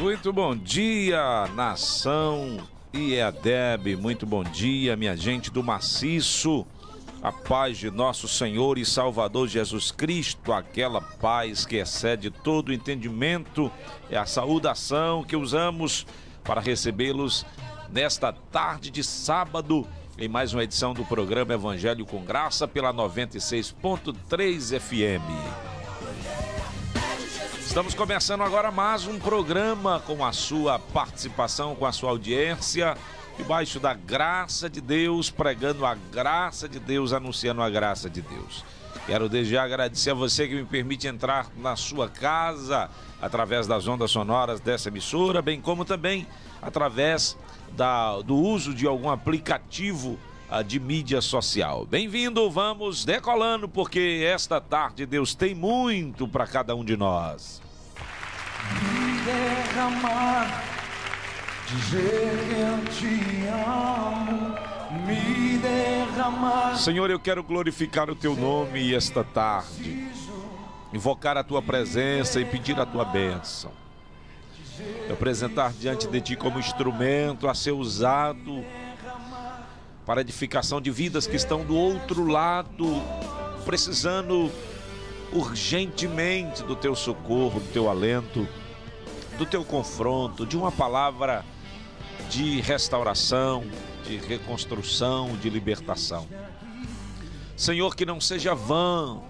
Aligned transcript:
Muito 0.00 0.32
bom 0.32 0.56
dia, 0.56 1.46
nação 1.54 2.56
IEADEB. 2.90 3.96
Muito 3.96 4.24
bom 4.24 4.42
dia, 4.42 4.96
minha 4.96 5.14
gente 5.14 5.50
do 5.50 5.62
maciço. 5.62 6.66
A 7.22 7.30
paz 7.30 7.76
de 7.76 7.90
nosso 7.90 8.26
Senhor 8.26 8.78
e 8.78 8.84
Salvador 8.86 9.46
Jesus 9.46 9.90
Cristo, 9.90 10.54
aquela 10.54 11.02
paz 11.02 11.66
que 11.66 11.76
excede 11.76 12.30
todo 12.30 12.72
entendimento, 12.72 13.70
é 14.08 14.16
a 14.16 14.24
saudação 14.24 15.22
que 15.22 15.36
usamos 15.36 16.06
para 16.42 16.62
recebê-los 16.62 17.44
nesta 17.90 18.32
tarde 18.32 18.90
de 18.90 19.04
sábado, 19.04 19.86
em 20.16 20.28
mais 20.28 20.54
uma 20.54 20.64
edição 20.64 20.94
do 20.94 21.04
programa 21.04 21.52
Evangelho 21.52 22.06
com 22.06 22.24
Graça 22.24 22.66
pela 22.66 22.90
96.3 22.90 24.80
FM. 24.80 25.69
Estamos 27.70 27.94
começando 27.94 28.42
agora 28.42 28.72
mais 28.72 29.06
um 29.06 29.16
programa 29.16 30.00
com 30.00 30.24
a 30.24 30.32
sua 30.32 30.76
participação, 30.76 31.76
com 31.76 31.86
a 31.86 31.92
sua 31.92 32.10
audiência, 32.10 32.96
debaixo 33.38 33.78
da 33.78 33.94
graça 33.94 34.68
de 34.68 34.80
Deus, 34.80 35.30
pregando 35.30 35.86
a 35.86 35.94
graça 35.94 36.68
de 36.68 36.80
Deus, 36.80 37.12
anunciando 37.12 37.62
a 37.62 37.70
graça 37.70 38.10
de 38.10 38.22
Deus. 38.22 38.64
Quero 39.06 39.28
desde 39.28 39.52
já 39.52 39.62
agradecer 39.62 40.10
a 40.10 40.14
você 40.14 40.48
que 40.48 40.56
me 40.56 40.64
permite 40.64 41.06
entrar 41.06 41.46
na 41.56 41.76
sua 41.76 42.08
casa 42.08 42.90
através 43.22 43.68
das 43.68 43.86
ondas 43.86 44.10
sonoras 44.10 44.58
dessa 44.58 44.88
emissora, 44.88 45.40
bem 45.40 45.60
como 45.60 45.84
também 45.84 46.26
através 46.60 47.38
da, 47.70 48.20
do 48.20 48.34
uso 48.34 48.74
de 48.74 48.84
algum 48.84 49.08
aplicativo 49.08 50.18
de 50.66 50.80
mídia 50.80 51.20
social. 51.20 51.86
Bem-vindo, 51.86 52.50
vamos 52.50 53.04
decolando, 53.04 53.68
porque 53.68 54.26
esta 54.26 54.60
tarde 54.60 55.06
Deus 55.06 55.32
tem 55.32 55.54
muito 55.54 56.26
para 56.26 56.44
cada 56.44 56.74
um 56.74 56.84
de 56.84 56.96
nós. 56.96 57.62
Me 58.82 59.20
derramar, 59.20 60.64
dizer 61.68 62.32
que 62.48 62.60
eu 62.60 62.84
te 62.92 63.46
amo, 63.46 64.56
me 65.06 65.58
derramar. 65.58 66.76
Senhor, 66.76 67.08
eu 67.10 67.20
quero 67.20 67.44
glorificar 67.44 68.10
o 68.10 68.16
teu 68.16 68.34
nome 68.34 68.92
esta 68.92 69.22
tarde, 69.22 70.08
invocar 70.92 71.36
a 71.36 71.44
tua 71.44 71.62
presença 71.62 72.40
e 72.40 72.44
pedir 72.44 72.78
a 72.80 72.84
tua 72.84 73.04
bênção. 73.04 73.70
apresentar 75.12 75.72
diante 75.72 76.08
de 76.08 76.20
ti 76.20 76.36
como 76.36 76.58
instrumento 76.58 77.46
a 77.46 77.54
ser 77.54 77.72
usado 77.72 78.64
para 80.10 80.22
edificação 80.22 80.80
de 80.80 80.90
vidas 80.90 81.28
que 81.28 81.36
estão 81.36 81.64
do 81.64 81.76
outro 81.76 82.26
lado, 82.26 83.00
precisando 83.64 84.50
urgentemente 85.32 86.64
do 86.64 86.74
teu 86.74 86.96
socorro, 86.96 87.60
do 87.60 87.72
teu 87.72 87.88
alento, 87.88 88.44
do 89.38 89.46
teu 89.46 89.64
confronto, 89.64 90.44
de 90.44 90.56
uma 90.56 90.72
palavra 90.72 91.44
de 92.28 92.60
restauração, 92.60 93.64
de 94.04 94.16
reconstrução, 94.16 95.36
de 95.36 95.48
libertação. 95.48 96.26
Senhor, 97.56 97.94
que 97.94 98.04
não 98.04 98.20
seja 98.20 98.52
vão 98.52 99.22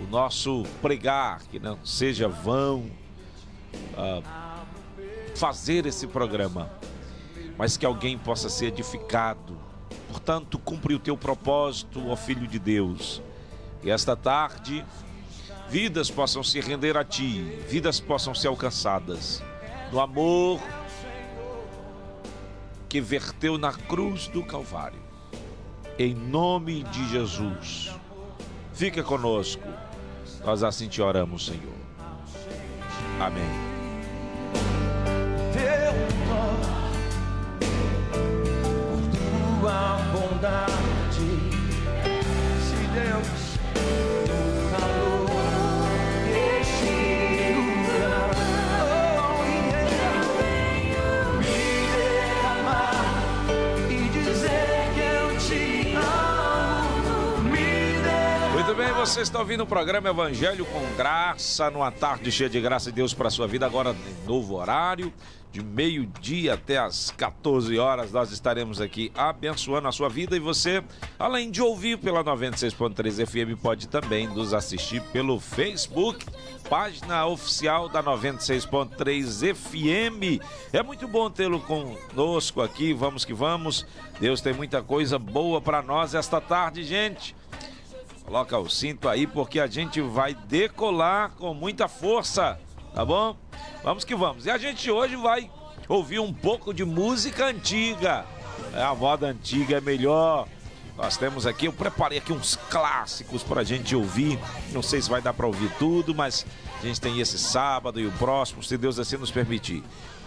o 0.00 0.06
nosso 0.08 0.62
pregar, 0.80 1.42
que 1.50 1.58
não 1.58 1.84
seja 1.84 2.28
vão 2.28 2.92
uh, 3.92 4.22
fazer 5.34 5.84
esse 5.84 6.06
programa, 6.06 6.70
mas 7.56 7.76
que 7.76 7.86
alguém 7.86 8.18
possa 8.18 8.48
ser 8.48 8.66
edificado. 8.66 9.56
Portanto, 10.08 10.58
cumpre 10.58 10.94
o 10.94 10.98
teu 10.98 11.16
propósito, 11.16 12.08
ó 12.08 12.16
Filho 12.16 12.46
de 12.46 12.58
Deus 12.58 13.22
que 13.86 13.90
esta 13.92 14.16
tarde 14.16 14.84
vidas 15.68 16.10
possam 16.10 16.42
se 16.42 16.60
render 16.60 16.96
a 16.96 17.04
Ti, 17.04 17.40
vidas 17.68 18.00
possam 18.00 18.34
ser 18.34 18.48
alcançadas 18.48 19.40
no 19.92 20.00
amor 20.00 20.60
que 22.88 23.00
verteu 23.00 23.56
na 23.56 23.72
cruz 23.72 24.26
do 24.26 24.42
Calvário. 24.44 24.98
Em 25.96 26.12
nome 26.14 26.82
de 26.82 27.08
Jesus, 27.10 27.94
fica 28.72 29.04
conosco. 29.04 29.62
Nós 30.44 30.64
assim 30.64 30.88
te 30.88 31.00
oramos, 31.00 31.46
Senhor. 31.46 31.76
Amém. 33.20 33.75
Tua 39.66 39.98
bondade, 40.12 40.95
você 59.06 59.20
está 59.20 59.38
ouvindo 59.38 59.62
o 59.62 59.66
programa 59.66 60.08
Evangelho 60.08 60.66
com 60.66 60.80
Graça, 60.96 61.70
numa 61.70 61.92
tarde 61.92 62.32
cheia 62.32 62.50
de 62.50 62.60
graça 62.60 62.90
de 62.90 62.96
Deus 62.96 63.14
para 63.14 63.28
a 63.28 63.30
sua 63.30 63.46
vida, 63.46 63.64
agora 63.64 63.90
em 63.90 64.26
novo 64.26 64.56
horário, 64.56 65.12
de 65.52 65.62
meio-dia 65.62 66.54
até 66.54 66.76
as 66.76 67.12
14 67.16 67.78
horas, 67.78 68.10
nós 68.10 68.32
estaremos 68.32 68.80
aqui 68.80 69.12
abençoando 69.14 69.86
a 69.86 69.92
sua 69.92 70.08
vida 70.08 70.36
e 70.36 70.40
você, 70.40 70.82
além 71.16 71.52
de 71.52 71.62
ouvir 71.62 71.98
pela 71.98 72.24
96.3 72.24 73.24
FM, 73.24 73.62
pode 73.62 73.86
também 73.86 74.26
nos 74.26 74.52
assistir 74.52 75.00
pelo 75.12 75.38
Facebook, 75.38 76.26
página 76.68 77.26
oficial 77.26 77.88
da 77.88 78.02
96.3 78.02 79.54
FM. 79.54 80.42
É 80.72 80.82
muito 80.82 81.06
bom 81.06 81.30
tê-lo 81.30 81.60
conosco 81.60 82.60
aqui, 82.60 82.92
vamos 82.92 83.24
que 83.24 83.32
vamos. 83.32 83.86
Deus 84.18 84.40
tem 84.40 84.52
muita 84.52 84.82
coisa 84.82 85.16
boa 85.16 85.60
para 85.60 85.80
nós 85.80 86.12
esta 86.12 86.40
tarde, 86.40 86.82
gente. 86.82 87.36
Coloca 88.26 88.58
o 88.58 88.68
cinto 88.68 89.08
aí 89.08 89.24
porque 89.24 89.60
a 89.60 89.68
gente 89.68 90.00
vai 90.00 90.34
decolar 90.34 91.30
com 91.38 91.54
muita 91.54 91.86
força, 91.86 92.58
tá 92.92 93.04
bom? 93.04 93.36
Vamos 93.84 94.02
que 94.02 94.16
vamos. 94.16 94.46
E 94.46 94.50
a 94.50 94.58
gente 94.58 94.90
hoje 94.90 95.14
vai 95.14 95.48
ouvir 95.88 96.18
um 96.18 96.34
pouco 96.34 96.74
de 96.74 96.84
música 96.84 97.46
antiga. 97.46 98.26
É, 98.74 98.82
a 98.82 98.92
moda 98.96 99.28
antiga 99.28 99.76
é 99.76 99.80
melhor. 99.80 100.48
Nós 100.96 101.16
temos 101.16 101.46
aqui, 101.46 101.66
eu 101.66 101.72
preparei 101.72 102.18
aqui 102.18 102.32
uns 102.32 102.56
clássicos 102.68 103.44
para 103.44 103.60
a 103.60 103.64
gente 103.64 103.94
ouvir. 103.94 104.40
Não 104.72 104.82
sei 104.82 105.00
se 105.00 105.08
vai 105.08 105.22
dar 105.22 105.32
para 105.32 105.46
ouvir 105.46 105.70
tudo, 105.78 106.12
mas 106.12 106.44
a 106.80 106.84
gente 106.84 107.00
tem 107.00 107.20
esse 107.20 107.38
sábado 107.38 108.00
e 108.00 108.08
o 108.08 108.12
próximo, 108.12 108.60
se 108.60 108.76
Deus 108.76 108.98
assim 108.98 109.18
nos 109.18 109.30
permitir. 109.30 109.84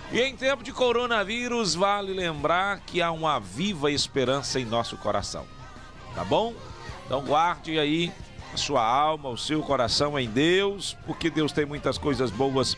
E 0.10 0.22
em 0.22 0.38
tempo 0.38 0.64
de 0.64 0.72
coronavírus, 0.72 1.76
vale 1.76 2.14
lembrar 2.14 2.80
que 2.80 3.02
há 3.02 3.12
uma 3.12 3.40
viva 3.40 3.92
esperança 3.92 4.58
em 4.58 4.64
nosso 4.64 4.96
coração. 4.96 5.46
Tá 6.16 6.24
bom? 6.24 6.54
Então 7.10 7.24
guarde 7.24 7.80
aí 7.80 8.12
a 8.54 8.58
sua 8.58 8.86
alma, 8.86 9.30
o 9.30 9.38
seu 9.38 9.64
coração 9.64 10.20
em 10.20 10.30
Deus, 10.30 10.96
porque 11.08 11.32
Deus 11.32 11.52
tem 11.52 11.66
muitas 11.66 11.98
coisas 11.98 12.30
boas 12.30 12.78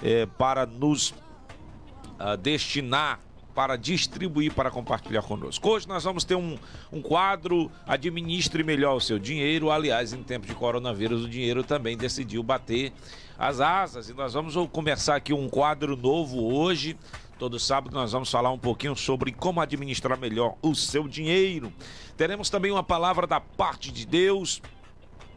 é, 0.00 0.24
para 0.24 0.64
nos 0.64 1.10
uh, 1.10 2.36
destinar, 2.40 3.18
para 3.52 3.74
distribuir, 3.74 4.54
para 4.54 4.70
compartilhar 4.70 5.22
conosco. 5.22 5.68
Hoje 5.68 5.88
nós 5.88 6.04
vamos 6.04 6.22
ter 6.22 6.36
um, 6.36 6.56
um 6.92 7.02
quadro 7.02 7.72
Administre 7.84 8.62
Melhor 8.62 8.94
o 8.94 9.00
Seu 9.00 9.18
Dinheiro. 9.18 9.68
Aliás, 9.68 10.12
em 10.12 10.22
tempo 10.22 10.46
de 10.46 10.54
coronavírus, 10.54 11.24
o 11.24 11.28
dinheiro 11.28 11.64
também 11.64 11.96
decidiu 11.96 12.40
bater 12.40 12.92
as 13.36 13.60
asas. 13.60 14.08
E 14.08 14.14
nós 14.14 14.32
vamos 14.32 14.54
começar 14.70 15.16
aqui 15.16 15.32
um 15.32 15.48
quadro 15.48 15.96
novo 15.96 16.54
hoje 16.54 16.96
Todo 17.42 17.58
sábado 17.58 17.92
nós 17.92 18.12
vamos 18.12 18.30
falar 18.30 18.52
um 18.52 18.58
pouquinho 18.58 18.94
sobre 18.94 19.32
como 19.32 19.60
administrar 19.60 20.16
melhor 20.16 20.54
o 20.62 20.76
seu 20.76 21.08
dinheiro. 21.08 21.72
Teremos 22.16 22.48
também 22.48 22.70
uma 22.70 22.84
palavra 22.84 23.26
da 23.26 23.40
parte 23.40 23.90
de 23.90 24.06
Deus, 24.06 24.62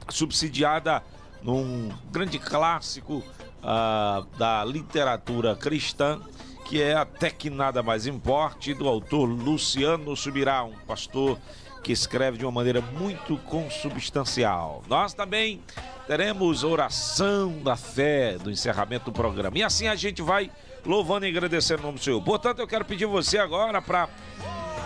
subsidiada 0.09 1.01
num 1.41 1.89
grande 2.11 2.37
clássico 2.37 3.23
uh, 3.63 4.23
da 4.37 4.63
literatura 4.63 5.55
cristã, 5.55 6.21
que 6.65 6.79
é 6.79 6.93
Até 6.93 7.31
que 7.31 7.49
Nada 7.49 7.81
Mais 7.81 8.05
Importe, 8.05 8.75
do 8.75 8.87
autor 8.87 9.25
Luciano 9.25 10.15
Subirá, 10.15 10.63
um 10.63 10.77
pastor 10.85 11.39
que 11.83 11.91
escreve 11.91 12.37
de 12.37 12.45
uma 12.45 12.51
maneira 12.51 12.81
muito 12.81 13.35
consubstancial. 13.37 14.83
Nós 14.87 15.15
também 15.15 15.59
teremos 16.05 16.63
oração 16.63 17.63
da 17.63 17.75
fé 17.75 18.37
do 18.37 18.51
encerramento 18.51 19.05
do 19.05 19.11
programa. 19.11 19.57
E 19.57 19.63
assim 19.63 19.87
a 19.87 19.95
gente 19.95 20.21
vai 20.21 20.51
louvando 20.85 21.25
e 21.25 21.29
agradecendo 21.29 21.81
o 21.81 21.85
nome 21.87 21.97
do 21.97 22.03
Senhor. 22.03 22.21
Portanto, 22.21 22.59
eu 22.59 22.67
quero 22.67 22.85
pedir 22.85 23.05
você 23.05 23.37
agora 23.37 23.81
para 23.81 24.07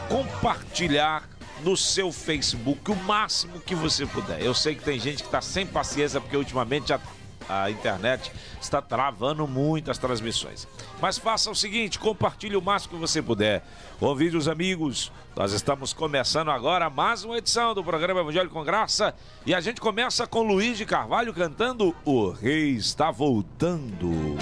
compartilhar 0.08 1.28
no 1.64 1.76
seu 1.76 2.12
Facebook 2.12 2.90
o 2.92 2.96
máximo 2.96 3.60
que 3.60 3.76
você 3.76 4.06
puder. 4.06 4.42
Eu 4.42 4.54
sei 4.54 4.76
que 4.76 4.84
tem 4.84 5.00
gente 5.00 5.18
que 5.18 5.28
está 5.28 5.42
sem 5.42 5.66
paciência 5.66 6.22
porque 6.22 6.38
ultimamente 6.38 6.94
a, 6.94 7.00
a 7.48 7.70
internet 7.70 8.32
está 8.62 8.82
travando 8.82 9.48
muito 9.48 9.92
as 9.92 9.98
transmissões. 9.98 10.68
Mas 11.02 11.18
faça 11.18 11.52
o 11.52 11.56
seguinte, 11.56 12.00
compartilhe 12.00 12.56
o 12.56 12.62
máximo 12.62 12.94
que 12.94 13.00
você 13.00 13.22
puder. 13.22 13.64
Convide 14.00 14.38
os 14.38 14.48
amigos. 14.48 15.12
Nós 15.36 15.52
estamos 15.52 15.94
começando 15.94 16.50
agora 16.50 16.90
mais 16.90 17.24
uma 17.24 17.38
edição 17.38 17.74
do 17.74 17.84
programa 17.84 18.22
Evangelho 18.22 18.50
com 18.50 18.64
Graça 18.64 19.14
e 19.46 19.54
a 19.54 19.62
gente 19.62 19.80
começa 19.80 20.26
com 20.26 20.44
Luiz 20.44 20.78
de 20.78 20.86
Carvalho 20.86 21.34
cantando 21.34 21.96
O 22.04 22.30
Rei 22.30 22.72
está 22.72 23.12
voltando. 23.12 24.38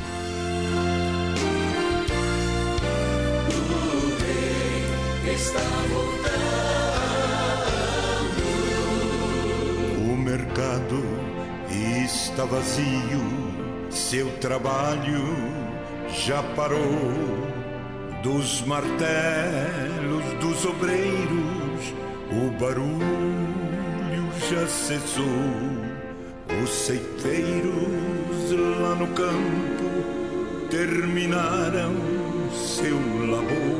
Está 5.37 5.59
voltando. 5.59 6.17
O 10.11 10.17
mercado 10.17 11.03
está 12.03 12.43
vazio, 12.45 13.23
seu 13.91 14.29
trabalho 14.39 15.23
já 16.25 16.41
parou. 16.55 17.45
Dos 18.23 18.61
martelos 18.63 20.23
dos 20.41 20.65
obreiros, 20.65 21.93
o 22.31 22.49
barulho 22.59 22.97
já 24.49 24.67
cessou. 24.67 25.23
Os 26.63 26.69
ceifeiros 26.69 28.51
lá 28.81 28.95
no 28.95 29.07
campo 29.09 29.87
terminaram 30.71 31.93
seu 32.51 32.97
labor. 33.29 33.76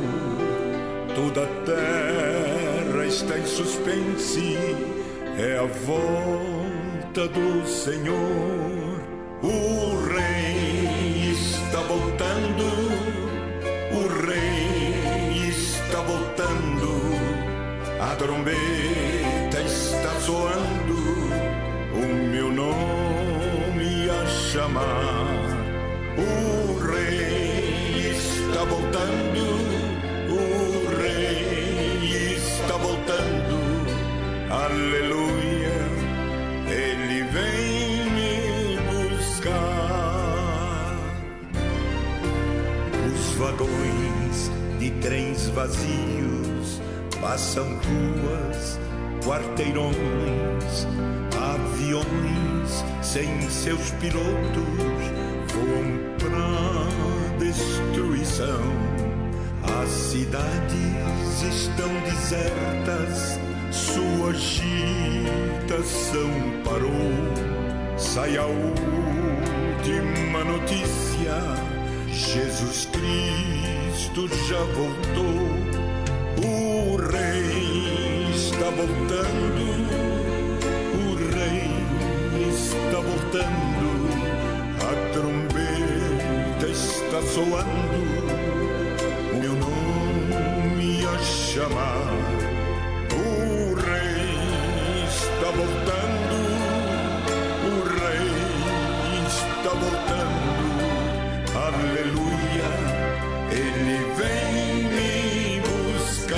Toda 1.18 1.42
a 1.42 1.46
terra 1.64 3.04
está 3.04 3.36
em 3.36 3.44
suspense, 3.44 4.56
é 5.36 5.58
a 5.58 5.64
volta 5.84 7.26
do 7.26 7.66
Senhor. 7.66 9.00
O 9.42 9.96
rei 10.14 11.32
está 11.32 11.80
voltando, 11.80 12.66
o 13.90 14.06
rei 14.26 15.48
está 15.48 16.00
voltando, 16.02 17.02
a 18.00 18.14
trombeta 18.14 19.60
está 19.66 20.20
soando, 20.20 21.00
o 21.94 22.06
meu 22.30 22.52
nome 22.52 24.08
a 24.08 24.24
chamar. 24.24 25.26
O 26.16 26.78
rei 26.78 28.12
está 28.12 28.62
voltando, 28.62 29.27
aleluia, 34.68 35.78
ele 36.68 37.22
vem 37.32 38.10
me 38.16 38.78
buscar. 39.16 39.58
Os 43.06 43.34
vagões 43.36 44.50
de 44.78 44.90
trens 45.00 45.48
vazios 45.48 46.80
passam 47.20 47.66
ruas, 47.66 48.78
quarteirões, 49.24 50.86
aviões 51.54 52.84
sem 53.02 53.48
seus 53.48 53.90
pilotos 53.92 55.02
voam 55.52 55.98
pra 56.18 57.38
destruição. 57.38 58.60
As 59.80 59.88
cidades 59.88 61.42
estão 61.42 61.88
desertas, 62.02 63.38
sua 63.70 64.30
agitação 64.30 66.30
parou. 66.64 67.12
Sai 67.96 68.36
a 68.36 68.46
última 68.46 70.42
notícia: 70.44 71.40
Jesus 72.10 72.88
Cristo 72.92 74.28
já 74.48 74.62
voltou. 74.74 75.38
O 76.40 76.96
Rei 76.96 78.30
está 78.34 78.70
voltando, 78.70 79.64
o 80.94 81.14
Rei 81.34 81.70
está 82.48 83.00
voltando, 83.00 83.88
a 84.84 84.92
trombeta 85.12 86.66
está 86.66 87.20
soando, 87.22 88.00
o 89.32 89.34
meu 89.36 89.54
nome 89.54 91.06
a 91.06 91.18
chamar. 91.18 92.37
Está 95.48 95.56
voltando, 95.56 96.36
o 97.64 97.72
Rei 97.88 98.28
está 99.26 99.70
voltando, 99.70 100.44
aleluia, 101.56 102.70
ele 103.50 103.98
vem 104.18 104.52
me 104.92 105.60
buscar. 105.60 106.36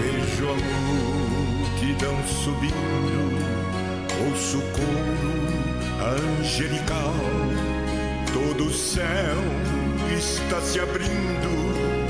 Vejo 0.00 0.44
a 0.50 0.56
multidão 0.90 2.16
subindo, 2.26 3.38
ouço 4.26 4.58
o 4.58 4.62
coro 4.72 5.44
angelical. 6.40 7.14
Todo 8.32 8.64
o 8.64 8.72
céu 8.72 9.38
está 10.18 10.60
se 10.60 10.80
abrindo 10.80 12.03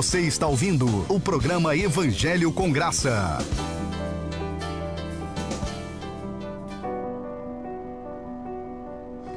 Você 0.00 0.20
está 0.20 0.46
ouvindo 0.46 0.86
o 1.12 1.20
programa 1.20 1.76
Evangelho 1.76 2.50
com 2.50 2.72
Graça. 2.72 3.36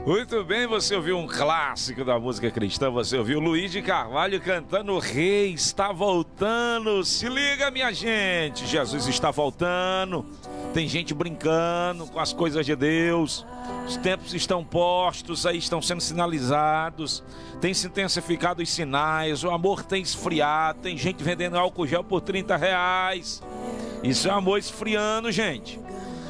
Muito 0.05 0.41
bem, 0.45 0.65
você 0.65 0.95
ouviu 0.95 1.17
um 1.17 1.27
clássico 1.27 2.05
da 2.05 2.17
música 2.17 2.49
cristã, 2.49 2.89
você 2.89 3.17
ouviu 3.17 3.41
Luiz 3.41 3.73
de 3.73 3.81
Carvalho 3.81 4.39
cantando 4.39 4.97
Rei 4.99 5.53
está 5.53 5.91
voltando. 5.91 7.03
Se 7.03 7.27
liga, 7.27 7.69
minha 7.69 7.91
gente, 7.91 8.65
Jesus 8.65 9.05
está 9.07 9.31
voltando. 9.31 10.25
Tem 10.73 10.87
gente 10.87 11.13
brincando 11.13 12.07
com 12.07 12.21
as 12.21 12.31
coisas 12.31 12.65
de 12.65 12.73
Deus. 12.73 13.45
Os 13.85 13.97
tempos 13.97 14.33
estão 14.33 14.63
postos, 14.63 15.45
aí 15.45 15.57
estão 15.57 15.81
sendo 15.81 16.01
sinalizados. 16.01 17.23
Tem 17.59 17.73
se 17.73 17.87
intensificado 17.87 18.61
os 18.61 18.69
sinais. 18.69 19.43
O 19.43 19.51
amor 19.51 19.83
tem 19.83 20.01
esfriado. 20.01 20.79
Tem 20.79 20.97
gente 20.97 21.23
vendendo 21.23 21.57
álcool 21.57 21.85
gel 21.85 22.03
por 22.03 22.21
30 22.21 22.55
reais. 22.55 23.41
Isso 24.03 24.27
é 24.27 24.31
amor 24.31 24.57
esfriando, 24.57 25.31
gente. 25.31 25.79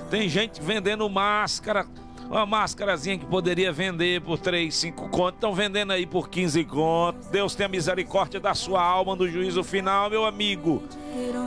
Tem 0.09 0.27
gente 0.29 0.61
vendendo 0.61 1.09
máscara. 1.09 1.87
Uma 2.33 2.47
máscarazinha 2.47 3.15
que 3.15 3.27
poderia 3.27 3.71
vender 3.71 4.19
por 4.21 4.39
3, 4.39 4.73
5 4.73 5.09
contos. 5.09 5.35
Estão 5.35 5.53
vendendo 5.53 5.93
aí 5.93 6.03
por 6.03 6.29
15 6.29 6.63
contos. 6.63 7.27
Deus 7.27 7.53
tenha 7.53 7.69
misericórdia 7.69 8.39
da 8.39 8.55
sua 8.55 8.81
alma 8.81 9.15
no 9.15 9.29
juízo 9.29 9.63
final, 9.63 10.09
meu 10.09 10.25
amigo. 10.25 10.81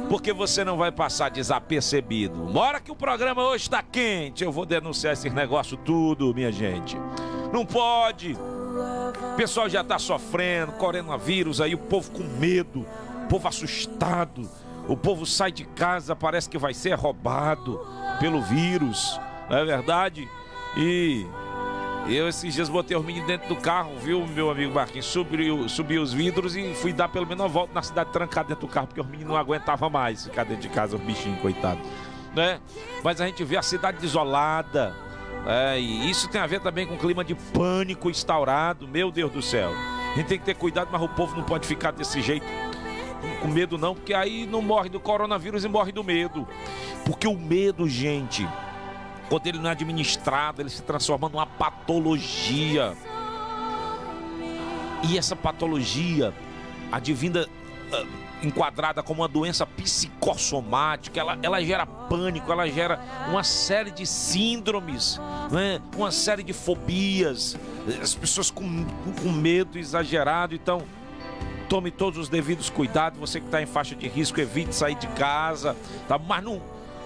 Porque 0.08 0.32
você 0.32 0.62
não 0.62 0.76
vai 0.76 0.92
passar 0.92 1.28
desapercebido. 1.28 2.40
Uma 2.40 2.60
hora 2.60 2.80
que 2.80 2.92
o 2.92 2.94
programa 2.94 3.42
hoje 3.42 3.64
está 3.64 3.82
quente, 3.82 4.44
eu 4.44 4.52
vou 4.52 4.64
denunciar 4.64 5.14
esse 5.14 5.28
negócio 5.28 5.76
tudo, 5.76 6.32
minha 6.32 6.52
gente. 6.52 6.96
Não 7.52 7.66
pode. 7.66 8.34
O 8.34 9.36
pessoal 9.36 9.68
já 9.68 9.80
está 9.80 9.98
sofrendo, 9.98 10.70
coronavírus 10.74 11.60
aí, 11.60 11.74
o 11.74 11.78
povo 11.78 12.12
com 12.12 12.22
medo, 12.22 12.86
o 13.24 13.26
povo 13.28 13.48
assustado. 13.48 14.48
O 14.86 14.96
povo 14.96 15.26
sai 15.26 15.50
de 15.50 15.64
casa, 15.64 16.14
parece 16.14 16.48
que 16.48 16.58
vai 16.58 16.72
ser 16.72 16.94
roubado 16.94 17.84
pelo 18.20 18.40
vírus, 18.40 19.20
não 19.50 19.58
é 19.58 19.64
verdade? 19.64 20.28
E 20.76 21.26
eu 22.08 22.28
esses 22.28 22.54
dias 22.54 22.68
botei 22.68 22.96
os 22.96 23.04
meninos 23.04 23.26
dentro 23.26 23.48
do 23.48 23.56
carro, 23.56 23.96
viu, 23.98 24.26
meu 24.26 24.50
amigo 24.50 24.74
Marquinhos? 24.74 25.06
Subi, 25.06 25.68
subi 25.68 25.98
os 25.98 26.12
vidros 26.12 26.54
e 26.54 26.74
fui 26.74 26.92
dar 26.92 27.08
pelo 27.08 27.26
menos 27.26 27.42
uma 27.42 27.48
volta 27.48 27.72
na 27.74 27.82
cidade 27.82 28.12
trancado 28.12 28.48
dentro 28.48 28.66
do 28.66 28.72
carro, 28.72 28.86
porque 28.86 29.00
os 29.00 29.06
meninos 29.06 29.28
não 29.28 29.36
aguentavam 29.36 29.90
mais 29.90 30.24
ficar 30.24 30.44
dentro 30.44 30.62
de 30.62 30.68
casa, 30.68 30.96
os 30.96 31.02
bichinhos, 31.02 31.40
coitado. 31.40 31.80
né? 32.34 32.60
Mas 33.02 33.20
a 33.20 33.26
gente 33.26 33.42
vê 33.42 33.56
a 33.56 33.62
cidade 33.62 33.98
desolada, 33.98 34.94
é, 35.46 35.80
e 35.80 36.10
isso 36.10 36.28
tem 36.28 36.40
a 36.40 36.46
ver 36.46 36.60
também 36.60 36.86
com 36.86 36.94
o 36.94 36.98
clima 36.98 37.24
de 37.24 37.34
pânico 37.34 38.10
instaurado, 38.10 38.86
meu 38.86 39.10
Deus 39.10 39.32
do 39.32 39.40
céu. 39.40 39.70
A 40.12 40.16
gente 40.16 40.26
tem 40.26 40.38
que 40.38 40.44
ter 40.44 40.54
cuidado, 40.54 40.88
mas 40.92 41.02
o 41.02 41.08
povo 41.08 41.36
não 41.36 41.42
pode 41.42 41.66
ficar 41.66 41.90
desse 41.90 42.20
jeito, 42.20 42.46
com 43.40 43.48
medo 43.48 43.78
não, 43.78 43.94
porque 43.94 44.12
aí 44.14 44.46
não 44.46 44.62
morre 44.62 44.88
do 44.88 45.00
coronavírus 45.00 45.64
e 45.64 45.68
morre 45.68 45.90
do 45.90 46.04
medo. 46.04 46.46
Porque 47.04 47.26
o 47.26 47.38
medo, 47.38 47.88
gente, 47.88 48.46
quando 49.28 49.46
ele 49.46 49.58
não 49.58 49.68
é 49.68 49.72
administrado, 49.72 50.62
ele 50.62 50.70
se 50.70 50.82
transforma 50.82 51.28
numa 51.28 51.46
patologia. 51.46 52.96
E 55.02 55.18
essa 55.18 55.36
patologia, 55.36 56.32
advinda 56.90 57.48
uh, 57.92 58.06
enquadrada 58.42 59.02
como 59.02 59.22
uma 59.22 59.28
doença 59.28 59.66
psicossomática, 59.66 61.18
ela, 61.18 61.38
ela 61.42 61.62
gera 61.62 61.86
pânico, 61.86 62.50
ela 62.50 62.68
gera 62.68 63.00
uma 63.28 63.42
série 63.42 63.90
de 63.90 64.06
síndromes, 64.06 65.20
né? 65.50 65.80
uma 65.96 66.10
série 66.10 66.42
de 66.42 66.52
fobias, 66.52 67.56
as 68.00 68.14
pessoas 68.14 68.50
com, 68.50 68.84
com 69.22 69.30
medo 69.30 69.78
exagerado. 69.78 70.54
Então, 70.54 70.82
tome 71.68 71.90
todos 71.90 72.18
os 72.18 72.28
devidos 72.28 72.70
cuidados. 72.70 73.18
Você 73.18 73.40
que 73.40 73.46
está 73.46 73.60
em 73.60 73.66
faixa 73.66 73.94
de 73.94 74.06
risco, 74.08 74.40
evite 74.40 74.74
sair 74.74 74.94
de 74.94 75.08
casa, 75.08 75.76
tá? 76.06 76.18
mas 76.18 76.42
não, 76.42 76.62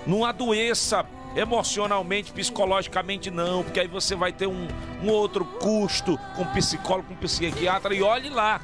não 0.06 0.24
adoeça 0.24 1.06
emocionalmente, 1.34 2.32
psicologicamente 2.32 3.30
não, 3.30 3.62
porque 3.62 3.80
aí 3.80 3.88
você 3.88 4.14
vai 4.14 4.32
ter 4.32 4.46
um, 4.46 4.66
um 5.02 5.08
outro 5.10 5.44
custo 5.44 6.18
com 6.36 6.44
psicólogo, 6.46 7.08
com 7.08 7.16
psiquiatra 7.16 7.94
e 7.94 8.02
olhe 8.02 8.28
lá, 8.28 8.60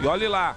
e 0.00 0.06
olhe 0.06 0.28
lá. 0.28 0.56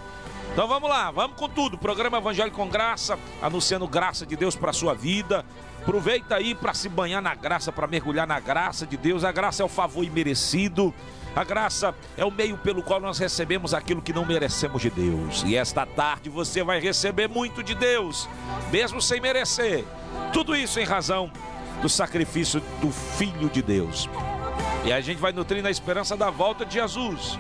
Então 0.54 0.68
vamos 0.68 0.90
lá, 0.90 1.12
vamos 1.12 1.38
com 1.38 1.48
tudo. 1.48 1.78
Programa 1.78 2.18
Evangelho 2.18 2.52
com 2.52 2.68
Graça, 2.68 3.18
anunciando 3.42 3.88
graça 3.88 4.26
de 4.26 4.36
Deus 4.36 4.56
para 4.56 4.74
sua 4.74 4.94
vida. 4.94 5.46
Aproveita 5.82 6.36
aí 6.36 6.54
para 6.54 6.74
se 6.74 6.90
banhar 6.90 7.22
na 7.22 7.34
graça, 7.34 7.72
para 7.72 7.88
mergulhar 7.88 8.28
na 8.28 8.40
graça 8.40 8.86
de 8.86 8.98
Deus. 8.98 9.24
A 9.24 9.32
graça 9.32 9.64
é 9.64 9.66
o 9.66 9.70
favor 9.70 10.04
imerecido. 10.04 10.94
A 11.34 11.46
graça 11.46 11.96
é 12.18 12.26
o 12.26 12.30
meio 12.30 12.58
pelo 12.58 12.84
qual 12.84 13.00
nós 13.00 13.18
recebemos 13.18 13.74
aquilo 13.74 14.02
que 14.02 14.12
não 14.12 14.26
merecemos 14.26 14.82
de 14.82 14.90
Deus. 14.90 15.44
E 15.46 15.56
esta 15.56 15.86
tarde 15.86 16.30
você 16.30 16.62
vai 16.62 16.82
receber 16.82 17.30
muito 17.30 17.64
de 17.64 17.74
Deus, 17.74 18.28
mesmo 18.70 19.02
sem 19.02 19.22
merecer. 19.22 19.86
Tudo 20.34 20.54
isso 20.54 20.80
em 20.80 20.84
razão 20.84 21.32
do 21.82 21.90
sacrifício 21.90 22.62
do 22.80 22.92
Filho 22.92 23.50
de 23.50 23.62
Deus. 23.62 24.08
E 24.86 24.94
a 24.94 25.02
gente 25.02 25.20
vai 25.20 25.32
nutrindo 25.32 25.68
a 25.68 25.72
esperança 25.72 26.16
da 26.16 26.30
volta 26.30 26.66
de 26.66 26.76
Jesus. 26.76 27.38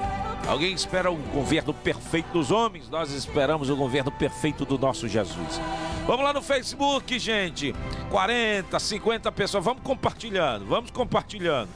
Alguém 0.47 0.73
espera 0.73 1.11
o 1.11 1.15
governo 1.15 1.73
perfeito 1.73 2.31
dos 2.33 2.51
homens, 2.51 2.89
nós 2.89 3.11
esperamos 3.11 3.69
o 3.69 3.75
governo 3.75 4.11
perfeito 4.11 4.65
do 4.65 4.77
nosso 4.77 5.07
Jesus. 5.07 5.61
Vamos 6.07 6.25
lá 6.25 6.33
no 6.33 6.41
Facebook, 6.41 7.17
gente. 7.19 7.75
40, 8.09 8.79
50 8.79 9.31
pessoas. 9.31 9.63
Vamos 9.63 9.83
compartilhando, 9.83 10.65
vamos 10.65 10.89
compartilhando. 10.91 11.69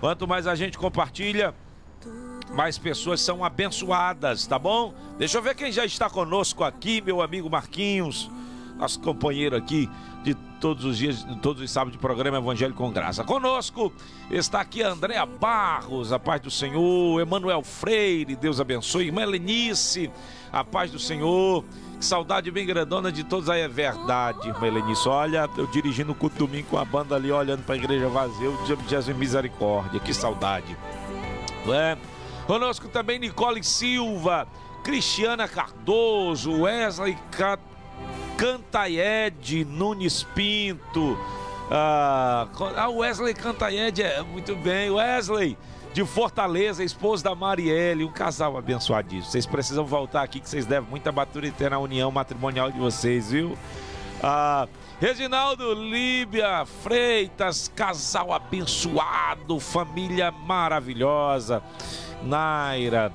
Quanto 0.00 0.26
mais 0.26 0.46
a 0.46 0.54
gente 0.54 0.78
compartilha, 0.78 1.54
mais 2.54 2.78
pessoas 2.78 3.20
são 3.20 3.44
abençoadas, 3.44 4.46
tá 4.46 4.58
bom? 4.58 4.94
Deixa 5.18 5.38
eu 5.38 5.42
ver 5.42 5.54
quem 5.54 5.72
já 5.72 5.84
está 5.84 6.08
conosco 6.08 6.62
aqui, 6.64 7.00
meu 7.00 7.20
amigo 7.20 7.50
Marquinhos, 7.50 8.30
nosso 8.76 9.00
companheiro 9.00 9.56
aqui 9.56 9.88
de 10.22 10.34
todos 10.34 10.84
os 10.84 10.96
dias, 10.96 11.26
todos 11.42 11.60
os 11.60 11.70
sábados 11.70 11.92
de 11.92 11.98
programa 11.98 12.38
Evangelho 12.38 12.74
com 12.74 12.90
Graça. 12.90 13.24
Conosco 13.24 13.92
está 14.30 14.60
aqui 14.60 14.82
Andréa 14.82 15.26
Barros, 15.26 16.12
a 16.12 16.18
paz 16.18 16.40
do 16.40 16.50
Senhor, 16.50 17.20
Emanuel 17.20 17.62
Freire, 17.62 18.36
Deus 18.36 18.60
abençoe, 18.60 19.06
irmã 19.06 19.22
Helenice, 19.22 20.10
a 20.52 20.62
paz 20.62 20.90
do 20.90 20.98
Senhor. 20.98 21.64
Que 21.98 22.04
saudade 22.04 22.50
bem 22.50 22.66
grandona 22.66 23.12
de 23.12 23.22
todos 23.24 23.48
aí, 23.48 23.60
é 23.60 23.68
verdade, 23.68 24.48
irmã 24.48 24.66
Helenice. 24.66 25.08
Olha, 25.08 25.48
eu 25.56 25.66
dirigindo 25.66 26.12
o 26.12 26.14
culto 26.14 26.38
domingo 26.38 26.68
com 26.70 26.78
a 26.78 26.84
banda 26.84 27.16
ali, 27.16 27.32
olhando 27.32 27.64
para 27.64 27.74
a 27.74 27.78
igreja 27.78 28.08
vazia, 28.08 28.50
o 28.50 28.64
dia 28.64 28.76
de 28.76 28.88
Jesus 28.88 29.16
Misericórdia, 29.16 29.98
que 29.98 30.14
saudade. 30.14 30.76
É? 31.68 31.96
Conosco 32.46 32.88
também 32.88 33.18
Nicole 33.18 33.62
Silva, 33.62 34.48
Cristiana 34.82 35.46
Cardoso, 35.46 36.62
Wesley 36.62 37.16
Cat 37.30 37.62
Cantaied 38.36 39.64
Nunes 39.64 40.22
Pinto. 40.22 41.18
Ah, 41.70 42.48
ah 42.76 42.88
Wesley 42.88 43.34
Cantaied, 43.34 44.02
é 44.02 44.22
muito 44.22 44.54
bem. 44.56 44.90
Wesley, 44.90 45.56
de 45.92 46.04
Fortaleza, 46.04 46.82
esposa 46.82 47.24
da 47.24 47.34
Marielle, 47.34 48.04
um 48.04 48.12
casal 48.12 48.56
abençoadíssimo. 48.56 49.30
Vocês 49.30 49.46
precisam 49.46 49.84
voltar 49.84 50.22
aqui 50.22 50.40
que 50.40 50.48
vocês 50.48 50.66
devem 50.66 50.88
muita 50.88 51.12
maturidade 51.12 51.70
na 51.70 51.78
união 51.78 52.10
matrimonial 52.10 52.70
de 52.70 52.78
vocês, 52.78 53.30
viu? 53.30 53.56
Ah, 54.22 54.68
Reginaldo 55.00 55.74
Líbia 55.74 56.64
Freitas, 56.64 57.66
casal 57.74 58.32
abençoado, 58.32 59.58
família 59.58 60.30
maravilhosa. 60.30 61.62
Naira, 62.22 63.12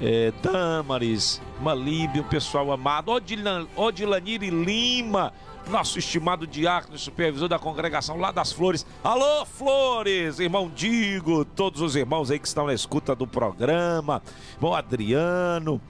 é, 0.00 0.32
Damaris, 0.42 1.40
Malíbio, 1.60 2.22
o 2.22 2.26
pessoal 2.26 2.72
amado, 2.72 3.10
Odilan, 3.10 3.66
Odilanire 3.76 4.50
Lima, 4.50 5.32
nosso 5.68 5.98
estimado 5.98 6.46
diácono 6.46 6.98
supervisor 6.98 7.48
da 7.48 7.58
congregação 7.58 8.18
lá 8.18 8.30
das 8.30 8.52
Flores. 8.52 8.86
Alô, 9.02 9.44
Flores, 9.46 10.38
irmão 10.38 10.70
Digo, 10.74 11.44
todos 11.44 11.80
os 11.80 11.96
irmãos 11.96 12.30
aí 12.30 12.38
que 12.38 12.46
estão 12.46 12.66
na 12.66 12.74
escuta 12.74 13.14
do 13.14 13.26
programa, 13.26 14.22
irmão 14.56 14.74
Adriano, 14.74 15.80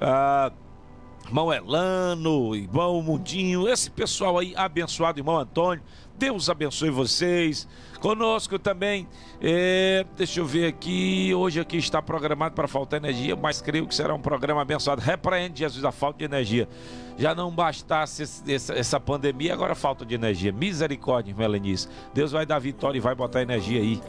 ah, 0.00 0.50
irmão 1.26 1.52
Elano, 1.52 2.54
irmão 2.54 3.02
Mundinho, 3.02 3.68
esse 3.68 3.90
pessoal 3.90 4.38
aí 4.38 4.54
abençoado, 4.56 5.18
irmão 5.18 5.38
Antônio, 5.38 5.82
Deus 6.16 6.48
abençoe 6.48 6.90
vocês. 6.90 7.68
Conosco 8.00 8.58
também, 8.58 9.08
é, 9.40 10.04
deixa 10.16 10.40
eu 10.40 10.46
ver 10.46 10.66
aqui, 10.66 11.34
hoje 11.34 11.60
aqui 11.60 11.76
está 11.76 12.00
programado 12.00 12.54
para 12.54 12.68
faltar 12.68 12.98
energia, 13.02 13.34
mas 13.34 13.60
creio 13.60 13.86
que 13.86 13.94
será 13.94 14.14
um 14.14 14.20
programa 14.20 14.62
abençoado. 14.62 15.00
Repreende, 15.00 15.58
Jesus, 15.58 15.84
a 15.84 15.92
falta 15.92 16.18
de 16.18 16.24
energia. 16.24 16.68
Já 17.18 17.34
não 17.34 17.50
bastasse 17.50 18.22
essa, 18.22 19.00
pandemia, 19.00 19.52
agora 19.52 19.74
falta 19.74 20.06
de 20.06 20.14
energia. 20.14 20.52
Misericórdia, 20.52 21.34
Melanice. 21.36 21.88
Deus 22.14 22.30
vai 22.30 22.46
dar 22.46 22.60
vitória 22.60 22.96
e 22.96 23.00
vai 23.00 23.14
botar 23.14 23.42
energia 23.42 23.80
aí 23.80 24.00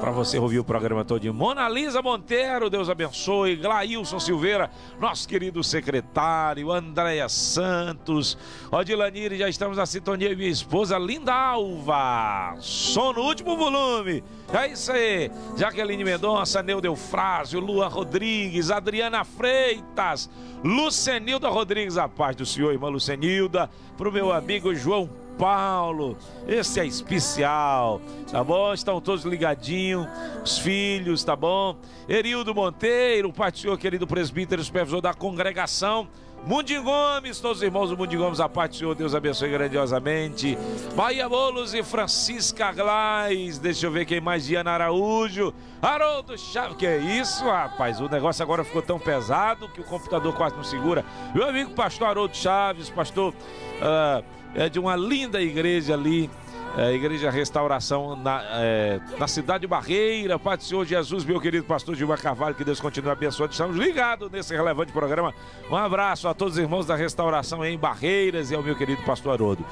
para 0.00 0.10
você 0.10 0.38
ouvir 0.38 0.58
o 0.58 0.64
programa 0.64 1.04
todo. 1.04 1.32
Mona 1.32 1.68
Lisa 1.68 2.02
Monteiro, 2.02 2.68
Deus 2.68 2.90
abençoe. 2.90 3.56
Glailson 3.56 4.18
Silveira, 4.18 4.70
nosso 5.00 5.28
querido 5.28 5.62
secretário. 5.62 6.72
Andréia 6.72 7.28
Santos. 7.28 8.36
Odilanire, 8.70 9.38
já 9.38 9.48
estamos 9.48 9.76
na 9.76 9.86
sintonia. 9.86 10.34
Minha 10.34 10.50
esposa, 10.50 10.98
Linda 10.98 11.32
Alva. 11.32 12.56
Som 12.60 13.12
no 13.12 13.22
último 13.22 13.56
volume. 13.56 14.22
É 14.52 14.68
isso 14.68 14.92
aí. 14.92 15.30
Jaqueline 15.56 16.04
Mendonça, 16.04 16.62
Neudo 16.62 16.86
Eufrásio, 16.86 17.60
Luan 17.60 17.88
Rodrigues, 17.88 18.70
Adriana 18.70 19.24
Freitas, 19.24 20.30
Lucenilda 20.62 21.48
Rodrigues, 21.48 21.96
a 21.96 22.08
paz 22.08 22.36
do 22.36 22.46
Senhor, 22.46 22.55
irmã 22.64 22.88
Lucenilda. 22.88 23.70
Para 23.96 24.08
o 24.08 24.12
meu 24.12 24.32
amigo 24.32 24.74
João 24.74 25.08
Paulo. 25.38 26.16
Esse 26.48 26.80
é 26.80 26.86
especial, 26.86 28.00
tá 28.30 28.42
bom? 28.42 28.72
Estão 28.72 29.00
todos 29.00 29.24
ligadinhos, 29.24 30.06
os 30.42 30.58
filhos, 30.58 31.22
tá 31.22 31.36
bom? 31.36 31.76
Erildo 32.08 32.54
Monteiro, 32.54 33.32
Senhor, 33.54 33.78
querido 33.78 34.06
presbítero, 34.06 34.62
supervisor 34.64 35.00
da 35.00 35.12
congregação. 35.12 36.08
Mundim 36.46 36.80
Gomes, 36.80 37.40
todos 37.40 37.56
os 37.56 37.62
irmãos 37.64 37.90
do 37.90 37.96
Mundim 37.96 38.18
Gomes, 38.18 38.38
a 38.38 38.48
paz 38.48 38.70
do 38.70 38.76
Senhor, 38.76 38.94
Deus 38.94 39.16
abençoe 39.16 39.50
grandiosamente. 39.50 40.56
Bahia 40.94 41.28
Bolos 41.28 41.74
e 41.74 41.82
Francisca 41.82 42.70
Glais, 42.70 43.58
deixa 43.58 43.84
eu 43.84 43.90
ver 43.90 44.04
quem 44.04 44.20
mais, 44.20 44.46
Diana 44.46 44.70
Araújo, 44.70 45.52
Haroldo 45.82 46.38
Chaves, 46.38 46.76
que 46.76 46.86
é 46.86 46.98
isso, 46.98 47.44
rapaz, 47.44 48.00
o 48.00 48.08
negócio 48.08 48.44
agora 48.44 48.62
ficou 48.62 48.80
tão 48.80 48.96
pesado 48.96 49.68
que 49.70 49.80
o 49.80 49.84
computador 49.84 50.36
quase 50.36 50.54
não 50.54 50.62
segura. 50.62 51.04
Meu 51.34 51.48
amigo 51.48 51.72
pastor 51.72 52.06
Haroldo 52.06 52.36
Chaves, 52.36 52.88
pastor... 52.90 53.34
Uh, 53.34 54.36
é 54.56 54.70
de 54.70 54.78
uma 54.78 54.96
linda 54.96 55.40
igreja 55.40 55.92
ali, 55.92 56.30
é, 56.76 56.92
Igreja 56.92 57.30
Restauração 57.30 58.14
na, 58.14 58.42
é, 58.52 59.00
na 59.18 59.26
cidade 59.26 59.62
de 59.62 59.66
Barreira. 59.66 60.38
Pai 60.38 60.56
do 60.56 60.62
Senhor 60.62 60.84
Jesus, 60.84 61.24
meu 61.24 61.40
querido 61.40 61.64
pastor 61.64 61.94
Gilmar 61.94 62.20
Carvalho, 62.20 62.54
que 62.54 62.64
Deus 62.64 62.78
continue 62.78 63.10
abençoando. 63.10 63.52
Estamos 63.52 63.76
ligados 63.76 64.30
nesse 64.30 64.54
relevante 64.54 64.92
programa. 64.92 65.34
Um 65.70 65.76
abraço 65.76 66.28
a 66.28 66.34
todos 66.34 66.54
os 66.54 66.58
irmãos 66.58 66.86
da 66.86 66.94
restauração 66.94 67.64
em 67.64 67.78
Barreiras 67.78 68.50
e 68.50 68.54
ao 68.54 68.62
meu 68.62 68.76
querido 68.76 69.02
pastor 69.02 69.32
Haroldo. 69.32 69.64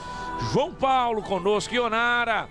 João 0.53 0.73
Paulo 0.73 1.23
conosco, 1.23 1.75
Ionara. 1.75 2.49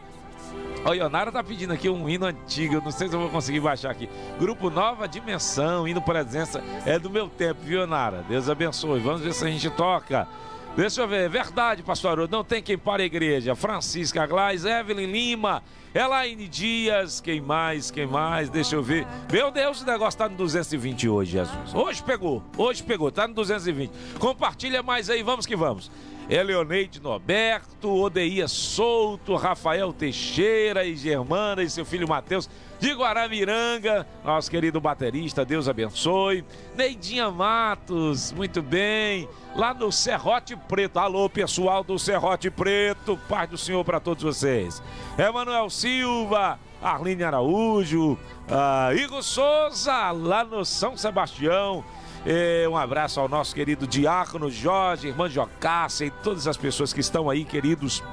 O 0.86 0.94
Ionara 0.94 1.32
tá 1.32 1.44
pedindo 1.44 1.74
aqui 1.74 1.90
um 1.90 2.08
hino 2.08 2.26
antigo, 2.26 2.82
não 2.84 2.92
sei 2.92 3.08
se 3.08 3.16
eu 3.16 3.20
vou 3.20 3.30
conseguir 3.30 3.62
baixar 3.62 3.90
aqui. 3.90 4.08
Grupo 4.38 4.70
Nova 4.70 5.08
Dimensão, 5.08 5.88
hino 5.88 6.02
presença, 6.02 6.62
é 6.86 7.00
do 7.00 7.10
meu 7.10 7.28
tempo, 7.28 7.62
viu, 7.64 7.80
Ionara? 7.80 8.24
Deus 8.28 8.50
abençoe. 8.50 9.00
Vamos 9.00 9.22
ver 9.22 9.34
se 9.34 9.46
a 9.46 9.50
gente 9.50 9.70
toca. 9.72 10.28
Deixa 10.76 11.02
eu 11.02 11.08
ver, 11.08 11.30
verdade, 11.30 11.84
pastor 11.84 12.14
Haroldo, 12.14 12.36
não 12.36 12.44
tem 12.44 12.60
quem 12.60 12.76
para 12.76 13.04
a 13.04 13.06
igreja. 13.06 13.54
Francisca 13.54 14.26
Glaz, 14.26 14.66
Evelyn 14.66 15.06
Lima, 15.06 15.62
Elaine 15.94 16.48
Dias, 16.48 17.22
quem 17.22 17.40
mais, 17.40 17.92
quem 17.92 18.08
mais, 18.08 18.50
deixa 18.50 18.76
eu 18.76 18.82
ver. 18.82 19.06
Meu 19.32 19.52
Deus, 19.52 19.84
o 19.84 19.86
negócio 19.86 20.18
tá 20.18 20.28
no 20.28 20.36
220 20.36 21.08
hoje, 21.08 21.34
Jesus. 21.34 21.76
Hoje 21.76 22.02
pegou, 22.02 22.44
hoje 22.58 22.82
pegou, 22.82 23.12
tá 23.12 23.28
no 23.28 23.36
220. 23.36 23.92
Compartilha 24.18 24.82
mais 24.82 25.12
aí, 25.12 25.22
vamos 25.22 25.46
que 25.46 25.56
vamos. 25.56 25.92
Eleoneide 26.28 27.00
Norberto, 27.00 27.94
Odeia 27.94 28.48
Souto, 28.48 29.36
Rafael 29.36 29.94
Teixeira 29.94 30.84
e 30.84 30.96
Germana 30.96 31.62
e 31.62 31.70
seu 31.70 31.86
filho 31.86 32.08
Matheus 32.08 32.50
de 32.84 32.92
Guaramiranga, 32.92 34.06
nosso 34.26 34.52
querido 34.52 34.82
baterista, 34.82 35.46
Deus 35.46 35.70
abençoe. 35.70 36.44
Neidinha 36.76 37.32
Matos, 37.32 38.34
muito 38.34 38.62
bem. 38.62 39.30
Lá 39.56 39.74
no 39.74 39.90
Serrote 39.90 40.58
Preto, 40.58 41.00
alô 41.00 41.30
pessoal 41.30 41.82
do 41.82 41.98
Serrote 41.98 42.52
Preto, 42.52 43.18
paz 43.30 43.50
do 43.50 43.58
Senhor 43.58 43.86
para 43.86 44.02
todos 44.02 44.22
vocês. 44.22 44.84
Emanuel 45.18 45.70
Silva, 45.70 46.60
Arline 46.82 47.24
Araújo, 47.24 48.20
uh, 48.50 48.94
Igor 48.98 49.24
Souza, 49.24 50.12
lá 50.12 50.44
no 50.44 50.66
São 50.66 50.98
Sebastião. 50.98 51.86
É, 52.26 52.68
um 52.68 52.76
abraço 52.76 53.18
ao 53.18 53.30
nosso 53.30 53.56
querido 53.56 53.88
Diácono 53.88 54.52
Jorge, 54.52 55.08
irmã 55.08 55.30
Jocácia 55.30 56.04
e 56.04 56.12
todas 56.12 56.50
as 56.50 56.58
pessoas 56.58 56.92
que 56.92 57.00
estão 57.00 57.30
aí, 57.30 57.46
queridos. 57.46 58.04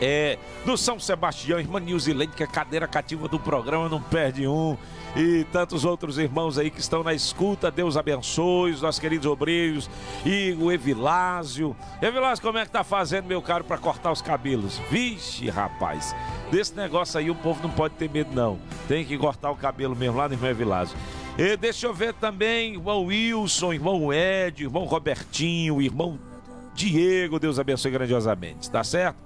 É, 0.00 0.38
do 0.64 0.76
São 0.76 0.98
Sebastião, 0.98 1.58
irmã 1.58 1.80
Nilzilene, 1.80 2.32
que 2.32 2.42
é 2.42 2.46
cadeira 2.46 2.86
cativa 2.86 3.28
do 3.28 3.38
programa, 3.38 3.88
não 3.88 4.00
perde 4.00 4.46
um. 4.46 4.76
E 5.16 5.44
tantos 5.50 5.84
outros 5.84 6.18
irmãos 6.18 6.58
aí 6.58 6.70
que 6.70 6.80
estão 6.80 7.02
na 7.02 7.14
escuta, 7.14 7.70
Deus 7.70 7.96
abençoe, 7.96 8.72
os 8.72 8.82
nossos 8.82 9.00
queridos 9.00 9.26
obreiros. 9.26 9.88
E 10.26 10.54
o 10.60 10.70
Evilásio. 10.70 11.74
Evilásio, 12.02 12.44
como 12.44 12.58
é 12.58 12.66
que 12.66 12.70
tá 12.70 12.84
fazendo, 12.84 13.26
meu 13.26 13.40
caro, 13.40 13.64
para 13.64 13.78
cortar 13.78 14.12
os 14.12 14.20
cabelos? 14.20 14.78
Vixe, 14.90 15.48
rapaz, 15.48 16.14
desse 16.50 16.74
negócio 16.74 17.18
aí 17.18 17.30
o 17.30 17.34
povo 17.34 17.62
não 17.62 17.70
pode 17.70 17.94
ter 17.94 18.10
medo, 18.10 18.34
não. 18.34 18.58
Tem 18.86 19.04
que 19.04 19.16
cortar 19.16 19.50
o 19.50 19.56
cabelo 19.56 19.96
mesmo 19.96 20.18
lá 20.18 20.28
no 20.28 20.34
irmão 20.34 20.50
Evilásio. 20.50 20.98
E 21.38 21.56
deixa 21.56 21.86
eu 21.86 21.94
ver 21.94 22.12
também, 22.14 22.74
irmão 22.74 23.04
Wilson, 23.04 23.72
irmão 23.72 24.12
Ed, 24.12 24.64
irmão 24.64 24.84
Robertinho, 24.84 25.80
irmão 25.80 26.18
Diego, 26.74 27.38
Deus 27.38 27.58
abençoe 27.58 27.90
grandiosamente, 27.90 28.70
tá 28.70 28.84
certo? 28.84 29.16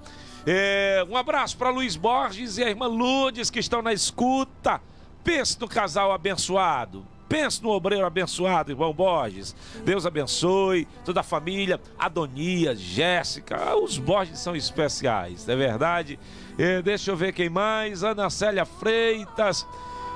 É, 0.46 1.04
um 1.08 1.16
abraço 1.16 1.56
para 1.56 1.70
Luiz 1.70 1.96
Borges 1.96 2.58
e 2.58 2.64
a 2.64 2.68
irmã 2.68 2.86
Lourdes 2.86 3.50
que 3.50 3.58
estão 3.58 3.82
na 3.82 3.92
escuta. 3.92 4.80
Pense 5.22 5.60
no 5.60 5.68
casal 5.68 6.12
abençoado. 6.12 7.06
Pense 7.28 7.62
no 7.62 7.70
obreiro 7.70 8.04
abençoado, 8.04 8.72
irmão 8.72 8.92
Borges. 8.92 9.54
Deus 9.84 10.04
abençoe 10.04 10.88
toda 11.04 11.20
a 11.20 11.22
família. 11.22 11.80
Adonia, 11.96 12.74
Jéssica. 12.74 13.76
Os 13.76 13.98
Borges 13.98 14.40
são 14.40 14.56
especiais, 14.56 15.46
não 15.46 15.54
é 15.54 15.56
verdade? 15.56 16.18
É, 16.58 16.82
deixa 16.82 17.12
eu 17.12 17.16
ver 17.16 17.32
quem 17.32 17.48
mais. 17.48 18.02
Ana 18.02 18.28
Célia 18.30 18.64
Freitas. 18.64 19.64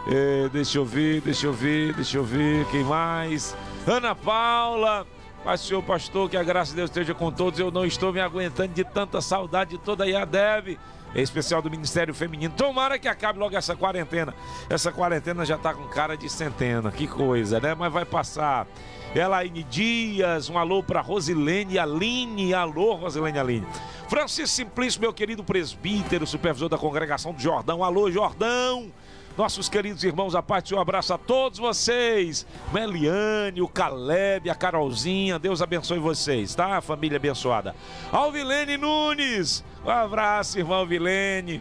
É, 0.09 0.49
deixa 0.49 0.78
eu 0.78 0.85
ver, 0.85 1.21
deixa 1.21 1.47
eu 1.47 1.52
ver, 1.52 1.95
deixa 1.95 2.19
eu 2.19 2.25
ver, 2.25 2.66
quem 2.71 2.83
mais? 2.83 3.57
Ana 3.87 4.14
Paula. 4.14 5.07
Pai, 5.44 5.58
senhor 5.58 5.82
pastor, 5.82 6.30
que 6.30 6.38
a 6.38 6.42
graça 6.42 6.70
de 6.70 6.76
Deus 6.76 6.88
esteja 6.88 7.12
com 7.12 7.30
todos. 7.30 7.60
Eu 7.60 7.70
não 7.70 7.84
estou 7.84 8.10
me 8.10 8.18
aguentando 8.18 8.72
de 8.72 8.82
tanta 8.82 9.20
saudade 9.20 9.72
de 9.72 9.78
toda 9.78 10.04
a 10.04 10.06
IADEV, 10.06 10.78
em 11.14 11.20
especial 11.20 11.60
do 11.60 11.70
Ministério 11.70 12.14
Feminino. 12.14 12.54
Tomara 12.56 12.98
que 12.98 13.06
acabe 13.06 13.38
logo 13.38 13.54
essa 13.54 13.76
quarentena. 13.76 14.34
Essa 14.70 14.90
quarentena 14.90 15.44
já 15.44 15.56
está 15.56 15.74
com 15.74 15.86
cara 15.88 16.16
de 16.16 16.30
centena. 16.30 16.90
Que 16.90 17.06
coisa, 17.06 17.60
né? 17.60 17.74
Mas 17.74 17.92
vai 17.92 18.06
passar. 18.06 18.66
Elaine 19.14 19.62
Dias, 19.64 20.48
um 20.48 20.56
alô 20.56 20.82
para 20.82 21.02
Rosilene 21.02 21.78
Aline. 21.78 22.54
Alô, 22.54 22.94
Rosilene 22.94 23.38
Aline. 23.38 23.66
Francisco 24.08 24.56
Simplício, 24.56 24.98
meu 24.98 25.12
querido 25.12 25.44
presbítero, 25.44 26.26
supervisor 26.26 26.70
da 26.70 26.78
congregação 26.78 27.34
do 27.34 27.40
Jordão. 27.42 27.84
Alô, 27.84 28.10
Jordão 28.10 28.90
nossos 29.37 29.69
queridos 29.69 30.05
irmãos, 30.05 30.35
a 30.35 30.43
parte 30.43 30.75
um 30.75 30.81
abraço 30.81 31.12
a 31.12 31.19
todos 31.19 31.59
vocês. 31.59 32.47
Meliane, 32.73 33.61
o 33.61 33.69
Caleb, 33.69 34.49
a 34.49 34.55
Carolzinha, 34.55 35.38
Deus 35.38 35.61
abençoe 35.61 35.99
vocês, 35.99 36.55
tá? 36.55 36.81
Família 36.81 37.17
abençoada. 37.17 37.75
Alvilene 38.12 38.76
Nunes, 38.76 39.64
um 39.85 39.91
abraço, 39.91 40.59
irmão 40.59 40.87
Vilene. 40.87 41.61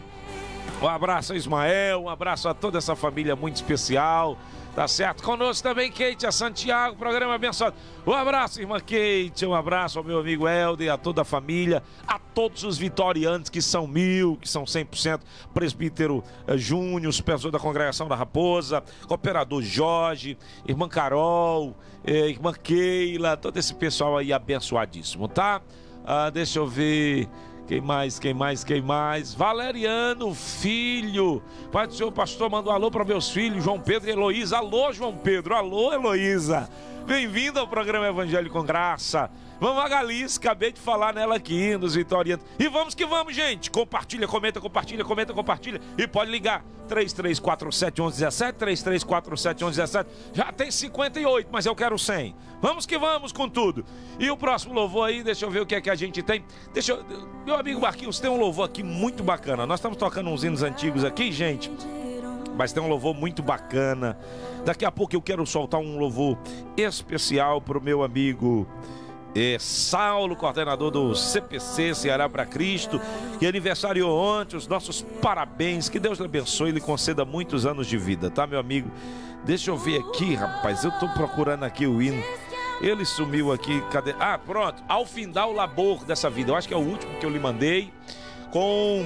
Um 0.80 0.88
abraço 0.88 1.32
a 1.32 1.36
Ismael, 1.36 2.02
um 2.02 2.08
abraço 2.08 2.48
a 2.48 2.54
toda 2.54 2.78
essa 2.78 2.94
família 2.94 3.34
muito 3.34 3.56
especial. 3.56 4.36
Tá 4.74 4.88
certo? 4.88 5.22
Conosco 5.22 5.62
também 5.62 5.88
Kate, 5.88 6.26
a 6.26 6.32
Santiago, 6.32 6.96
programa 6.96 7.36
abençoado. 7.36 7.76
Um 8.04 8.12
abraço, 8.12 8.60
irmã 8.60 8.80
Kate, 8.80 9.46
um 9.46 9.54
abraço 9.54 10.00
ao 10.00 10.04
meu 10.04 10.18
amigo 10.18 10.48
Helder, 10.48 10.92
a 10.92 10.98
toda 10.98 11.22
a 11.22 11.24
família, 11.24 11.80
a 12.08 12.18
todos 12.18 12.64
os 12.64 12.76
vitorianos 12.76 13.48
que 13.48 13.62
são 13.62 13.86
mil, 13.86 14.36
que 14.36 14.48
são 14.48 14.64
100%, 14.64 15.20
presbítero 15.54 16.24
eh, 16.48 16.58
Júnior, 16.58 17.12
supervisor 17.12 17.52
da 17.52 17.58
congregação 17.60 18.08
da 18.08 18.16
Raposa, 18.16 18.82
cooperador 19.06 19.62
Jorge, 19.62 20.36
irmã 20.66 20.88
Carol, 20.88 21.76
eh, 22.04 22.30
irmã 22.30 22.52
Keila, 22.52 23.36
todo 23.36 23.56
esse 23.56 23.72
pessoal 23.76 24.18
aí 24.18 24.32
abençoadíssimo, 24.32 25.28
tá? 25.28 25.62
Ah, 26.04 26.30
deixa 26.30 26.58
eu 26.58 26.66
ver. 26.66 27.28
Quem 27.66 27.80
mais, 27.80 28.18
quem 28.18 28.34
mais, 28.34 28.62
quem 28.62 28.82
mais? 28.82 29.32
Valeriano, 29.32 30.34
filho. 30.34 31.42
Pai 31.72 31.86
do 31.86 31.94
Senhor, 31.94 32.12
pastor, 32.12 32.50
manda 32.50 32.68
um 32.68 32.72
alô 32.72 32.90
para 32.90 33.04
meus 33.04 33.30
filhos, 33.30 33.64
João 33.64 33.80
Pedro 33.80 34.08
e 34.08 34.12
Heloísa. 34.12 34.58
Alô, 34.58 34.92
João 34.92 35.16
Pedro. 35.16 35.54
Alô, 35.54 35.90
Heloísa. 35.90 36.68
Bem-vindo 37.06 37.60
ao 37.60 37.68
programa 37.68 38.06
Evangelho 38.06 38.48
com 38.50 38.62
Graça. 38.62 39.30
Vamos 39.60 39.84
a 39.84 39.88
Galice, 39.88 40.38
acabei 40.38 40.72
de 40.72 40.80
falar 40.80 41.12
nela 41.12 41.36
aqui, 41.36 41.76
nos 41.76 41.94
Vitorianos. 41.94 42.42
E 42.58 42.66
vamos 42.66 42.94
que 42.94 43.04
vamos, 43.04 43.36
gente. 43.36 43.70
Compartilha, 43.70 44.26
comenta, 44.26 44.58
compartilha, 44.58 45.04
comenta, 45.04 45.34
compartilha. 45.34 45.82
E 45.98 46.06
pode 46.06 46.30
ligar. 46.30 46.64
3347 46.88 48.00
1117, 48.00 48.58
3347 48.58 49.64
1117. 49.64 50.10
Já 50.32 50.50
tem 50.50 50.70
58, 50.70 51.48
mas 51.52 51.66
eu 51.66 51.76
quero 51.76 51.98
100. 51.98 52.34
Vamos 52.62 52.86
que 52.86 52.96
vamos 52.96 53.32
com 53.32 53.50
tudo. 53.50 53.84
E 54.18 54.30
o 54.30 54.36
próximo 54.36 54.72
louvor 54.72 55.06
aí, 55.06 55.22
deixa 55.22 55.44
eu 55.44 55.50
ver 55.50 55.60
o 55.60 55.66
que 55.66 55.74
é 55.74 55.82
que 55.82 55.90
a 55.90 55.94
gente 55.94 56.22
tem. 56.22 56.42
Deixa 56.72 56.92
eu... 56.92 57.04
Meu 57.44 57.56
amigo 57.56 57.82
Marquinhos, 57.82 58.18
tem 58.18 58.30
um 58.30 58.38
louvor 58.38 58.64
aqui 58.64 58.82
muito 58.82 59.22
bacana. 59.22 59.66
Nós 59.66 59.78
estamos 59.78 59.98
tocando 59.98 60.30
uns 60.30 60.42
hinos 60.42 60.62
antigos 60.62 61.04
aqui, 61.04 61.30
gente. 61.30 61.70
Mas 62.56 62.72
tem 62.72 62.82
um 62.82 62.88
louvor 62.88 63.14
muito 63.14 63.42
bacana. 63.42 64.18
Daqui 64.64 64.84
a 64.84 64.90
pouco 64.90 65.14
eu 65.14 65.22
quero 65.22 65.44
soltar 65.44 65.80
um 65.80 65.98
louvor 65.98 66.38
especial 66.76 67.60
para 67.60 67.78
o 67.78 67.80
meu 67.80 68.02
amigo 68.02 68.66
é, 69.34 69.56
Saulo, 69.58 70.36
coordenador 70.36 70.90
do 70.90 71.14
CPC 71.14 71.94
Ceará 71.94 72.28
para 72.28 72.46
Cristo, 72.46 73.00
que 73.38 73.46
aniversariou 73.46 74.16
ontem, 74.16 74.56
os 74.56 74.68
nossos 74.68 75.02
parabéns, 75.20 75.88
que 75.88 75.98
Deus 75.98 76.18
lhe 76.18 76.26
abençoe 76.26 76.68
e 76.68 76.72
lhe 76.72 76.80
conceda 76.80 77.24
muitos 77.24 77.66
anos 77.66 77.86
de 77.86 77.98
vida, 77.98 78.30
tá, 78.30 78.46
meu 78.46 78.60
amigo? 78.60 78.90
Deixa 79.44 79.70
eu 79.70 79.76
ver 79.76 79.98
aqui, 79.98 80.34
rapaz, 80.34 80.84
eu 80.84 80.92
tô 80.92 81.08
procurando 81.08 81.64
aqui 81.64 81.86
o 81.86 82.00
hino. 82.00 82.22
Ele 82.80 83.04
sumiu 83.04 83.52
aqui, 83.52 83.80
cadê? 83.90 84.14
Ah, 84.18 84.38
pronto, 84.38 84.82
ao 84.88 85.04
findar 85.04 85.48
o 85.48 85.52
labor 85.52 86.04
dessa 86.04 86.30
vida, 86.30 86.52
eu 86.52 86.56
acho 86.56 86.68
que 86.68 86.74
é 86.74 86.76
o 86.76 86.80
último 86.80 87.18
que 87.18 87.26
eu 87.26 87.30
lhe 87.30 87.38
mandei, 87.38 87.92
com 88.50 89.04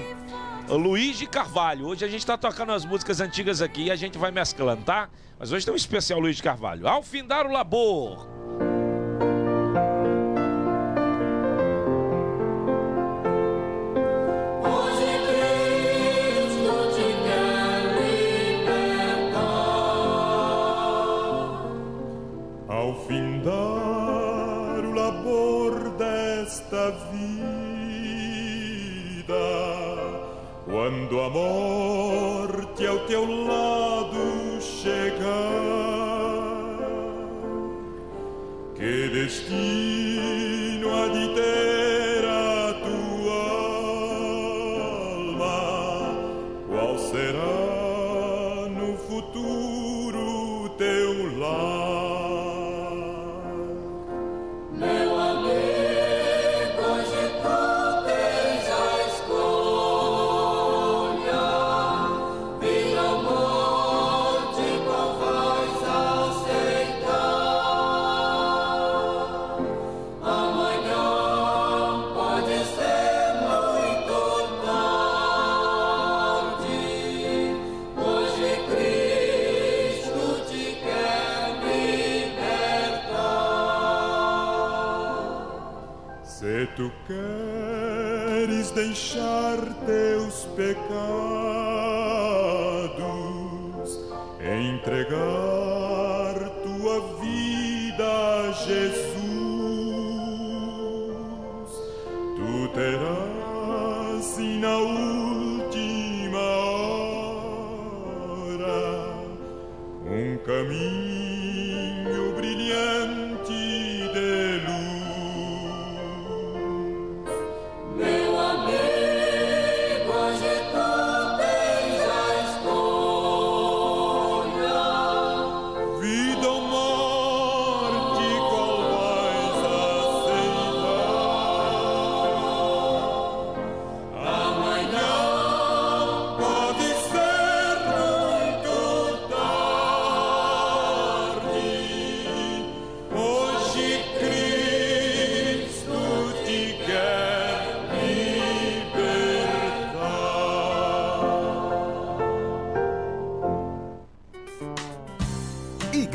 Luiz 0.76 1.18
de 1.18 1.26
Carvalho. 1.26 1.86
Hoje 1.86 2.04
a 2.04 2.08
gente 2.08 2.20
está 2.20 2.36
tocando 2.36 2.72
as 2.72 2.84
músicas 2.84 3.20
antigas 3.20 3.62
aqui 3.62 3.84
e 3.84 3.90
a 3.90 3.96
gente 3.96 4.18
vai 4.18 4.30
mesclando, 4.30 4.82
tá? 4.84 5.08
Mas 5.38 5.50
hoje 5.50 5.64
tem 5.64 5.72
um 5.72 5.76
especial 5.76 6.20
Luiz 6.20 6.36
de 6.36 6.42
Carvalho. 6.42 6.86
Ao 6.86 7.02
findar 7.02 7.46
o 7.46 7.52
labor. 7.52 8.38
Quando 30.88 31.20
a 31.20 31.28
morte 31.28 32.86
ao 32.86 32.98
teu 33.00 33.22
lado 33.44 34.58
chegar, 34.58 35.18
que 38.74 39.08
destino 39.08 39.87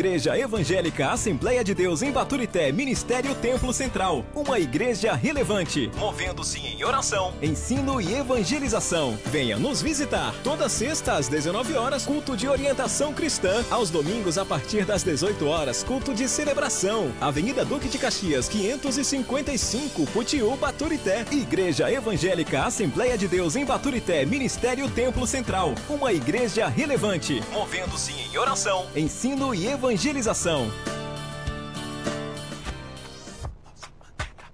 Igreja 0.03 0.37
Evangélica 0.37 1.11
Assembleia 1.11 1.63
de 1.63 1.73
Deus 1.73 2.01
em 2.01 2.11
Baturité, 2.11 2.73
Ministério 2.73 3.33
Templo 3.35 3.71
Central. 3.71 4.25
Uma 4.35 4.59
igreja 4.59 5.13
relevante, 5.13 5.89
movendo-se 5.95 6.59
em 6.59 6.83
oração, 6.83 7.33
ensino 7.41 8.01
e 8.01 8.13
evangelização. 8.13 9.17
Venha 9.27 9.57
nos 9.57 9.81
visitar. 9.81 10.35
Toda 10.43 10.67
sexta 10.67 11.13
às 11.13 11.29
19 11.29 11.75
horas, 11.75 12.05
culto 12.05 12.35
de 12.35 12.49
orientação 12.49 13.13
cristã. 13.13 13.63
Aos 13.71 13.89
domingos, 13.89 14.37
a 14.37 14.43
partir 14.43 14.83
das 14.83 15.03
18 15.03 15.47
horas, 15.47 15.83
culto 15.83 16.13
de 16.13 16.27
celebração. 16.27 17.09
Avenida 17.21 17.63
Duque 17.63 17.87
de 17.87 17.97
Caxias, 17.97 18.49
555, 18.49 20.05
Putiú, 20.07 20.53
Baturité. 20.57 21.25
Igreja 21.31 21.89
Evangélica 21.89 22.65
Assembleia 22.65 23.17
de 23.17 23.29
Deus 23.29 23.55
em 23.55 23.63
Baturité, 23.63 24.25
Ministério 24.25 24.91
Templo 24.91 25.25
Central. 25.25 25.73
Uma 25.87 26.11
igreja 26.11 26.67
relevante, 26.67 27.41
movendo-se 27.53 28.11
em 28.11 28.37
oração, 28.37 28.87
ensino 28.93 29.55
e 29.55 29.65
evangelização. 29.65 29.92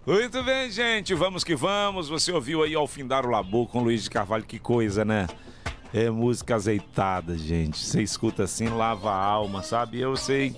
Muito 0.06 0.44
bem, 0.44 0.72
gente, 0.72 1.14
vamos 1.14 1.44
que 1.44 1.56
vamos. 1.56 2.10
Você 2.10 2.32
ouviu 2.32 2.64
aí 2.64 2.76
ao 2.76 2.88
findar 2.88 3.26
o 3.26 3.30
Labu 3.30 3.68
com 3.68 3.82
Luiz 3.82 4.04
de 4.04 4.10
Carvalho, 4.10 4.44
que 4.44 4.60
coisa, 4.60 5.06
né? 5.06 5.28
É 5.94 6.10
música 6.10 6.56
azeitada, 6.56 7.38
gente. 7.38 7.78
Você 7.78 8.02
escuta 8.02 8.44
assim, 8.44 8.68
lava 8.68 9.12
a 9.12 9.24
alma, 9.24 9.64
sabe? 9.64 10.00
Eu 10.00 10.18
sei 10.18 10.56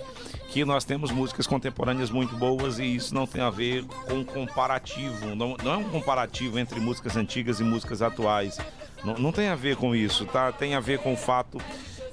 que 0.48 0.64
nós 0.64 0.84
temos 0.84 1.10
músicas 1.10 1.46
contemporâneas 1.46 2.10
muito 2.10 2.34
boas 2.36 2.78
e 2.78 2.84
isso 2.84 3.14
não 3.14 3.26
tem 3.26 3.40
a 3.40 3.50
ver 3.50 3.84
com 3.84 4.24
comparativo. 4.24 5.34
Não, 5.36 5.56
não 5.62 5.72
é 5.74 5.76
um 5.76 5.88
comparativo 5.90 6.58
entre 6.58 6.80
músicas 6.80 7.16
antigas 7.16 7.60
e 7.60 7.62
músicas 7.62 8.02
atuais. 8.02 8.58
Não, 9.04 9.14
não 9.14 9.32
tem 9.32 9.48
a 9.48 9.54
ver 9.54 9.76
com 9.76 9.94
isso, 9.94 10.26
tá? 10.26 10.50
Tem 10.50 10.74
a 10.74 10.80
ver 10.80 10.98
com 10.98 11.12
o 11.12 11.16
fato 11.16 11.58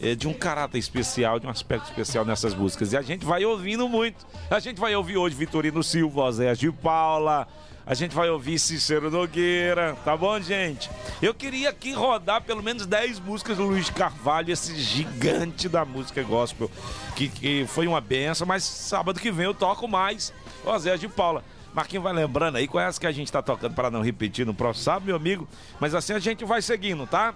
é, 0.01 0.15
de 0.15 0.27
um 0.27 0.33
caráter 0.33 0.77
especial, 0.77 1.39
de 1.39 1.47
um 1.47 1.49
aspecto 1.49 1.85
especial 1.85 2.25
nessas 2.25 2.53
músicas. 2.53 2.93
E 2.93 2.97
a 2.97 3.01
gente 3.01 3.25
vai 3.25 3.43
ouvindo 3.45 3.87
muito. 3.87 4.25
A 4.49 4.59
gente 4.59 4.79
vai 4.79 4.95
ouvir 4.95 5.17
hoje 5.17 5.35
Vitorino 5.35 5.83
Silva, 5.83 6.23
Oséias 6.23 6.57
de 6.57 6.71
Paula. 6.71 7.47
A 7.85 7.95
gente 7.95 8.13
vai 8.13 8.29
ouvir 8.29 8.59
Cícero 8.59 9.09
Nogueira, 9.09 9.97
tá 10.05 10.15
bom, 10.15 10.39
gente? 10.39 10.87
Eu 11.19 11.33
queria 11.33 11.71
aqui 11.71 11.91
rodar 11.91 12.39
pelo 12.43 12.61
menos 12.61 12.85
10 12.85 13.19
músicas 13.19 13.57
do 13.57 13.63
Luiz 13.63 13.89
Carvalho, 13.89 14.53
esse 14.53 14.75
gigante 14.75 15.67
da 15.67 15.83
música 15.83 16.21
gospel, 16.21 16.69
que, 17.15 17.27
que 17.27 17.65
foi 17.67 17.87
uma 17.87 17.99
benção, 17.99 18.45
mas 18.45 18.63
sábado 18.63 19.19
que 19.19 19.31
vem 19.31 19.45
eu 19.45 19.55
toco 19.55 19.87
mais 19.87 20.31
Oséias 20.63 20.99
de 20.99 21.07
Paula. 21.07 21.43
Marquinhos 21.73 22.03
vai 22.03 22.13
lembrando 22.13 22.57
aí, 22.57 22.67
conhece 22.67 22.99
que 22.99 23.07
a 23.07 23.11
gente 23.11 23.31
tá 23.31 23.41
tocando 23.41 23.73
para 23.73 23.89
não 23.89 24.03
repetir 24.03 24.45
no 24.45 24.53
próximo 24.53 24.83
sábado, 24.83 25.05
meu 25.05 25.15
amigo? 25.15 25.47
Mas 25.79 25.95
assim 25.95 26.13
a 26.13 26.19
gente 26.19 26.45
vai 26.45 26.61
seguindo, 26.61 27.07
tá? 27.07 27.33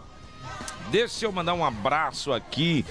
Deixa 0.92 1.26
eu 1.26 1.32
mandar 1.32 1.54
um 1.54 1.66
abraço 1.66 2.32
aqui 2.32 2.86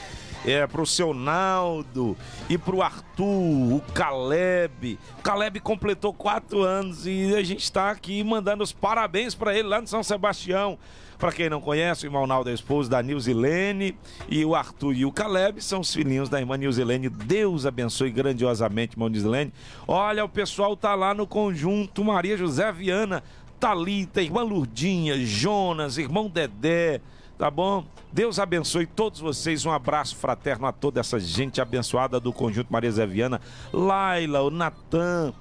é, 0.44 0.66
pro 0.66 0.84
seu 0.84 1.14
Naldo 1.14 2.16
e 2.48 2.58
pro 2.58 2.82
Arthur, 2.82 3.74
o 3.74 3.82
Caleb. 3.94 4.98
O 5.18 5.22
Caleb 5.22 5.60
completou 5.60 6.12
quatro 6.12 6.62
anos 6.62 7.06
e 7.06 7.34
a 7.34 7.42
gente 7.42 7.62
está 7.62 7.90
aqui 7.90 8.22
mandando 8.24 8.62
os 8.62 8.72
parabéns 8.72 9.34
para 9.34 9.56
ele 9.56 9.68
lá 9.68 9.80
no 9.80 9.86
São 9.86 10.02
Sebastião. 10.02 10.78
Para 11.18 11.30
quem 11.30 11.48
não 11.48 11.60
conhece, 11.60 12.04
o 12.04 12.08
irmão 12.08 12.26
Naldo 12.26 12.50
é 12.50 12.52
esposo 12.52 12.90
da 12.90 13.00
Nilzilene 13.00 13.96
e 14.28 14.44
o 14.44 14.56
Arthur 14.56 14.92
e 14.92 15.04
o 15.04 15.12
Caleb 15.12 15.62
são 15.62 15.78
os 15.78 15.94
filhinhos 15.94 16.28
da 16.28 16.40
irmã 16.40 16.56
Nilzilene. 16.56 17.08
Deus 17.08 17.64
abençoe 17.64 18.10
grandiosamente, 18.10 18.94
irmão 18.94 19.08
Nilzilene. 19.08 19.52
Olha, 19.86 20.24
o 20.24 20.28
pessoal 20.28 20.76
tá 20.76 20.96
lá 20.96 21.14
no 21.14 21.24
conjunto 21.24 22.02
Maria 22.02 22.36
José 22.36 22.72
Viana, 22.72 23.22
Talita, 23.60 24.20
irmã 24.20 24.42
Lurdinha, 24.42 25.16
Jonas, 25.24 25.96
irmão 25.96 26.28
Dedé, 26.28 27.00
tá 27.42 27.50
bom? 27.50 27.84
Deus 28.12 28.38
abençoe 28.38 28.86
todos 28.86 29.18
vocês. 29.18 29.66
Um 29.66 29.72
abraço 29.72 30.14
fraterno 30.14 30.64
a 30.64 30.70
toda 30.70 31.00
essa 31.00 31.18
gente 31.18 31.60
abençoada 31.60 32.20
do 32.20 32.32
Conjunto 32.32 32.72
Maria 32.72 32.92
Zé 32.92 33.04
Viana. 33.04 33.40
Laila, 33.72 34.42
o 34.42 34.48
Natan. 34.48 35.34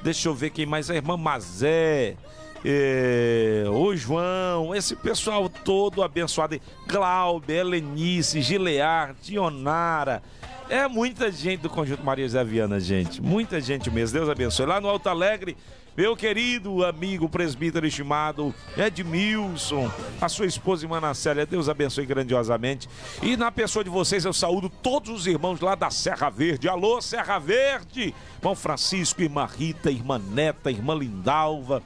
Deixa 0.00 0.28
eu 0.28 0.34
ver 0.34 0.50
quem 0.50 0.64
mais. 0.64 0.88
A 0.88 0.94
irmã 0.94 1.16
Mazé. 1.16 2.16
É, 2.64 3.64
o 3.68 3.96
João, 3.96 4.76
esse 4.76 4.94
pessoal 4.94 5.48
todo 5.48 6.04
abençoado. 6.04 6.54
aí. 6.54 6.62
Glauber, 6.86 7.66
Helenice, 7.66 8.40
Gilear, 8.42 9.16
Tionara. 9.20 10.22
É 10.68 10.86
muita 10.86 11.32
gente 11.32 11.62
do 11.62 11.68
Conjunto 11.68 12.04
Maria 12.04 12.28
Zé 12.28 12.44
Viana, 12.44 12.78
gente. 12.78 13.20
Muita 13.20 13.60
gente 13.60 13.90
mesmo. 13.90 14.16
Deus 14.16 14.30
abençoe. 14.30 14.66
Lá 14.66 14.80
no 14.80 14.88
Alto 14.88 15.08
Alegre, 15.08 15.56
meu 15.96 16.16
querido 16.16 16.84
amigo 16.84 17.28
presbítero 17.28 17.86
estimado 17.86 18.54
Edmilson, 18.76 19.90
a 20.20 20.28
sua 20.28 20.46
esposa 20.46 20.84
irmã 20.84 20.98
Anacélia, 20.98 21.44
Deus 21.44 21.68
abençoe 21.68 22.06
grandiosamente. 22.06 22.88
E 23.22 23.36
na 23.36 23.50
pessoa 23.50 23.84
de 23.84 23.90
vocês 23.90 24.24
eu 24.24 24.32
saúdo 24.32 24.68
todos 24.68 25.10
os 25.10 25.26
irmãos 25.26 25.60
lá 25.60 25.74
da 25.74 25.90
Serra 25.90 26.30
Verde. 26.30 26.68
Alô, 26.68 27.00
Serra 27.02 27.38
Verde! 27.38 28.14
Irmão 28.38 28.54
Francisco, 28.54 29.20
irmã 29.20 29.46
Rita, 29.46 29.90
irmã 29.90 30.18
Neta, 30.18 30.70
irmã 30.70 30.94
Lindalva. 30.94 31.82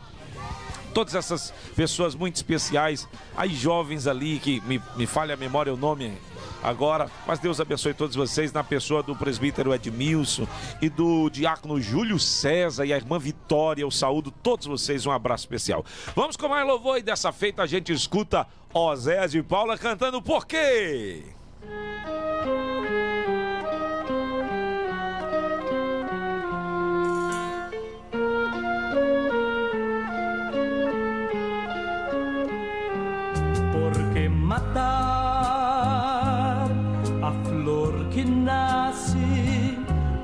Todas 0.93 1.15
essas 1.15 1.53
pessoas 1.75 2.15
muito 2.15 2.37
especiais, 2.37 3.09
aí 3.37 3.53
jovens 3.53 4.07
ali 4.07 4.39
que 4.39 4.61
me, 4.61 4.81
me 4.97 5.07
falha 5.07 5.35
a 5.35 5.37
memória 5.37 5.75
o 5.75 5.77
nome 5.77 6.13
agora, 6.65 7.11
mas 7.27 7.39
Deus 7.39 7.61
abençoe 7.61 7.95
todos 7.95 8.17
vocês 8.17 8.53
na 8.53 8.65
pessoa 8.65 9.03
do 9.03 9.15
presbítero 9.15 9.75
Edmilson 9.75 10.49
e 10.81 10.89
do 10.89 11.29
diácono 11.29 11.81
Júlio 11.81 12.19
César 12.19 12.87
e 12.87 12.93
a 12.93 12.97
irmã 12.97 13.19
Vitória. 13.19 13.83
Eu 13.83 13.91
saúdo 13.91 14.31
todos 14.31 14.67
vocês, 14.67 15.07
um 15.07 15.13
abraço 15.13 15.45
especial. 15.45 15.85
Vamos 16.17 16.37
com 16.37 16.49
mais 16.49 16.67
louvor 16.67 16.99
e 16.99 17.03
dessa 17.03 17.31
feita 17.31 17.63
a 17.63 17.67
gente 17.67 17.93
escuta 17.93 18.47
Osés 18.73 19.33
de 19.33 19.43
Paula 19.43 19.79
cantando 19.79 20.21
Por 20.23 20.47
quê? 20.47 21.23
Nasce? 38.45 39.79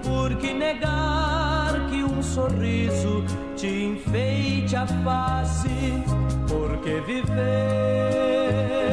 Porque 0.04 0.52
negar 0.52 1.88
que 1.88 2.02
um 2.04 2.22
sorriso 2.22 3.24
te 3.56 3.84
enfeite 3.84 4.76
a 4.76 4.86
face? 4.86 6.04
Porque 6.48 7.00
viver 7.00 8.89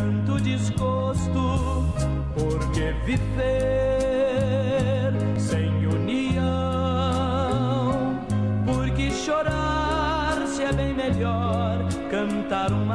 tanto 0.00 0.40
desgosto, 0.40 1.84
porque 2.34 2.94
viver 3.04 3.52
sem 5.38 5.86
união, 5.86 6.40
porque 8.64 9.10
chorar 9.10 10.46
se 10.46 10.62
é 10.62 10.72
bem 10.72 10.94
melhor 10.94 11.86
cantar 12.10 12.72
um 12.72 12.89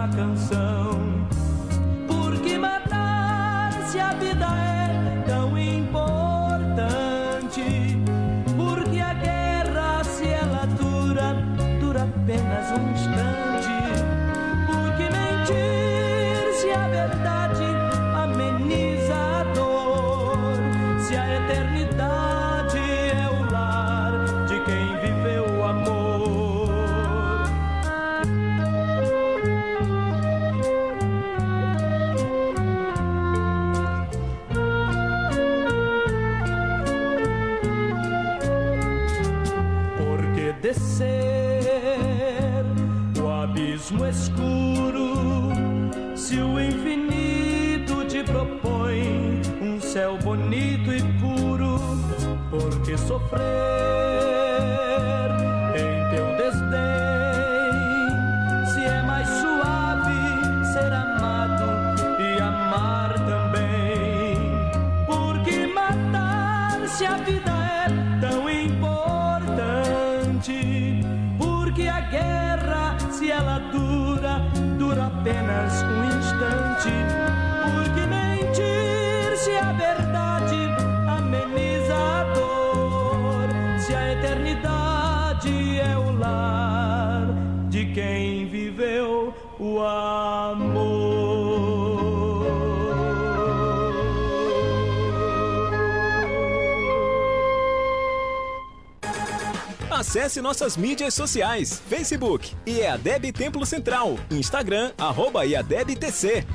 acesse 100.15 100.39
nossas 100.39 100.77
mídias 100.77 101.13
sociais, 101.13 101.81
Facebook, 101.89 102.55
IEADEB 102.65 103.33
Templo 103.33 103.65
Central, 103.65 104.17
Instagram, 104.31 104.93
arroba 104.97 105.45
IADEBTC. 105.45 106.45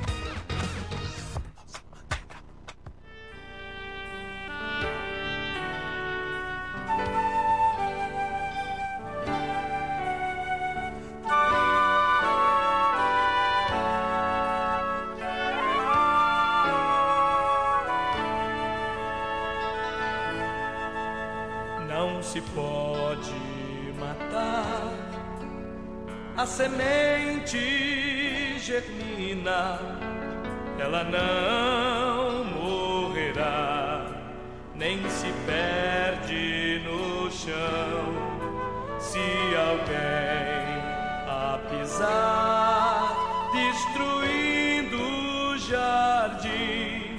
jardim, 45.71 47.17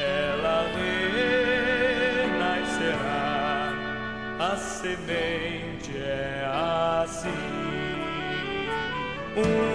ela 0.00 0.66
renascerá. 2.34 2.94
A 4.40 4.56
semente 4.56 5.92
é 5.96 6.46
assim. 7.04 7.28
Um 9.36 9.73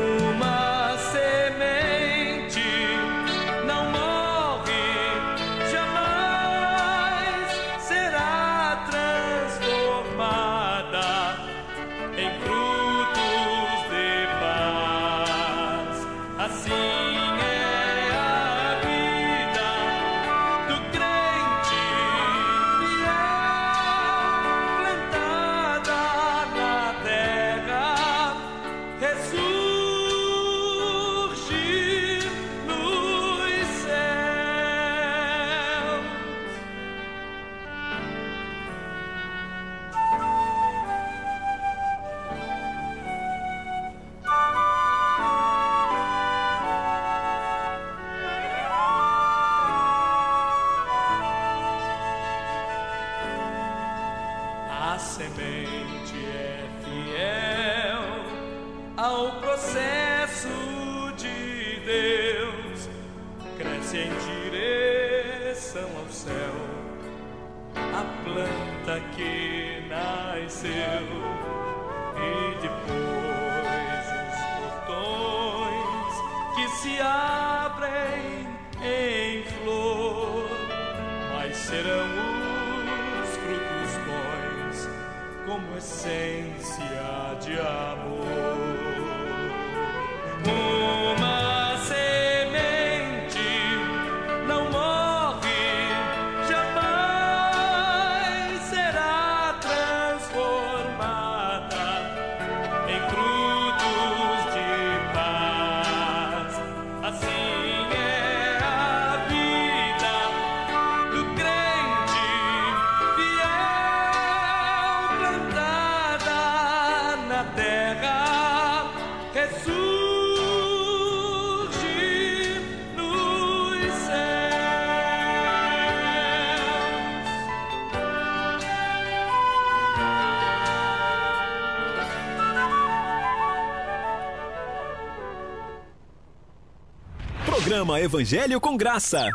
Evangelho 138.19 138.59
com 138.59 138.75
Graça. 138.75 139.29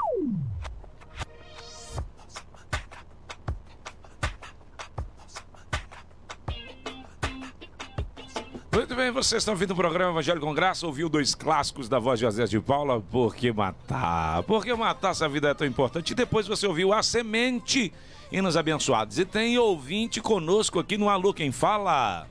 Muito 8.71 8.95
bem, 8.95 9.11
vocês 9.11 9.41
estão 9.41 9.55
ouvindo 9.55 9.71
o 9.71 9.75
programa 9.75 10.11
Evangelho 10.11 10.39
com 10.39 10.53
Graça, 10.53 10.87
ouviu 10.87 11.09
dois 11.09 11.35
clássicos 11.35 11.89
da 11.89 11.99
voz 11.99 12.19
de 12.19 12.27
José 12.27 12.45
de 12.45 12.61
Paula, 12.61 13.01
Por 13.01 13.35
que 13.35 13.51
matar? 13.51 14.43
Por 14.43 14.63
que 14.63 14.75
matar 14.75 15.15
se 15.15 15.25
a 15.25 15.29
vida 15.29 15.49
é 15.49 15.55
tão 15.55 15.67
importante? 15.67 16.11
E 16.11 16.15
depois 16.15 16.47
você 16.47 16.67
ouviu 16.67 16.93
A 16.93 17.03
Semente, 17.03 17.91
hinos 18.31 18.55
abençoados. 18.55 19.19
E 19.19 19.25
tem 19.25 19.57
ouvinte 19.57 20.21
conosco 20.21 20.79
aqui 20.79 20.99
no 20.99 21.09
Alô, 21.09 21.33
quem 21.33 21.51
fala? 21.51 22.27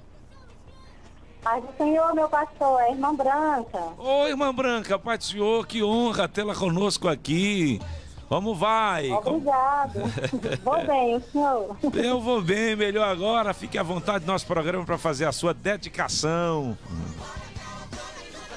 Paz 1.44 1.62
do 1.62 1.70
Senhor, 1.78 2.14
meu 2.16 2.30
pastor, 2.30 2.80
é 2.80 2.86
a 2.86 2.92
irmã 2.92 3.14
Branca. 3.14 3.80
Oi, 3.98 4.30
irmã 4.30 4.54
Branca, 4.54 4.98
Pai 4.98 5.18
do 5.18 5.26
Senhor, 5.26 5.68
que 5.68 5.84
honra 5.84 6.28
tê-la 6.28 6.56
conosco 6.56 7.08
aqui. 7.08 7.82
Vamos 8.30 8.58
vai. 8.58 9.12
Obrigado. 9.12 10.00
vou 10.64 10.88
bem, 10.88 11.18
o 11.18 11.22
senhor. 11.22 11.78
Eu 11.94 12.22
vou 12.22 12.42
bem, 12.42 12.76
melhor 12.76 13.08
agora. 13.08 13.54
Fique 13.54 13.78
à 13.78 13.84
vontade 13.84 14.24
do 14.24 14.32
nosso 14.32 14.48
programa 14.48 14.86
para 14.86 14.98
fazer 14.98 15.26
a 15.26 15.32
sua 15.34 15.54
dedicação. 15.54 16.78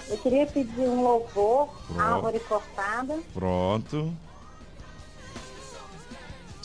Eu 0.09 0.17
queria 0.19 0.47
pedir 0.47 0.89
um 0.89 1.03
louvor, 1.03 1.69
Pronto. 1.89 2.01
árvore 2.01 2.41
cortada. 2.41 3.19
Pronto. 3.35 4.15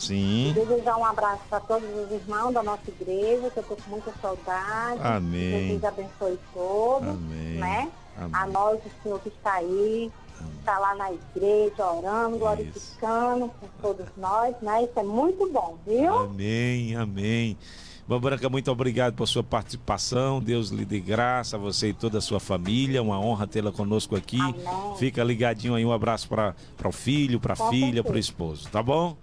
Sim. 0.02 0.52
Desejar 0.52 0.96
um 0.96 1.04
abraço 1.04 1.42
para 1.48 1.60
todos 1.60 1.88
os 1.88 2.10
irmãos 2.10 2.52
da 2.52 2.62
nossa 2.62 2.82
igreja, 2.88 3.50
que 3.50 3.58
eu 3.58 3.62
estou 3.62 3.76
com 3.76 3.90
muita 3.90 4.12
saudade. 4.20 5.00
Amém. 5.00 5.68
Deus 5.68 5.84
abençoe 5.84 6.38
todos. 6.52 7.08
Amém. 7.08 7.58
Né? 7.58 7.90
Amém. 8.16 8.30
A 8.32 8.46
nós, 8.46 8.80
o 8.84 9.02
Senhor 9.02 9.20
que 9.20 9.28
está 9.28 9.54
aí 9.54 10.10
está 10.58 10.76
lá 10.78 10.94
na 10.96 11.12
igreja 11.12 11.86
orando, 11.86 12.36
glorificando 12.38 13.48
com 13.60 13.68
todos 13.80 14.06
nós, 14.16 14.56
né? 14.60 14.82
Isso 14.82 14.98
é 14.98 15.04
muito 15.04 15.48
bom, 15.50 15.78
viu? 15.86 16.12
Amém, 16.12 16.96
amém. 16.96 17.56
Irmã 18.02 18.20
Branca, 18.20 18.48
muito 18.48 18.70
obrigado 18.70 19.14
por 19.14 19.28
sua 19.28 19.44
participação. 19.44 20.40
Deus 20.40 20.70
lhe 20.70 20.84
dê 20.84 20.98
graça 20.98 21.56
a 21.56 21.58
você 21.58 21.90
e 21.90 21.94
toda 21.94 22.18
a 22.18 22.20
sua 22.20 22.40
família. 22.40 23.00
Uma 23.00 23.20
honra 23.20 23.46
tê-la 23.46 23.70
conosco 23.70 24.16
aqui. 24.16 24.40
Amém. 24.40 24.96
Fica 24.98 25.22
ligadinho 25.22 25.76
aí. 25.76 25.84
Um 25.84 25.92
abraço 25.92 26.28
para 26.28 26.54
o 26.84 26.92
filho, 26.92 27.38
para 27.38 27.52
a 27.52 27.70
filha, 27.70 28.02
para 28.02 28.16
o 28.16 28.18
esposo, 28.18 28.68
tá 28.68 28.82
bom? 28.82 29.16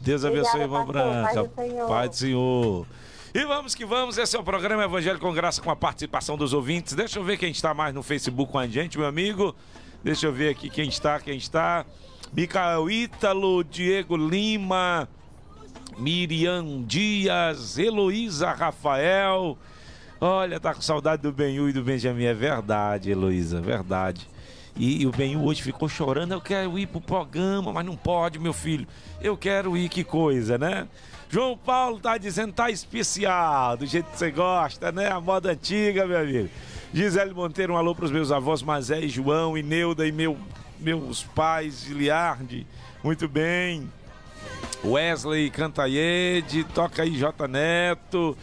Deus 0.00 0.24
abençoe, 0.24 0.60
irmã 0.60 0.84
Branca. 0.84 1.44
Pai 1.44 1.46
do 1.46 1.54
Senhor. 1.54 1.88
Pai 1.88 2.08
do 2.08 2.16
Senhor. 2.16 2.86
E 3.34 3.44
vamos 3.44 3.74
que 3.74 3.84
vamos, 3.84 4.16
esse 4.16 4.36
é 4.36 4.38
o 4.38 4.44
programa 4.44 4.84
Evangelho 4.84 5.18
com 5.18 5.32
Graça 5.32 5.60
com 5.60 5.68
a 5.68 5.74
participação 5.74 6.36
dos 6.36 6.52
ouvintes. 6.52 6.94
Deixa 6.94 7.18
eu 7.18 7.24
ver 7.24 7.36
quem 7.36 7.50
está 7.50 7.74
mais 7.74 7.92
no 7.92 8.00
Facebook 8.00 8.52
com 8.52 8.58
a 8.60 8.66
gente, 8.68 8.96
meu 8.96 9.08
amigo. 9.08 9.56
Deixa 10.04 10.26
eu 10.26 10.32
ver 10.32 10.50
aqui 10.50 10.70
quem 10.70 10.88
está, 10.88 11.18
quem 11.18 11.36
está. 11.36 11.84
Micael 12.32 12.88
Ítalo, 12.88 13.64
Diego 13.64 14.16
Lima, 14.16 15.08
Miriam 15.98 16.82
Dias, 16.82 17.76
Heloísa 17.76 18.52
Rafael. 18.52 19.58
Olha, 20.20 20.60
tá 20.60 20.72
com 20.72 20.80
saudade 20.80 21.22
do 21.22 21.32
Benhu 21.32 21.68
e 21.68 21.72
do 21.72 21.82
Benjamin. 21.82 22.26
É 22.26 22.34
verdade, 22.34 23.10
Heloísa, 23.10 23.60
verdade. 23.60 24.28
E, 24.76 25.02
e 25.02 25.06
o 25.06 25.10
Benhu 25.10 25.44
hoje 25.44 25.62
ficou 25.62 25.88
chorando. 25.88 26.32
Eu 26.32 26.40
quero 26.40 26.78
ir 26.78 26.86
pro 26.86 27.00
programa, 27.00 27.72
mas 27.72 27.86
não 27.86 27.96
pode, 27.96 28.38
meu 28.38 28.52
filho. 28.52 28.86
Eu 29.20 29.36
quero 29.36 29.76
ir, 29.76 29.88
que 29.88 30.02
coisa, 30.02 30.58
né? 30.58 30.88
João 31.30 31.56
Paulo 31.56 31.98
tá 31.98 32.16
dizendo 32.16 32.52
tá 32.52 32.70
especial, 32.70 33.76
do 33.76 33.86
jeito 33.86 34.10
que 34.10 34.18
você 34.18 34.30
gosta, 34.30 34.92
né? 34.92 35.10
A 35.10 35.20
moda 35.20 35.50
antiga, 35.50 36.06
meu 36.06 36.18
amigo. 36.18 36.48
Gisele 36.92 37.34
Monteiro, 37.34 37.74
um 37.74 37.76
alô 37.76 37.94
para 37.94 38.04
os 38.04 38.12
meus 38.12 38.30
avós 38.30 38.62
Mazé 38.62 39.00
e 39.00 39.08
João, 39.08 39.58
e 39.58 39.62
Neuda 39.62 40.06
e 40.06 40.12
meu, 40.12 40.36
meus 40.78 41.24
pais, 41.24 41.84
Giliardi. 41.84 42.66
Muito 43.02 43.26
bem. 43.26 43.90
Wesley 44.84 45.50
Cantaiede, 45.50 46.62
toca 46.64 47.02
aí 47.02 47.16
J 47.16 47.48
Neto. 47.48 48.36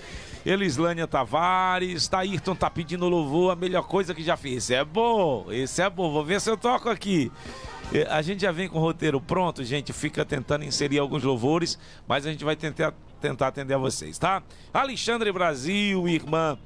Elislânia 0.45 1.08
Tavares, 1.08 2.08
Taírton 2.08 2.56
tá 2.56 2.69
pedindo 2.69 3.08
louvor, 3.08 3.51
a 3.51 3.56
melhor 3.56 3.84
coisa 3.84 4.13
que 4.13 4.23
já 4.23 4.36
fiz. 4.36 4.63
Esse 4.63 4.75
é 4.75 4.84
bom, 4.84 5.47
esse 5.51 5.82
é 5.82 5.89
bom, 5.89 6.12
vou 6.12 6.23
ver 6.23 6.41
se 6.41 6.49
eu 6.49 6.58
toco 6.58 6.89
aqui. 6.89 7.32
A 8.10 8.21
gente 8.21 8.41
já 8.41 8.51
vem 8.51 8.69
com 8.69 8.77
o 8.77 8.82
roteiro 8.82 9.19
pronto, 9.19 9.63
gente, 9.63 9.91
fica 9.91 10.23
tentando 10.23 10.63
inserir 10.63 10.99
alguns 10.99 11.23
louvores, 11.23 11.77
mas 12.08 12.25
a 12.25 12.32
gente 12.32 12.43
vai 12.43 12.56
tentar, 12.56 12.93
tentar 13.19 13.47
atender 13.47 13.73
a 13.73 13.77
vocês, 13.77 14.17
tá? 14.17 14.41
Alexandre 14.73 15.32
Brasil, 15.32 16.08
irmã 16.08 16.58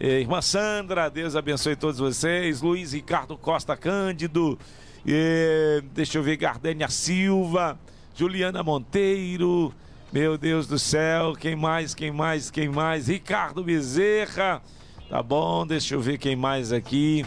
eh, 0.00 0.20
irmã 0.20 0.40
Sandra, 0.40 1.10
Deus 1.10 1.36
abençoe 1.36 1.76
todos 1.76 1.98
vocês. 1.98 2.62
Luiz 2.62 2.92
Ricardo 2.94 3.36
Costa 3.36 3.76
Cândido. 3.76 4.58
Eh, 5.06 5.82
deixa 5.92 6.16
eu 6.16 6.22
ver, 6.22 6.38
Gardênia 6.38 6.88
Silva. 6.88 7.78
Juliana 8.14 8.62
Monteiro. 8.62 9.74
Meu 10.12 10.36
Deus 10.36 10.66
do 10.66 10.76
céu, 10.76 11.34
quem 11.38 11.54
mais, 11.54 11.94
quem 11.94 12.10
mais, 12.10 12.50
quem 12.50 12.68
mais? 12.68 13.06
Ricardo 13.06 13.62
Bezerra. 13.62 14.60
Tá 15.08 15.22
bom, 15.22 15.64
deixa 15.64 15.94
eu 15.94 16.00
ver 16.00 16.18
quem 16.18 16.34
mais 16.34 16.72
aqui. 16.72 17.24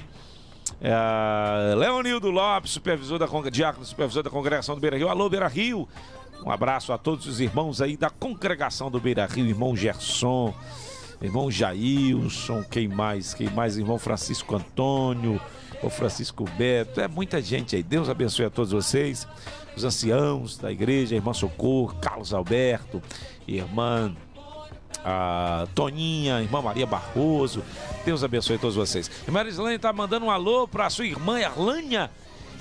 É, 0.81 1.75
Leonildo 1.75 2.29
Lopes, 2.29 2.71
supervisor 2.71 3.17
da 3.17 3.49
diácono, 3.49 3.85
supervisor 3.85 4.21
da 4.21 4.29
congregação 4.29 4.75
do 4.75 4.81
Beira 4.81 4.97
Rio. 4.97 5.07
Alô, 5.07 5.29
Beira 5.29 5.47
Rio. 5.47 5.87
Um 6.45 6.51
abraço 6.51 6.91
a 6.91 6.97
todos 6.97 7.25
os 7.25 7.39
irmãos 7.39 7.81
aí 7.81 7.95
da 7.95 8.09
congregação 8.09 8.91
do 8.91 8.99
Beira 8.99 9.25
Rio, 9.27 9.45
irmão 9.45 9.77
Gerson, 9.77 10.53
irmão 11.21 11.49
Jailson, 11.49 12.65
quem 12.69 12.89
mais? 12.89 13.33
Quem 13.33 13.49
mais? 13.49 13.77
Irmão 13.77 13.97
Francisco 13.97 14.57
Antônio, 14.57 15.39
o 15.83 15.89
Francisco 15.89 16.45
Beto, 16.57 17.01
é 17.01 17.07
muita 17.07 17.41
gente 17.41 17.75
aí. 17.75 17.83
Deus 17.83 18.09
abençoe 18.09 18.45
a 18.45 18.49
todos 18.49 18.71
vocês, 18.71 19.27
os 19.75 19.83
anciãos 19.83 20.57
da 20.57 20.71
igreja, 20.71 21.15
irmã 21.15 21.33
Socorro, 21.33 21.95
Carlos 22.01 22.33
Alberto, 22.33 23.01
irmã 23.47 24.15
a 25.03 25.67
Toninha, 25.75 26.41
irmã 26.41 26.61
Maria 26.61 26.85
Barroso. 26.85 27.63
Deus 28.05 28.23
abençoe 28.23 28.55
a 28.55 28.59
todos 28.59 28.75
vocês. 28.75 29.11
Irmã 29.27 29.43
Islane 29.43 29.75
está 29.75 29.91
mandando 29.91 30.25
um 30.25 30.31
alô 30.31 30.67
para 30.67 30.89
sua 30.89 31.05
irmã 31.05 31.39
Erlânia 31.39 32.09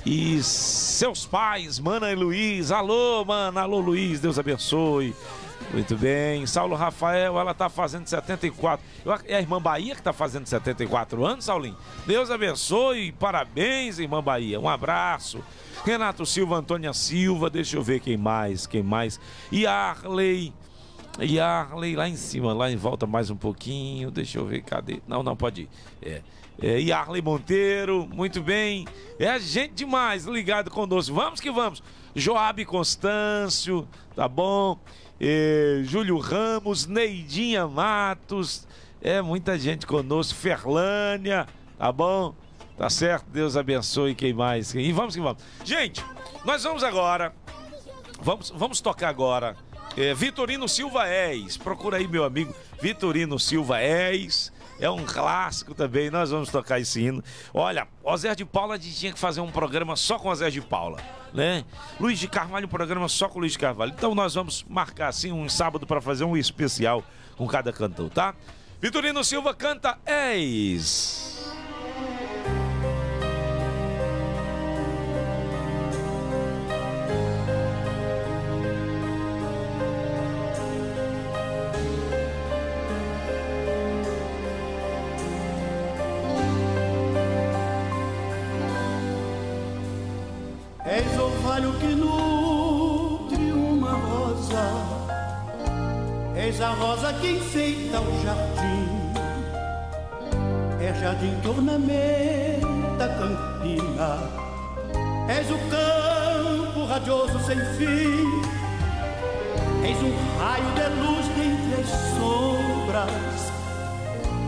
e 0.04 0.42
seus 0.42 1.24
pais, 1.24 1.78
Mana 1.78 2.10
e 2.10 2.14
Luiz. 2.16 2.72
Alô, 2.72 3.24
mana, 3.24 3.60
alô, 3.62 3.78
Luiz, 3.78 4.20
Deus 4.20 4.38
abençoe. 4.38 5.14
Muito 5.70 5.96
bem. 5.96 6.46
Saulo 6.46 6.74
Rafael, 6.74 7.38
ela 7.38 7.52
está 7.52 7.68
fazendo 7.68 8.06
74. 8.06 8.84
É 9.26 9.36
a 9.36 9.40
irmã 9.40 9.60
Bahia 9.60 9.94
que 9.94 10.00
está 10.00 10.12
fazendo 10.12 10.46
74 10.46 11.24
anos, 11.24 11.44
Saulinho? 11.44 11.76
Deus 12.06 12.30
abençoe. 12.30 13.12
Parabéns, 13.12 13.98
irmã 13.98 14.22
Bahia. 14.22 14.60
Um 14.60 14.68
abraço. 14.68 15.42
Renato 15.84 16.24
Silva, 16.26 16.56
Antônia 16.56 16.92
Silva, 16.92 17.50
deixa 17.50 17.76
eu 17.76 17.82
ver 17.82 18.00
quem 18.00 18.16
mais, 18.16 18.66
quem 18.66 18.82
mais. 18.82 19.18
E 19.50 19.66
Arley. 19.66 20.52
E 21.20 21.40
Arley 21.40 21.96
lá 21.96 22.08
em 22.08 22.16
cima, 22.16 22.52
lá 22.52 22.70
em 22.70 22.76
volta 22.76 23.06
mais 23.06 23.30
um 23.30 23.36
pouquinho. 23.36 24.10
Deixa 24.10 24.38
eu 24.38 24.46
ver, 24.46 24.62
cadê? 24.62 25.02
Não, 25.06 25.22
não, 25.22 25.36
pode 25.36 25.62
ir. 25.62 25.68
É. 26.00 26.22
É, 26.60 26.80
e 26.80 26.92
Arley 26.92 27.22
Monteiro, 27.22 28.06
muito 28.12 28.40
bem. 28.40 28.86
É 29.18 29.38
gente 29.38 29.74
demais 29.74 30.24
ligado 30.26 30.70
conosco. 30.70 31.14
Vamos 31.14 31.40
que 31.40 31.50
vamos. 31.50 31.82
Joab 32.14 32.64
Constâncio, 32.64 33.88
tá 34.14 34.28
bom? 34.28 34.78
Eh, 35.24 35.82
Júlio 35.84 36.18
Ramos, 36.18 36.86
Neidinha 36.86 37.68
Matos, 37.68 38.66
é 39.00 39.22
muita 39.22 39.56
gente 39.56 39.86
conosco, 39.86 40.34
Ferlânia, 40.36 41.46
tá 41.78 41.92
bom? 41.92 42.34
Tá 42.76 42.90
certo? 42.90 43.26
Deus 43.30 43.56
abençoe 43.56 44.16
quem 44.16 44.32
mais. 44.32 44.74
E 44.74 44.90
vamos 44.90 45.14
que 45.14 45.20
vamos. 45.20 45.40
Gente, 45.64 46.04
nós 46.44 46.64
vamos 46.64 46.82
agora, 46.82 47.32
vamos, 48.20 48.50
vamos 48.50 48.80
tocar 48.80 49.08
agora. 49.08 49.56
É, 49.96 50.12
Vitorino 50.12 50.68
Silva 50.68 51.06
És, 51.06 51.56
procura 51.56 51.98
aí 51.98 52.08
meu 52.08 52.24
amigo 52.24 52.54
Vitorino 52.80 53.38
Silva 53.38 53.80
És 53.80 54.50
é 54.82 54.90
um 54.90 55.04
clássico 55.04 55.74
também. 55.74 56.10
Nós 56.10 56.30
vamos 56.30 56.50
tocar 56.50 56.80
esse 56.80 57.00
hino. 57.00 57.22
Olha, 57.54 57.86
o 58.02 58.16
Zé 58.16 58.34
de 58.34 58.44
Paula 58.44 58.78
tinha 58.78 59.12
que 59.12 59.18
fazer 59.18 59.40
um 59.40 59.50
programa 59.50 59.94
só 59.94 60.18
com 60.18 60.28
o 60.28 60.34
Zé 60.34 60.50
de 60.50 60.60
Paula, 60.60 60.98
né? 61.32 61.64
Luiz 62.00 62.18
de 62.18 62.26
Carvalho, 62.26 62.66
um 62.66 62.70
programa 62.70 63.08
só 63.08 63.28
com 63.28 63.38
Luiz 63.38 63.52
de 63.52 63.58
Carvalho. 63.58 63.92
Então 63.96 64.14
nós 64.14 64.34
vamos 64.34 64.64
marcar 64.68 65.08
assim 65.08 65.30
um 65.30 65.48
sábado 65.48 65.86
para 65.86 66.00
fazer 66.00 66.24
um 66.24 66.36
especial 66.36 67.04
com 67.36 67.46
cada 67.46 67.72
cantor, 67.72 68.10
tá? 68.10 68.34
Vitorino 68.80 69.22
Silva 69.22 69.54
canta 69.54 69.96
Eis. 70.04 71.61
Que 97.22 97.30
enfeita 97.30 98.00
o 98.00 98.22
jardim, 98.22 99.12
é 100.78 100.92
jardim 101.00 101.34
que 101.40 101.48
ornamenta 101.48 103.04
a 103.04 103.08
campina, 103.08 104.42
És 105.28 105.50
o 105.50 105.58
campo 105.70 106.84
radioso 106.86 107.38
sem 107.46 107.58
fim. 107.76 108.42
És 109.84 109.98
um 110.02 110.12
raio 110.38 110.70
de 110.74 110.88
luz 111.00 111.26
dentre 111.36 111.80
as 111.80 111.88
sombras. 112.16 113.52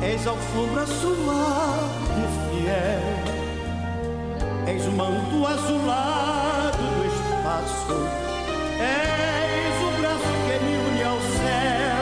És 0.03 0.27
alfombra 0.27 0.87
suave 0.87 2.20
e 2.20 2.29
fiel. 2.51 3.25
És 4.75 4.87
o 4.87 4.93
manto 4.93 5.47
azulado 5.47 6.79
do 6.79 7.05
espaço. 7.07 7.99
És 8.81 9.77
o 9.81 9.91
braço 10.01 10.33
que 10.47 10.57
me 10.64 10.75
une 10.77 11.03
ao 11.05 11.20
céu. 11.20 11.93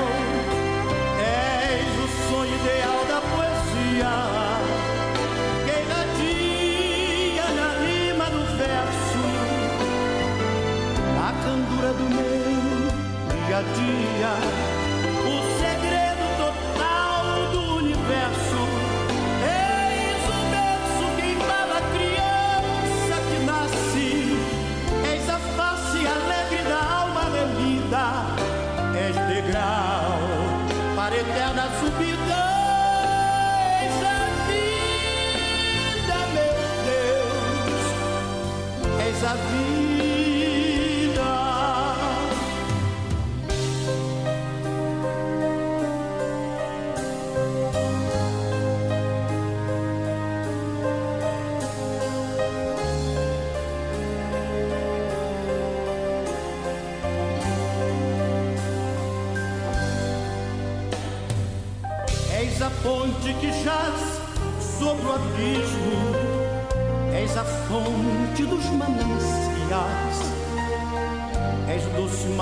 Dia. 13.74 14.32
O 15.24 15.34
segredo 15.60 16.24
total 16.36 17.24
do 17.52 17.62
universo. 17.76 18.60
Eis 19.42 20.22
o 20.28 20.38
berço 20.50 21.04
que 21.16 21.24
embala 21.32 21.76
a 21.78 21.84
criança 21.94 23.14
que 23.28 23.38
nasce. 23.44 24.12
Eis 25.10 25.26
a 25.28 25.38
face 25.56 26.00
alegre 26.06 26.62
da 26.68 26.80
alma 27.02 27.24
remida. 27.38 28.06
És 28.96 29.16
degrau 29.28 30.20
para 30.96 31.14
eterna 31.16 31.64
subida. 31.80 32.42
Eis 33.82 33.98
a 34.04 34.18
vida, 34.48 36.18
meu 36.34 36.54
Deus. 36.90 37.82
És 39.08 39.24
a 39.24 39.34
vida. 39.34 39.81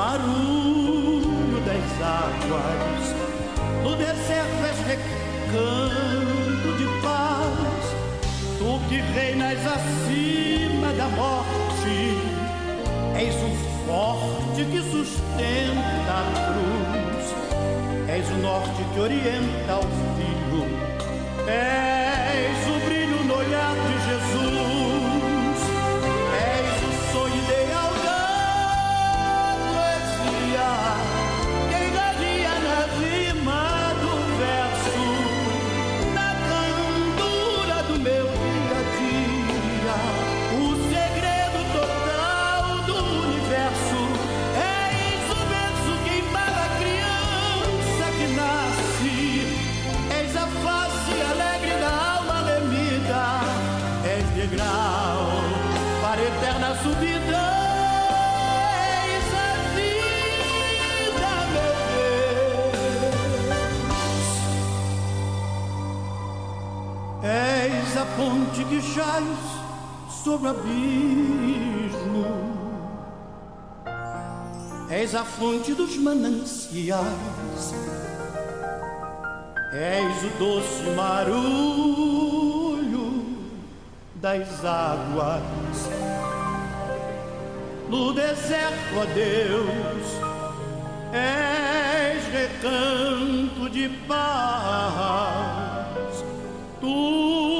Doce 0.00 0.20
marulho 0.30 1.60
das 1.60 2.00
águas, 2.00 3.14
no 3.82 3.94
deserto 3.96 4.64
és 4.64 4.78
recanto 4.86 6.72
de 6.78 6.86
paz, 7.02 7.84
tu 8.58 8.80
que 8.88 9.00
reinas 9.12 9.58
acima 9.66 10.92
da 10.94 11.08
morte, 11.08 12.16
és 13.14 13.34
o 13.34 13.50
forte 13.86 14.64
que 14.64 14.80
sustenta 14.90 16.12
a 16.12 16.24
cruz. 16.46 17.34
És 18.08 18.28
o 18.28 18.38
norte 18.38 18.82
que 18.94 19.00
orienta 19.00 19.76
o 19.76 20.09
abismo. 70.50 72.26
És 74.90 75.14
a 75.14 75.24
fonte 75.24 75.74
dos 75.74 75.96
mananciais. 75.96 77.74
És 79.72 80.24
o 80.24 80.30
doce 80.38 80.90
marulho 80.96 82.40
das 84.16 84.64
águas. 84.64 85.88
No 87.88 88.12
deserto, 88.12 88.98
ó 88.98 89.04
Deus, 89.14 90.06
és 91.12 92.24
recanto 92.32 93.68
de 93.70 93.88
paz. 94.06 94.84
Tu 96.80 97.59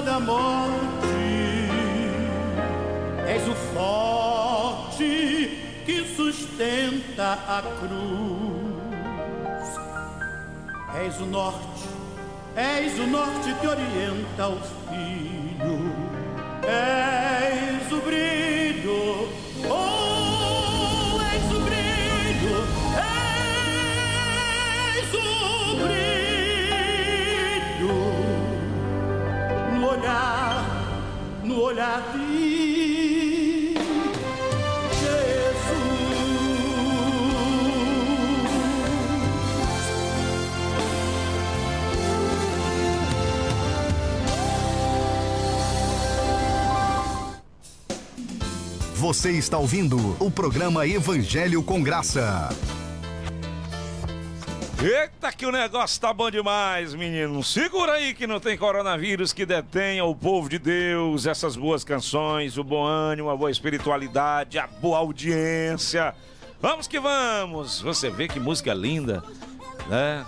da 0.00 0.20
morte. 0.20 1.06
És 3.28 3.46
o 3.48 3.54
forte 3.74 5.04
que 5.86 6.04
sustenta 6.16 7.38
a 7.46 7.62
cruz. 7.80 8.70
És 11.06 11.20
o 11.20 11.26
norte, 11.26 11.88
és 12.56 12.98
o 12.98 13.06
norte 13.06 13.54
que 13.60 13.68
orienta 13.68 14.48
o 14.48 14.58
filho. 14.88 15.94
És 16.66 17.92
o 17.92 18.00
brilho, 18.00 19.28
oh, 19.70 19.99
no 31.50 31.62
olhar 31.62 32.12
de 32.12 32.30
Você 48.94 49.32
está 49.32 49.58
ouvindo 49.58 49.96
o 50.20 50.30
programa 50.30 50.86
Evangelho 50.86 51.62
com 51.64 51.82
Graça. 51.82 52.48
Eita, 54.82 55.30
que 55.30 55.44
o 55.44 55.52
negócio 55.52 56.00
tá 56.00 56.10
bom 56.12 56.30
demais, 56.30 56.94
menino. 56.94 57.42
Segura 57.44 57.92
aí 57.92 58.14
que 58.14 58.26
não 58.26 58.40
tem 58.40 58.56
coronavírus 58.56 59.30
que 59.32 59.44
detenha 59.44 60.04
o 60.06 60.14
povo 60.14 60.48
de 60.48 60.58
Deus, 60.58 61.26
essas 61.26 61.54
boas 61.54 61.84
canções, 61.84 62.56
o 62.56 62.64
bom 62.64 62.82
ânimo, 62.86 63.28
a 63.28 63.36
boa 63.36 63.50
espiritualidade, 63.50 64.58
a 64.58 64.66
boa 64.66 64.98
audiência. 64.98 66.14
Vamos 66.62 66.86
que 66.86 66.98
vamos! 66.98 67.82
Você 67.82 68.08
vê 68.08 68.26
que 68.26 68.40
música 68.40 68.72
linda, 68.72 69.22
né? 69.86 70.24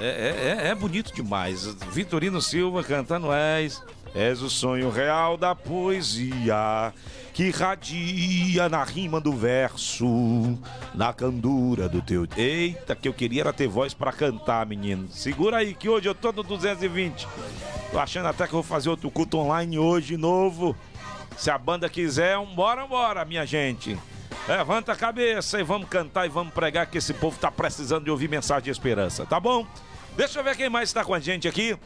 É, 0.00 0.06
é, 0.06 0.64
é- 0.66 0.68
é 0.68 0.74
bonito 0.76 1.12
demais. 1.12 1.66
Vitorino 1.92 2.40
Silva 2.40 2.84
cantando 2.84 3.32
És. 3.32 3.82
És 4.14 4.42
o 4.42 4.50
sonho 4.50 4.90
real 4.90 5.36
da 5.36 5.54
poesia 5.54 6.92
que 7.32 7.44
irradia 7.44 8.68
na 8.68 8.84
rima 8.84 9.20
do 9.20 9.32
verso, 9.32 10.58
na 10.94 11.12
candura 11.12 11.88
do 11.88 12.02
teu. 12.02 12.26
Eita, 12.36 12.94
que 12.94 13.08
eu 13.08 13.14
queria 13.14 13.42
era 13.42 13.52
ter 13.52 13.66
voz 13.66 13.94
pra 13.94 14.12
cantar, 14.12 14.66
menino. 14.66 15.08
Segura 15.10 15.58
aí 15.58 15.74
que 15.74 15.88
hoje 15.88 16.08
eu 16.08 16.14
tô 16.14 16.30
no 16.30 16.42
220. 16.42 17.26
Tô 17.90 17.98
achando 17.98 18.26
até 18.28 18.46
que 18.46 18.52
eu 18.52 18.60
vou 18.60 18.62
fazer 18.62 18.90
outro 18.90 19.10
culto 19.10 19.38
online 19.38 19.78
hoje 19.78 20.16
novo. 20.16 20.76
Se 21.36 21.50
a 21.50 21.56
banda 21.56 21.88
quiser, 21.88 22.38
bora, 22.54 22.86
bora, 22.86 23.24
minha 23.24 23.46
gente. 23.46 23.98
Levanta 24.46 24.92
a 24.92 24.96
cabeça 24.96 25.58
e 25.60 25.62
vamos 25.62 25.88
cantar 25.88 26.26
e 26.26 26.28
vamos 26.28 26.52
pregar 26.52 26.86
que 26.86 26.98
esse 26.98 27.14
povo 27.14 27.38
tá 27.38 27.50
precisando 27.50 28.04
de 28.04 28.10
ouvir 28.10 28.28
mensagem 28.28 28.64
de 28.64 28.70
esperança, 28.70 29.24
tá 29.24 29.38
bom? 29.40 29.66
Deixa 30.16 30.38
eu 30.38 30.44
ver 30.44 30.56
quem 30.56 30.68
mais 30.68 30.90
está 30.90 31.04
com 31.04 31.14
a 31.14 31.20
gente 31.20 31.48
aqui. 31.48 31.76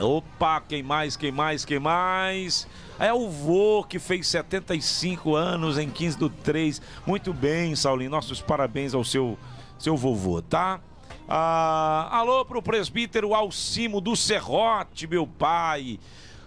Opa, 0.00 0.62
quem 0.62 0.82
mais, 0.82 1.16
quem 1.16 1.30
mais, 1.30 1.64
quem 1.64 1.78
mais? 1.78 2.66
É 2.98 3.12
o 3.12 3.28
vô 3.28 3.84
que 3.84 3.98
fez 3.98 4.26
75 4.28 5.34
anos 5.34 5.78
em 5.78 5.90
15 5.90 6.18
do 6.18 6.30
3. 6.30 6.80
Muito 7.06 7.32
bem, 7.32 7.76
Saulinho. 7.76 8.10
Nossos 8.10 8.40
parabéns 8.40 8.94
ao 8.94 9.04
seu, 9.04 9.38
seu 9.78 9.96
vovô, 9.96 10.40
tá? 10.40 10.80
Ah, 11.28 12.08
alô 12.10 12.44
pro 12.44 12.62
presbítero 12.62 13.34
Alcimo 13.34 14.00
do 14.00 14.16
Serrote, 14.16 15.06
meu 15.06 15.26
pai. 15.26 16.00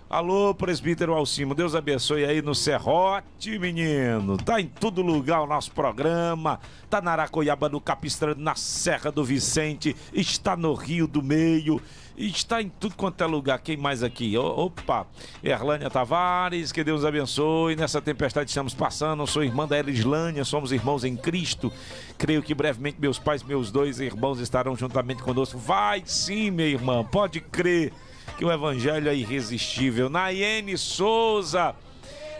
Alô, 0.10 0.54
presbítero 0.54 1.14
Alcimo, 1.16 1.56
Deus 1.56 1.74
abençoe 1.74 2.24
aí 2.24 2.40
no 2.40 2.54
Serrote, 2.54 3.58
menino. 3.58 4.38
Tá 4.38 4.62
em 4.62 4.68
todo 4.68 5.02
lugar 5.02 5.42
o 5.42 5.48
nosso 5.48 5.72
programa. 5.72 6.60
Tá 6.88 7.02
na 7.02 7.14
Aracoiaba, 7.14 7.68
no 7.68 7.82
Capistrano, 7.82 8.40
na 8.40 8.54
Serra 8.54 9.12
do 9.12 9.24
Vicente. 9.24 9.96
Está 10.14 10.56
no 10.56 10.76
Rio 10.76 11.08
do 11.08 11.24
Meio. 11.24 11.82
Está 12.16 12.62
em 12.62 12.70
tudo 12.70 12.96
quanto 12.96 13.24
é 13.24 13.28
lugar. 13.28 13.60
Quem 13.60 13.76
mais 13.76 14.04
aqui? 14.04 14.38
Opa! 14.38 15.08
Erlânia 15.44 15.90
Tavares, 15.90 16.72
que 16.72 16.84
Deus 16.84 17.04
abençoe. 17.04 17.76
Nessa 17.76 18.00
tempestade 18.02 18.50
estamos 18.50 18.74
passando. 18.74 19.24
Eu 19.24 19.28
sou 19.28 19.44
irmã 19.44 19.68
da 19.68 19.80
Elislânia, 19.80 20.46
somos 20.46 20.72
irmãos 20.72 21.04
em 21.04 21.16
Cristo. 21.16 21.74
Creio 22.18 22.44
que 22.44 22.54
brevemente 22.54 23.02
meus 23.02 23.18
pais, 23.18 23.42
meus 23.42 23.72
dois 23.72 24.00
irmãos 24.00 24.40
estarão 24.40 24.76
juntamente 24.76 25.24
conosco. 25.24 25.58
Vai 25.58 26.04
sim, 26.06 26.52
minha 26.52 26.68
irmã, 26.68 27.04
pode 27.04 27.40
crer 27.40 27.92
que 28.38 28.46
o 28.46 28.52
evangelho 28.52 29.10
é 29.10 29.16
irresistível. 29.16 30.10
Nayene 30.10 30.78
Souza, 30.78 31.76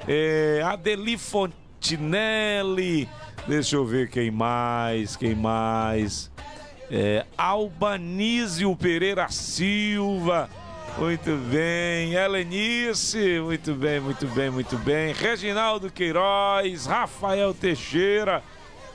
é, 0.08 0.62
Adeli 0.64 1.18
Fontinelli, 1.18 3.10
deixa 3.48 3.76
eu 3.76 3.86
ver 3.86 4.10
quem 4.10 4.30
mais, 4.30 5.16
quem 5.16 5.36
mais. 5.36 6.32
É, 6.96 7.26
Albanísio 7.36 8.76
Pereira 8.76 9.28
Silva, 9.28 10.48
muito 10.96 11.36
bem. 11.50 12.14
Helenice, 12.14 13.40
muito 13.40 13.74
bem, 13.74 14.00
muito 14.00 14.28
bem, 14.28 14.52
muito 14.52 14.78
bem. 14.78 15.12
Reginaldo 15.12 15.92
Queiroz, 15.92 16.86
Rafael 16.86 17.52
Teixeira. 17.52 18.44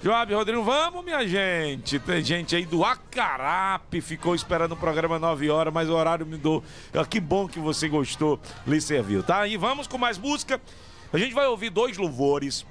Joab 0.00 0.32
Rodrigo, 0.32 0.62
vamos, 0.62 1.04
minha 1.04 1.26
gente. 1.26 1.98
Tem 1.98 2.22
gente 2.22 2.54
aí 2.54 2.64
do 2.64 2.84
Acarape, 2.84 4.00
ficou 4.00 4.32
esperando 4.32 4.72
o 4.72 4.76
programa 4.76 5.18
9 5.18 5.50
horas, 5.50 5.74
mas 5.74 5.90
o 5.90 5.94
horário 5.94 6.24
me 6.24 6.36
deu. 6.38 6.62
Ah, 6.94 7.04
que 7.04 7.18
bom 7.18 7.48
que 7.48 7.58
você 7.58 7.88
gostou, 7.88 8.38
lhe 8.64 8.80
serviu, 8.80 9.24
tá? 9.24 9.44
E 9.48 9.56
vamos 9.56 9.88
com 9.88 9.98
mais 9.98 10.16
música. 10.18 10.60
A 11.12 11.18
gente 11.18 11.34
vai 11.34 11.48
ouvir 11.48 11.70
dois 11.70 11.96
louvores 11.96 12.64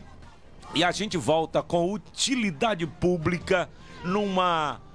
e 0.73 0.85
a 0.85 0.91
gente 0.91 1.17
volta 1.17 1.61
com 1.61 1.91
utilidade 1.91 2.87
pública 2.87 3.69
numa. 4.05 4.86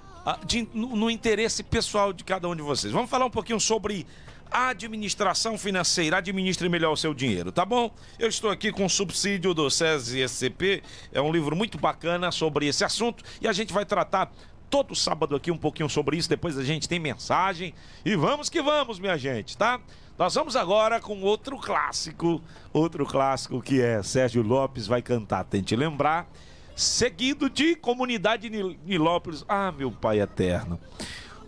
De, 0.47 0.69
no, 0.73 0.95
no 0.95 1.11
interesse 1.11 1.63
pessoal 1.63 2.13
de 2.13 2.23
cada 2.23 2.49
um 2.49 2.55
de 2.55 2.63
vocês. 2.63 2.93
Vamos 2.93 3.11
falar 3.11 3.27
um 3.27 3.31
pouquinho 3.31 3.59
sobre 3.59 4.07
administração 4.53 5.57
financeira. 5.57 6.19
Administre 6.19 6.69
melhor 6.69 6.93
o 6.93 6.97
seu 6.97 7.15
dinheiro, 7.15 7.51
tá 7.51 7.65
bom? 7.65 7.91
Eu 8.19 8.29
estou 8.29 8.51
aqui 8.51 8.71
com 8.71 8.85
o 8.85 8.91
subsídio 8.91 9.55
do 9.55 9.69
SESI 9.71 10.21
SCP. 10.23 10.83
É 11.13 11.21
um 11.21 11.33
livro 11.33 11.57
muito 11.57 11.79
bacana 11.79 12.31
sobre 12.31 12.67
esse 12.67 12.85
assunto 12.85 13.25
e 13.41 13.49
a 13.49 13.53
gente 13.53 13.73
vai 13.73 13.85
tratar 13.85 14.31
todo 14.71 14.95
sábado 14.95 15.37
aqui 15.37 15.51
um 15.51 15.59
pouquinho 15.59 15.89
sobre 15.89 16.17
isso. 16.17 16.29
Depois 16.29 16.57
a 16.57 16.65
gente 16.65 16.89
tem 16.89 16.99
mensagem. 16.99 17.75
E 18.05 18.15
vamos 18.15 18.49
que 18.49 18.63
vamos, 18.63 18.99
minha 18.99 19.17
gente, 19.19 19.57
tá? 19.57 19.81
Nós 20.19 20.35
vamos 20.35 20.57
agora 20.57 21.01
com 21.01 21.21
outro 21.23 21.59
clássico. 21.59 22.41
Outro 22.73 23.05
clássico 23.05 23.61
que 23.61 23.81
é 23.81 24.03
Sérgio 24.03 24.43
Lopes 24.43 24.87
vai 24.87 25.03
cantar. 25.03 25.45
Tente 25.45 25.75
lembrar. 25.75 26.31
Seguido 26.75 27.51
de 27.51 27.77
Comunidade 27.77 28.49
Nilópolis. 28.51 29.45
Ah, 29.49 29.73
meu 29.73 29.91
pai 29.91 30.21
eterno. 30.21 30.79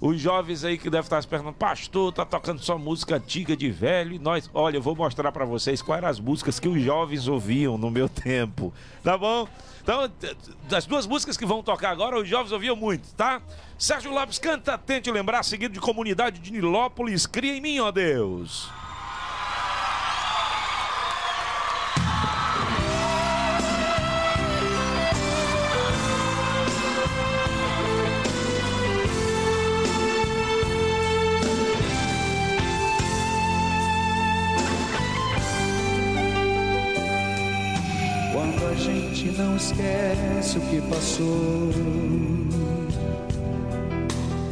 Os 0.00 0.20
jovens 0.20 0.64
aí 0.64 0.76
que 0.76 0.90
devem 0.90 1.00
estar 1.00 1.22
se 1.22 1.26
perguntando, 1.26 1.56
pastor, 1.56 2.12
tá 2.12 2.26
tocando 2.26 2.62
só 2.62 2.76
música 2.76 3.16
antiga 3.16 3.56
de 3.56 3.70
velho 3.70 4.12
e 4.12 4.18
nós, 4.18 4.50
olha, 4.52 4.76
eu 4.76 4.82
vou 4.82 4.94
mostrar 4.94 5.32
para 5.32 5.46
vocês 5.46 5.80
quais 5.80 5.98
eram 5.98 6.10
as 6.10 6.20
músicas 6.20 6.60
que 6.60 6.68
os 6.68 6.82
jovens 6.82 7.26
ouviam 7.26 7.78
no 7.78 7.90
meu 7.90 8.06
tempo, 8.08 8.70
tá 9.02 9.16
bom? 9.16 9.48
Então, 9.82 10.10
das 10.68 10.84
duas 10.84 11.06
músicas 11.06 11.36
que 11.38 11.46
vão 11.46 11.62
tocar 11.62 11.90
agora, 11.90 12.20
os 12.20 12.28
jovens 12.28 12.52
ouviam 12.52 12.76
muito, 12.76 13.14
tá? 13.14 13.40
Sérgio 13.78 14.12
Lopes 14.12 14.38
canta, 14.38 14.76
tente 14.76 15.10
lembrar, 15.10 15.42
seguido 15.42 15.72
de 15.72 15.80
Comunidade 15.80 16.38
de 16.38 16.52
Nilópolis, 16.52 17.26
cria 17.26 17.56
em 17.56 17.60
mim, 17.60 17.78
ó 17.80 17.90
Deus. 17.90 18.70
Esquece 39.64 40.58
o 40.58 40.60
que 40.60 40.80
passou 40.82 41.70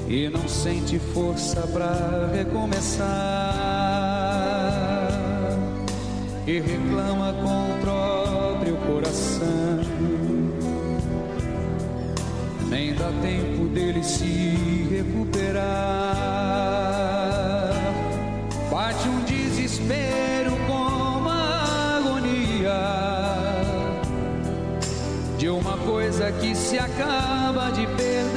e 0.08 0.28
não 0.30 0.48
sente 0.48 0.98
força 0.98 1.66
para 1.66 2.30
recomeçar 2.34 3.08
e 6.46 6.60
reclama 6.60 7.34
com 7.34 7.70
o 7.70 7.78
próprio 7.80 8.76
coração. 8.86 9.80
Nem 12.68 12.94
dá 12.94 13.12
tempo 13.20 13.66
dele 13.68 14.02
se 14.02 14.56
recuperar. 14.90 15.62
Bate 18.70 19.08
um 19.08 19.20
desespero 19.24 20.31
coisa 25.84 26.30
que 26.32 26.54
se 26.54 26.78
acaba 26.78 27.70
de 27.70 27.86
perder. 27.86 28.30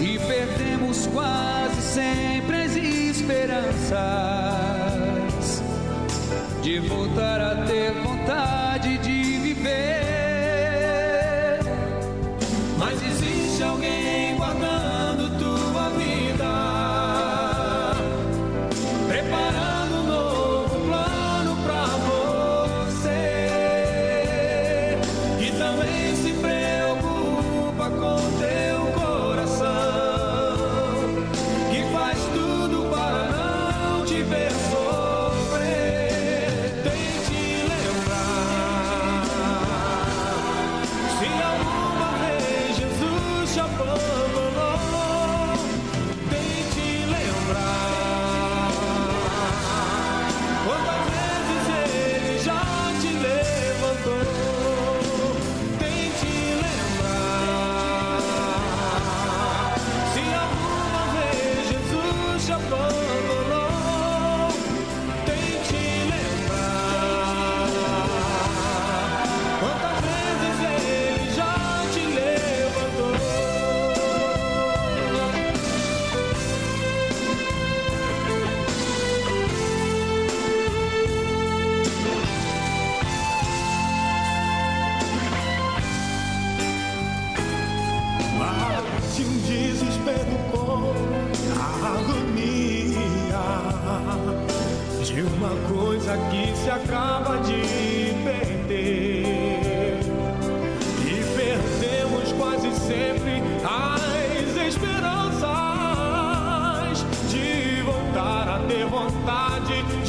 E 0.00 0.18
perdemos 0.18 1.06
quase 1.06 1.80
sempre 1.80 2.56
as 2.64 2.76
esperanças 2.76 4.02
de 6.62 6.78
voltar 6.80 7.40
a 7.40 7.64
ter 7.64 8.11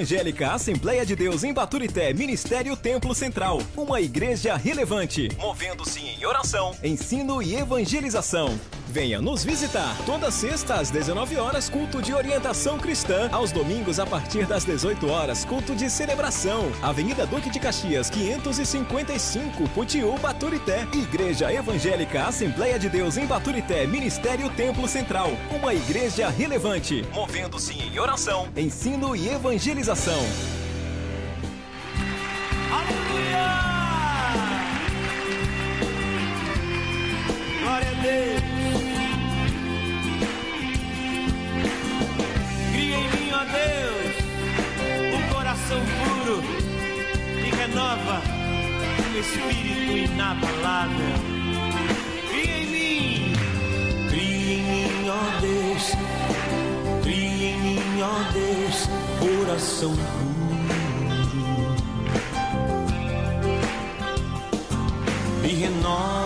Evangélica 0.00 0.52
Assembleia 0.52 1.04
de 1.04 1.14
Deus 1.14 1.44
em 1.44 1.52
Baturité, 1.52 2.14
Ministério 2.14 2.74
Templo 2.74 3.14
Central. 3.14 3.60
Uma 3.76 4.00
igreja 4.00 4.56
relevante, 4.56 5.28
movendo-se 5.38 6.00
em 6.00 6.24
oração, 6.24 6.74
ensino 6.82 7.42
e 7.42 7.54
evangelização. 7.54 8.58
Venha 8.90 9.22
nos 9.22 9.44
visitar. 9.44 9.96
Toda 10.04 10.32
sexta 10.32 10.74
às 10.74 10.90
19 10.90 11.36
horas, 11.36 11.68
culto 11.68 12.02
de 12.02 12.12
orientação 12.12 12.76
cristã. 12.76 13.28
Aos 13.30 13.52
domingos, 13.52 14.00
a 14.00 14.06
partir 14.06 14.46
das 14.46 14.64
18 14.64 15.08
horas, 15.08 15.44
culto 15.44 15.76
de 15.76 15.88
celebração. 15.88 16.72
Avenida 16.82 17.24
Duque 17.24 17.50
de 17.50 17.60
Caxias, 17.60 18.10
555, 18.10 19.68
Putiú, 19.68 20.18
Baturité. 20.18 20.88
Igreja 20.92 21.52
Evangélica 21.52 22.24
Assembleia 22.24 22.78
de 22.80 22.88
Deus 22.88 23.16
em 23.16 23.26
Baturité, 23.26 23.86
Ministério 23.86 24.50
Templo 24.50 24.88
Central. 24.88 25.30
Uma 25.54 25.72
igreja 25.72 26.28
relevante, 26.28 27.06
movendo-se 27.14 27.74
em 27.74 27.96
oração, 27.98 28.48
ensino 28.56 29.14
e 29.14 29.28
evangelização. 29.28 30.20
E 47.90 47.96
renova 47.96 48.22
um 49.02 49.18
espírito 49.18 50.12
inabalável. 50.12 51.14
Cria 52.28 52.56
em 52.56 52.66
mim, 52.66 53.32
cria 54.08 54.54
em 54.54 54.62
mim, 54.62 55.08
ó 55.08 55.40
Deus, 55.40 55.92
cria 57.02 57.50
em 57.50 57.60
mim, 57.60 58.02
ó 58.02 58.32
Deus, 58.32 58.88
coração 59.18 59.90
puro. 59.90 60.40
me 65.42 65.48
renova, 65.54 66.19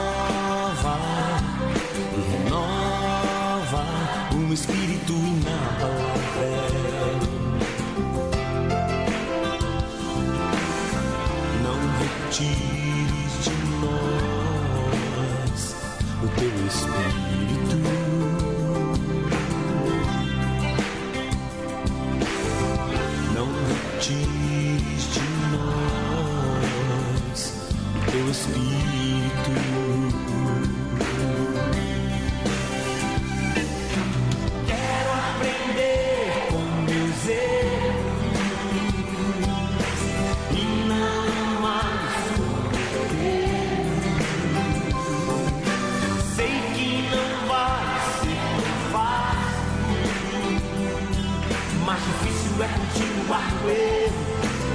mas 51.84 52.00
difícil 52.02 52.64
é 52.64 52.68
continuar 52.68 53.52
no 53.62 53.70
erro 53.70 54.14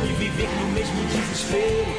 e 0.04 0.14
viver 0.14 0.50
no 0.62 0.68
mesmo 0.74 1.04
desespero 1.08 1.99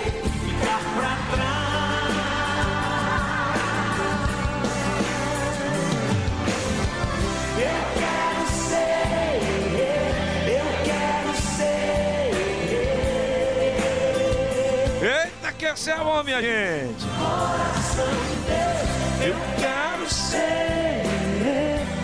Essa 15.70 15.90
é 15.90 15.94
a 15.94 16.02
mão, 16.02 16.24
minha 16.24 16.42
gente. 16.42 17.06
Coração 17.16 18.04
de 18.04 18.34
Deus, 18.50 19.28
eu 19.28 19.36
quero 19.56 20.10
ser, 20.10 21.02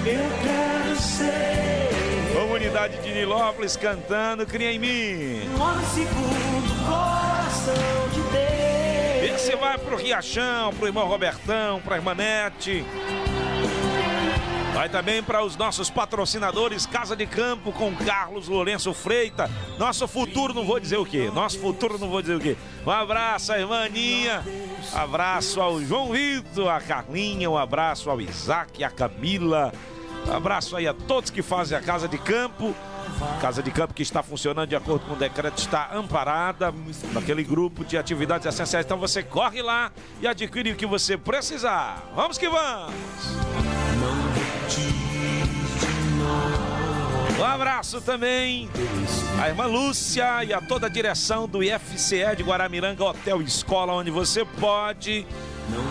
eu 0.06 0.30
quero 0.40 0.96
ser. 0.96 2.32
Comunidade 2.32 2.96
de 2.98 3.12
Nilópolis 3.12 3.76
cantando 3.76 4.46
Cria 4.46 4.70
em 4.70 4.78
mim. 4.78 5.48
Um 5.48 5.60
homem 5.60 5.84
segundo 5.86 6.72
o 6.72 6.84
coração 6.86 8.08
de 8.12 8.20
Deus. 8.30 9.34
Esse 9.34 9.56
vai 9.56 9.76
pro 9.78 9.96
Riachão, 9.96 10.72
pro 10.74 10.86
irmão 10.86 11.08
Robertão, 11.08 11.80
pra 11.80 11.96
irmã 11.96 12.14
Nete. 12.14 12.84
Vai 14.76 14.90
também 14.90 15.22
para 15.22 15.42
os 15.42 15.56
nossos 15.56 15.88
patrocinadores 15.88 16.84
Casa 16.84 17.16
de 17.16 17.26
Campo 17.26 17.72
com 17.72 17.96
Carlos 17.96 18.46
Lourenço 18.46 18.92
Freita. 18.92 19.50
Nosso 19.78 20.06
futuro 20.06 20.52
não 20.52 20.66
vou 20.66 20.78
dizer 20.78 20.98
o 20.98 21.06
quê. 21.06 21.30
Nosso 21.32 21.58
futuro 21.58 21.96
não 21.98 22.10
vou 22.10 22.20
dizer 22.20 22.34
o 22.34 22.40
quê. 22.40 22.58
Um 22.86 22.90
abraço 22.90 23.54
irmã 23.54 23.86
Aninha. 23.86 24.44
Abraço 24.92 25.62
ao 25.62 25.80
João 25.80 26.12
Vitor, 26.12 26.68
a 26.68 26.78
Carlinha. 26.78 27.48
Um 27.48 27.56
abraço 27.56 28.10
ao 28.10 28.20
Isaac, 28.20 28.84
a 28.84 28.90
Camila. 28.90 29.72
Abraço 30.30 30.76
aí 30.76 30.86
a 30.86 30.92
todos 30.92 31.30
que 31.30 31.40
fazem 31.40 31.78
a 31.78 31.80
Casa 31.80 32.06
de 32.06 32.18
Campo. 32.18 32.74
Casa 33.40 33.62
de 33.62 33.70
Campo 33.70 33.94
que 33.94 34.02
está 34.02 34.22
funcionando 34.22 34.68
de 34.68 34.76
acordo 34.76 35.06
com 35.06 35.14
o 35.14 35.16
decreto, 35.16 35.56
está 35.56 35.88
amparada 35.94 36.74
naquele 37.14 37.42
grupo 37.42 37.82
de 37.82 37.96
atividades 37.96 38.46
essenciais. 38.46 38.84
Então 38.84 38.98
você 38.98 39.22
corre 39.22 39.62
lá 39.62 39.90
e 40.20 40.28
adquire 40.28 40.72
o 40.72 40.76
que 40.76 40.84
você 40.84 41.16
precisar. 41.16 42.04
Vamos 42.14 42.36
que 42.36 42.46
vamos! 42.46 43.85
Um 47.38 47.44
abraço 47.44 48.00
também 48.00 48.66
à 49.38 49.48
irmã 49.48 49.66
Lúcia 49.66 50.42
e 50.42 50.54
a 50.54 50.60
toda 50.60 50.86
a 50.86 50.88
direção 50.88 51.46
do 51.46 51.62
IFCE 51.62 52.34
de 52.34 52.42
Guaramiranga 52.42 53.04
Hotel 53.04 53.42
Escola, 53.42 53.92
onde 53.92 54.10
você 54.10 54.42
pode 54.42 55.26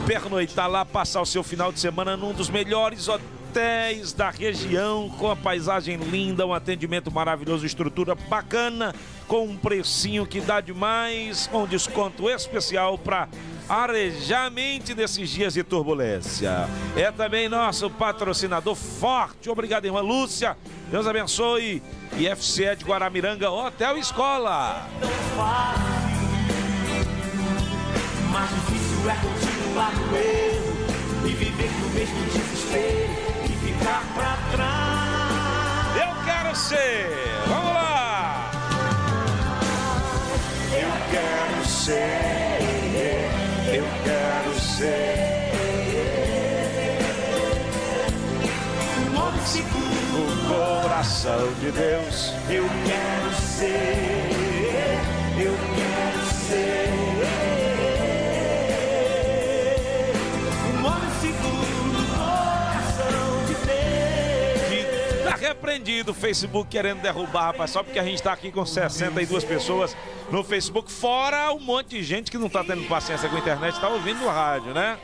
pernoitar 0.07 0.67
lá, 0.67 0.83
passar 0.83 1.21
o 1.21 1.25
seu 1.25 1.43
final 1.43 1.71
de 1.71 1.79
semana 1.79 2.17
num 2.17 2.33
dos 2.33 2.49
melhores 2.49 3.07
hotéis 3.07 4.11
da 4.11 4.31
região, 4.31 5.07
com 5.19 5.29
a 5.29 5.35
paisagem 5.35 5.97
linda, 5.97 6.47
um 6.47 6.53
atendimento 6.53 7.11
maravilhoso, 7.11 7.63
estrutura 7.63 8.15
bacana, 8.15 8.95
com 9.27 9.45
um 9.45 9.55
precinho 9.55 10.25
que 10.25 10.41
dá 10.41 10.59
demais, 10.59 11.45
com 11.45 11.67
desconto 11.67 12.27
especial 12.27 12.97
para 12.97 13.29
arejar 13.67 14.51
a 14.51 14.95
nesses 14.95 15.29
dias 15.29 15.53
de 15.53 15.63
turbulência. 15.63 16.67
É 16.95 17.11
também 17.11 17.49
nosso 17.49 17.89
patrocinador 17.89 18.75
forte. 18.75 19.49
Obrigado, 19.49 19.85
irmã 19.85 20.01
Lúcia. 20.01 20.57
Deus 20.89 21.07
abençoe. 21.07 21.81
IFCE 22.17 22.75
de 22.77 22.85
Guaramiranga, 22.85 23.49
Hotel 23.49 23.97
Escola. 23.97 24.87
Mais 28.31 28.49
difícil 28.49 29.09
é 29.09 29.15
continuar 29.15 29.93
no 29.95 31.27
e 31.27 31.33
viver 31.33 31.71
no 31.81 31.89
mesmo 31.89 32.25
desespero 32.25 33.13
e 33.45 33.49
ficar 33.65 34.03
pra 34.13 34.37
trás. 34.51 35.95
Eu 35.95 36.23
quero 36.23 36.55
ser. 36.55 37.09
Vamos 37.47 37.73
lá. 37.73 38.51
Eu 40.71 40.91
quero 41.11 41.65
ser. 41.67 42.64
Eu 43.73 43.83
quero 44.03 44.59
ser. 44.59 45.15
Um. 49.11 49.25
O 50.51 50.81
coração 50.81 51.53
de 51.59 51.71
Deus. 51.71 52.31
Eu 52.49 52.63
quero 52.85 53.35
ser. 53.41 54.29
Eu 55.37 55.51
quero 55.53 55.74
repreendido 65.47 66.11
o 66.11 66.13
Facebook 66.13 66.69
querendo 66.69 67.01
derrubar, 67.01 67.47
rapaz, 67.47 67.69
só 67.71 67.83
porque 67.83 67.99
a 67.99 68.03
gente 68.03 68.21
tá 68.21 68.33
aqui 68.33 68.51
com 68.51 68.65
62 68.65 69.43
pessoas 69.43 69.95
no 70.31 70.43
Facebook, 70.43 70.91
fora 70.91 71.51
um 71.53 71.59
monte 71.59 71.89
de 71.89 72.03
gente 72.03 72.31
que 72.31 72.37
não 72.37 72.49
tá 72.49 72.63
tendo 72.63 72.83
paciência 72.87 73.29
com 73.29 73.35
a 73.35 73.39
internet, 73.39 73.79
tá 73.79 73.87
ouvindo 73.87 74.19
no 74.21 74.27
rádio, 74.27 74.73
né? 74.73 74.97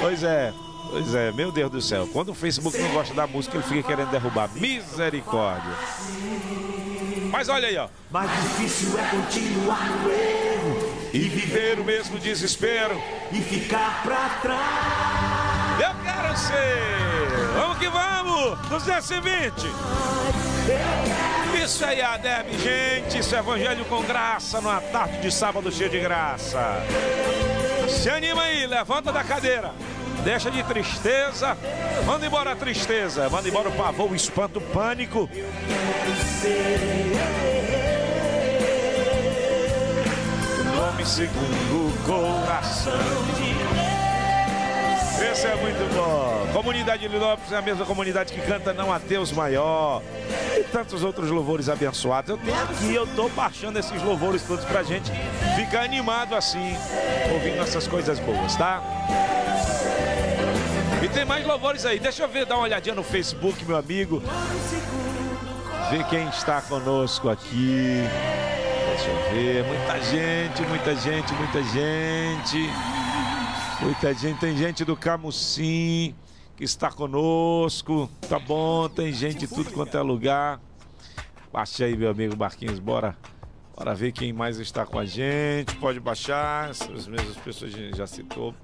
Pois 0.00 0.22
é, 0.22 0.52
pois 0.90 1.14
é, 1.14 1.32
meu 1.32 1.50
Deus 1.50 1.70
do 1.72 1.80
céu. 1.82 2.08
Quando 2.12 2.28
o 2.30 2.34
Facebook 2.34 2.78
não 2.78 2.90
gosta 2.90 3.12
da 3.14 3.26
música, 3.26 3.56
ele 3.56 3.64
fica 3.64 3.82
querendo 3.88 4.10
derrubar. 4.10 4.48
Misericórdia. 4.54 5.72
Mas 7.30 7.48
olha 7.48 7.66
aí, 7.66 7.76
ó. 7.76 7.88
Mais 8.12 8.30
difícil 8.30 8.96
é 8.96 9.02
continuar 9.10 9.90
no 9.90 10.08
erro 10.12 10.94
E 11.12 11.18
viver 11.18 11.80
o 11.80 11.84
mesmo 11.84 12.16
desespero. 12.18 13.00
e 13.32 13.40
ficar 13.40 14.02
pra 14.04 14.28
trás. 14.40 15.13
Quero! 16.04 17.54
Vamos 17.54 17.78
que 17.78 17.88
vamos! 17.88 18.58
220! 18.68 19.54
Isso 21.62 21.84
aí, 21.84 22.02
a 22.02 22.16
Deb, 22.16 22.52
gente! 22.58 23.18
Isso 23.18 23.34
é 23.34 23.38
Evangelho 23.38 23.84
com 23.86 24.02
Graça, 24.02 24.60
numa 24.60 24.80
tarde 24.80 25.20
de 25.20 25.32
sábado 25.32 25.72
cheio 25.72 25.88
de 25.88 26.00
graça. 26.00 26.82
Se 27.88 28.10
anima 28.10 28.42
aí, 28.42 28.66
levanta 28.66 29.10
da 29.10 29.24
cadeira. 29.24 29.72
Deixa 30.24 30.50
de 30.50 30.62
tristeza. 30.62 31.56
Manda 32.06 32.26
embora 32.26 32.52
a 32.52 32.56
tristeza. 32.56 33.28
Manda 33.28 33.48
embora 33.48 33.68
o 33.68 33.72
pavor, 33.72 34.10
o 34.10 34.14
espanto, 34.14 34.58
o 34.58 34.62
pânico. 34.62 35.28
Nome 40.74 41.06
segundo 41.06 41.88
o 41.88 41.92
coração. 42.06 42.92
Esse 45.20 45.46
é 45.46 45.54
muito 45.56 45.94
bom. 45.94 46.52
Comunidade 46.52 47.08
de 47.08 47.16
Lopes 47.16 47.52
é 47.52 47.56
a 47.56 47.62
mesma 47.62 47.84
comunidade 47.84 48.32
que 48.32 48.40
canta 48.40 48.72
Não 48.72 48.92
a 48.92 48.98
Deus 48.98 49.32
Maior. 49.32 50.02
E 50.58 50.64
tantos 50.64 51.02
outros 51.02 51.30
louvores 51.30 51.68
abençoados. 51.68 52.30
Eu 52.30 52.38
tenho 52.38 52.62
aqui, 52.62 52.94
eu 52.94 53.06
tô 53.06 53.28
baixando 53.28 53.78
esses 53.78 54.02
louvores 54.02 54.42
todos 54.42 54.64
pra 54.64 54.82
gente 54.82 55.10
ficar 55.56 55.82
animado 55.82 56.34
assim, 56.34 56.76
ouvindo 57.32 57.62
essas 57.62 57.86
coisas 57.86 58.18
boas, 58.18 58.56
tá? 58.56 58.82
E 61.02 61.08
tem 61.08 61.24
mais 61.24 61.46
louvores 61.46 61.84
aí. 61.84 61.98
Deixa 61.98 62.22
eu 62.22 62.28
ver, 62.28 62.46
dar 62.46 62.56
uma 62.56 62.64
olhadinha 62.64 62.94
no 62.94 63.02
Facebook, 63.02 63.64
meu 63.64 63.76
amigo. 63.76 64.22
Ver 65.90 66.04
quem 66.06 66.28
está 66.28 66.62
conosco 66.62 67.28
aqui. 67.28 68.02
Deixa 68.88 69.10
eu 69.10 69.34
ver. 69.34 69.64
Muita 69.64 70.00
gente, 70.00 70.62
muita 70.62 70.96
gente, 70.96 71.32
muita 71.34 71.62
gente. 71.62 72.70
Muita 73.80 74.14
gente. 74.14 74.40
Tem 74.40 74.56
gente 74.56 74.84
do 74.84 74.96
Camusim 74.96 76.14
que 76.56 76.64
está 76.64 76.90
conosco. 76.90 78.08
Tá 78.28 78.38
bom, 78.38 78.88
tem 78.88 79.12
gente 79.12 79.40
de 79.40 79.48
tudo 79.48 79.70
quanto 79.72 79.96
é 79.96 80.02
lugar. 80.02 80.60
Baixa 81.52 81.84
aí, 81.84 81.96
meu 81.96 82.10
amigo 82.10 82.36
Marquinhos, 82.36 82.78
bora. 82.78 83.16
Bora 83.76 83.94
ver 83.94 84.12
quem 84.12 84.32
mais 84.32 84.58
está 84.58 84.86
com 84.86 84.98
a 84.98 85.04
gente. 85.04 85.74
Pode 85.76 85.98
baixar. 86.00 86.70
Essas 86.70 87.06
mesmas 87.06 87.36
pessoas 87.36 87.74
a 87.74 87.76
gente 87.76 87.96
já 87.96 88.06
citou. 88.06 88.54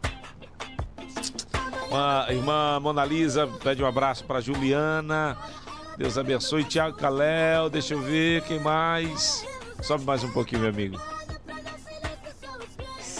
A 1.93 2.33
irmã 2.33 2.79
Mona 2.81 3.05
Lisa 3.05 3.49
pede 3.63 3.83
um 3.83 3.87
abraço 3.87 4.25
para 4.25 4.41
Juliana. 4.41 5.37
Deus 5.99 6.17
abençoe. 6.17 6.65
Tiago 6.65 6.97
Caléu, 6.97 7.69
deixa 7.69 7.95
eu 7.95 8.01
ver 8.01 8.43
quem 8.43 8.61
mais. 8.61 9.45
Sobe 9.83 10.05
mais 10.05 10.23
um 10.23 10.31
pouquinho, 10.31 10.61
meu 10.61 10.71
amigo. 10.71 11.20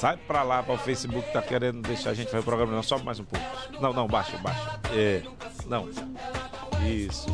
Sai 0.01 0.17
pra 0.17 0.43
lá, 0.43 0.63
para 0.63 0.77
o 0.77 0.79
Facebook 0.79 1.31
tá 1.31 1.43
querendo 1.43 1.83
deixar 1.83 2.09
a 2.09 2.15
gente 2.15 2.31
fazer 2.31 2.41
o 2.41 2.43
programa. 2.43 2.73
Não, 2.73 2.83
sobe 2.83 3.05
mais 3.05 3.21
um 3.21 3.25
pouco. 3.25 3.45
Não, 3.83 3.93
não, 3.93 4.07
baixa, 4.07 4.35
baixa. 4.39 4.81
É, 4.95 5.23
não. 5.67 5.91
Isso. 6.89 7.27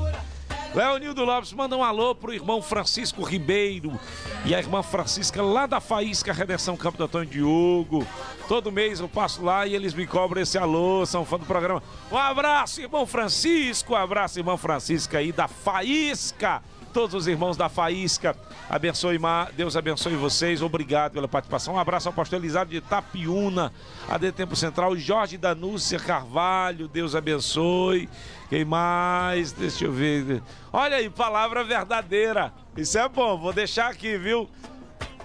Leonildo 0.74 1.24
Lopes 1.24 1.52
manda 1.52 1.76
um 1.76 1.84
alô 1.84 2.12
pro 2.12 2.34
irmão 2.34 2.60
Francisco 2.60 3.22
Ribeiro 3.22 3.96
e 4.44 4.52
a 4.52 4.58
irmã 4.58 4.82
Francisca 4.82 5.40
lá 5.40 5.66
da 5.66 5.80
Faísca 5.80 6.32
Redenção 6.32 6.76
Campo 6.76 6.98
do 6.98 7.04
Antônio 7.04 7.30
Diogo. 7.30 8.04
Todo 8.48 8.72
mês 8.72 8.98
eu 8.98 9.08
passo 9.08 9.44
lá 9.44 9.64
e 9.64 9.72
eles 9.72 9.94
me 9.94 10.04
cobram 10.04 10.42
esse 10.42 10.58
alô, 10.58 11.06
são 11.06 11.24
fã 11.24 11.38
do 11.38 11.46
programa. 11.46 11.80
Um 12.10 12.16
abraço, 12.18 12.80
irmão 12.80 13.06
Francisco, 13.06 13.92
um 13.92 13.96
abraço, 13.96 14.40
irmã 14.40 14.56
Francisca 14.56 15.18
aí 15.18 15.30
da 15.30 15.46
Faísca. 15.46 16.60
Todos 16.96 17.14
os 17.14 17.26
irmãos 17.26 17.58
da 17.58 17.68
Faísca, 17.68 18.34
abençoe, 18.70 19.18
Ma- 19.18 19.50
Deus 19.54 19.76
abençoe 19.76 20.14
vocês, 20.16 20.62
obrigado 20.62 21.12
pela 21.12 21.28
participação. 21.28 21.74
Um 21.74 21.78
abraço 21.78 22.08
ao 22.08 22.14
pastor 22.14 22.38
Elizado 22.38 22.70
de 22.70 22.80
Tapiúna, 22.80 23.70
AD 24.08 24.32
Tempo 24.32 24.56
Central, 24.56 24.96
Jorge 24.96 25.36
Danúcia 25.36 25.98
Carvalho, 25.98 26.88
Deus 26.88 27.14
abençoe. 27.14 28.08
Quem 28.48 28.64
mais? 28.64 29.52
Deixa 29.52 29.84
eu 29.84 29.92
ver. 29.92 30.42
Olha 30.72 30.96
aí, 30.96 31.10
palavra 31.10 31.62
verdadeira. 31.62 32.50
Isso 32.74 32.96
é 32.96 33.06
bom, 33.06 33.36
vou 33.36 33.52
deixar 33.52 33.90
aqui, 33.90 34.16
viu? 34.16 34.48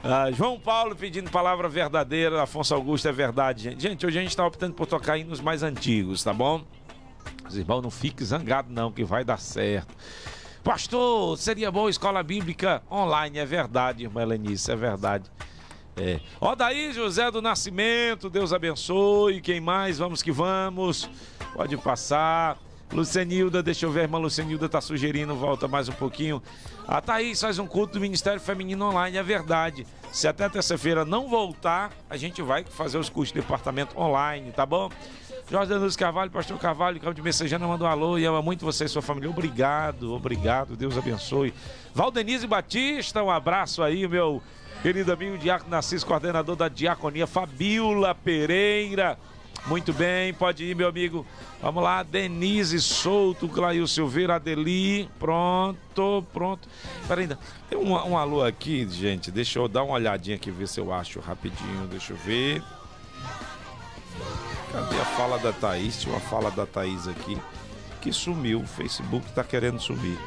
Ah, 0.03 0.29
João 0.29 0.59
Paulo 0.59 0.93
pedindo 0.93 1.31
palavra 1.31 1.69
verdadeira, 1.69 2.43
Afonso 2.43 2.75
Augusto 2.75 3.07
é 3.07 3.13
verdade, 3.13 3.63
gente. 3.63 3.81
Gente, 3.81 4.05
hoje 4.05 4.17
a 4.19 4.21
gente 4.21 4.31
está 4.31 4.45
optando 4.45 4.73
por 4.73 4.87
tocar 4.87 5.17
hinos 5.17 5.39
mais 5.39 5.63
antigos, 5.63 6.21
tá 6.21 6.33
bom? 6.33 6.65
Os 7.47 7.55
irmãos 7.55 7.81
não 7.81 7.89
fiquem 7.89 8.27
zangados, 8.27 8.69
não, 8.73 8.91
que 8.91 9.05
vai 9.05 9.23
dar 9.23 9.39
certo. 9.39 9.95
Pastor, 10.63 11.37
seria 11.39 11.71
bom 11.71 11.89
escola 11.89 12.21
bíblica 12.21 12.83
online, 12.91 13.39
é 13.39 13.45
verdade, 13.45 14.03
irmã 14.03 14.21
Helenice, 14.21 14.71
é 14.71 14.75
verdade. 14.75 15.25
É. 15.97 16.19
Ó, 16.39 16.55
daí, 16.55 16.93
José 16.93 17.31
do 17.31 17.41
Nascimento, 17.41 18.29
Deus 18.29 18.53
abençoe. 18.53 19.41
Quem 19.41 19.59
mais? 19.59 19.97
Vamos 19.97 20.21
que 20.21 20.31
vamos. 20.31 21.09
Pode 21.53 21.75
passar. 21.77 22.57
Lucenilda, 22.93 23.63
deixa 23.63 23.85
eu 23.85 23.91
ver, 23.91 24.01
a 24.01 24.03
irmã 24.03 24.17
Lucenilda 24.17 24.67
tá 24.67 24.81
sugerindo, 24.81 25.33
volta 25.33 25.67
mais 25.67 25.87
um 25.87 25.93
pouquinho. 25.93 26.43
A 26.85 26.99
Thaís 26.99 27.39
faz 27.39 27.57
um 27.57 27.65
culto 27.65 27.93
do 27.93 28.01
Ministério 28.01 28.39
Feminino 28.39 28.85
Online, 28.85 29.17
é 29.17 29.23
verdade. 29.23 29.87
Se 30.11 30.27
até 30.27 30.47
terça-feira 30.49 31.05
não 31.05 31.29
voltar, 31.29 31.91
a 32.09 32.17
gente 32.17 32.41
vai 32.41 32.65
fazer 32.65 32.97
os 32.97 33.09
cursos 33.09 33.33
de 33.33 33.39
departamento 33.39 33.97
online, 33.97 34.51
tá 34.51 34.65
bom? 34.65 34.89
Jorge 35.49 35.69
Danúcio 35.69 35.99
Carvalho, 35.99 36.31
Pastor 36.31 36.57
Carvalho, 36.57 36.99
Campo 36.99 37.13
de 37.13 37.21
Messejana, 37.21 37.67
mandou 37.67 37.87
um 37.87 37.91
alô 37.91 38.17
e 38.17 38.25
ama 38.25 38.41
muito 38.41 38.65
você 38.65 38.85
e 38.85 38.87
sua 38.87 39.01
família. 39.01 39.29
Obrigado, 39.29 40.13
obrigado, 40.13 40.75
Deus 40.75 40.97
abençoe. 40.97 41.53
Valdenise 41.93 42.47
Batista, 42.47 43.21
um 43.21 43.29
abraço 43.29 43.83
aí, 43.83 44.07
meu 44.07 44.41
querido 44.81 45.11
amigo 45.11 45.37
Diácono 45.37 45.69
Narciso, 45.71 46.05
coordenador 46.05 46.55
da 46.55 46.67
Diaconia, 46.67 47.27
Fabiola 47.27 48.15
Pereira. 48.15 49.17
Muito 49.67 49.93
bem, 49.93 50.33
pode 50.33 50.63
ir, 50.63 50.75
meu 50.75 50.87
amigo. 50.87 51.25
Vamos 51.61 51.83
lá, 51.83 52.01
Denise 52.01 52.81
Souto, 52.81 53.47
Clail 53.47 53.85
Silveira, 53.87 54.35
Adeli. 54.35 55.07
Pronto, 55.19 56.25
pronto. 56.33 56.67
Peraí, 57.07 57.23
ainda. 57.23 57.37
Tem 57.69 57.77
um, 57.77 57.91
um 57.91 58.17
alô 58.17 58.43
aqui, 58.43 58.87
gente. 58.89 59.29
Deixa 59.29 59.59
eu 59.59 59.67
dar 59.67 59.83
uma 59.83 59.93
olhadinha 59.93 60.35
aqui, 60.35 60.49
ver 60.49 60.67
se 60.67 60.79
eu 60.79 60.91
acho 60.91 61.19
rapidinho. 61.19 61.87
Deixa 61.87 62.13
eu 62.13 62.17
ver. 62.17 62.63
Cadê 64.71 64.99
a 64.99 65.05
fala 65.05 65.37
da 65.37 65.51
Thaís? 65.51 65.99
Tinha 65.99 66.13
uma 66.13 66.21
fala 66.21 66.49
da 66.49 66.65
Thaís 66.65 67.05
aqui 67.05 67.37
que 68.01 68.13
sumiu. 68.13 68.61
O 68.61 68.65
Facebook 68.65 69.29
tá 69.33 69.43
querendo 69.43 69.79
sumir. 69.81 70.17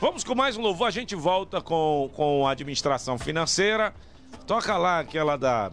Vamos 0.00 0.24
com 0.24 0.34
mais 0.34 0.56
um 0.56 0.62
louvor. 0.62 0.88
A 0.88 0.90
gente 0.90 1.14
volta 1.14 1.60
com, 1.60 2.10
com 2.14 2.46
a 2.46 2.52
administração 2.52 3.18
financeira. 3.18 3.94
Toca 4.46 4.76
lá 4.78 5.00
aquela 5.00 5.36
da 5.36 5.70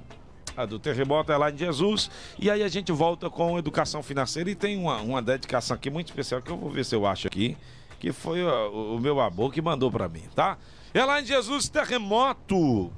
a 0.57 0.65
do 0.65 0.77
terremoto 0.77 1.31
é 1.31 1.37
lá 1.37 1.51
em 1.51 1.57
Jesus. 1.57 2.11
E 2.37 2.51
aí 2.51 2.63
a 2.63 2.67
gente 2.67 2.91
volta 2.91 3.29
com 3.29 3.57
educação 3.57 4.03
financeira 4.03 4.49
e 4.49 4.55
tem 4.55 4.77
uma, 4.77 4.97
uma 4.97 5.21
dedicação 5.21 5.75
aqui 5.75 5.89
muito 5.89 6.07
especial 6.07 6.41
que 6.41 6.51
eu 6.51 6.57
vou 6.57 6.69
ver 6.69 6.83
se 6.83 6.95
eu 6.95 7.05
acho 7.05 7.27
aqui, 7.27 7.55
que 7.99 8.11
foi 8.11 8.43
o, 8.43 8.95
o 8.95 8.99
meu 8.99 9.21
avô 9.21 9.49
que 9.49 9.61
mandou 9.61 9.91
para 9.91 10.09
mim, 10.09 10.23
tá? 10.35 10.57
É 10.93 11.05
lá 11.05 11.21
em 11.21 11.25
Jesus 11.25 11.69
terremoto. 11.69 12.91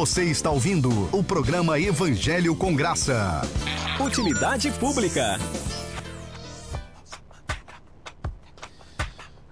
Você 0.00 0.24
está 0.24 0.50
ouvindo 0.50 0.88
o 1.14 1.22
programa 1.22 1.78
Evangelho 1.78 2.56
com 2.56 2.74
Graça. 2.74 3.42
Utilidade 4.02 4.70
pública. 4.70 5.38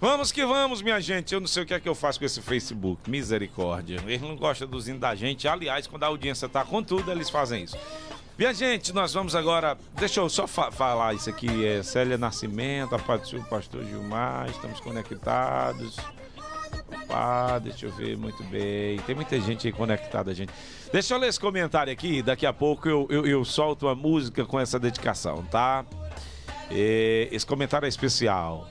Vamos 0.00 0.32
que 0.32 0.46
vamos, 0.46 0.80
minha 0.80 0.98
gente. 1.02 1.34
Eu 1.34 1.40
não 1.40 1.46
sei 1.46 1.64
o 1.64 1.66
que 1.66 1.74
é 1.74 1.78
que 1.78 1.86
eu 1.86 1.94
faço 1.94 2.18
com 2.18 2.24
esse 2.24 2.40
Facebook. 2.40 3.10
Misericórdia. 3.10 4.02
Eles 4.06 4.22
não 4.22 4.34
gostam 4.36 4.66
dos 4.66 4.86
da 4.98 5.14
gente. 5.14 5.46
Aliás, 5.46 5.86
quando 5.86 6.04
a 6.04 6.06
audiência 6.06 6.48
tá 6.48 6.64
com 6.64 6.82
tudo, 6.82 7.12
eles 7.12 7.28
fazem 7.28 7.64
isso. 7.64 7.76
Minha 8.38 8.54
gente, 8.54 8.90
nós 8.94 9.12
vamos 9.12 9.34
agora. 9.34 9.76
Deixa 9.98 10.20
eu 10.20 10.30
só 10.30 10.46
fa- 10.46 10.72
falar 10.72 11.12
isso 11.12 11.28
aqui. 11.28 11.66
É 11.66 11.82
Célia 11.82 12.16
Nascimento, 12.16 12.94
a 12.94 12.98
paz 12.98 13.28
do 13.28 13.42
pastor 13.44 13.84
Gilmar. 13.84 14.48
Estamos 14.48 14.80
conectados. 14.80 15.94
Ah, 17.10 17.58
deixa 17.62 17.86
eu 17.86 17.92
ver, 17.92 18.16
muito 18.16 18.42
bem. 18.44 18.98
Tem 19.00 19.14
muita 19.14 19.40
gente 19.40 19.66
aí 19.66 19.72
conectada, 19.72 20.34
gente. 20.34 20.52
Deixa 20.92 21.14
eu 21.14 21.18
ler 21.18 21.28
esse 21.28 21.40
comentário 21.40 21.92
aqui, 21.92 22.22
daqui 22.22 22.46
a 22.46 22.52
pouco 22.52 22.88
eu, 22.88 23.06
eu, 23.10 23.26
eu 23.26 23.44
solto 23.44 23.88
a 23.88 23.94
música 23.94 24.44
com 24.44 24.58
essa 24.58 24.78
dedicação, 24.78 25.44
tá? 25.50 25.84
É, 26.70 27.28
esse 27.30 27.46
comentário 27.46 27.86
é 27.86 27.88
especial. 27.88 28.68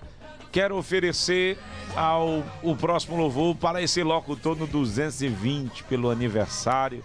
Quero 0.52 0.78
oferecer 0.78 1.58
ao 1.96 2.44
o 2.64 2.76
próximo 2.76 3.18
louvor 3.18 3.56
para 3.56 3.82
esse 3.82 4.02
locutor 4.02 4.56
no 4.56 4.66
220 4.66 5.84
pelo 5.84 6.10
aniversário 6.10 7.04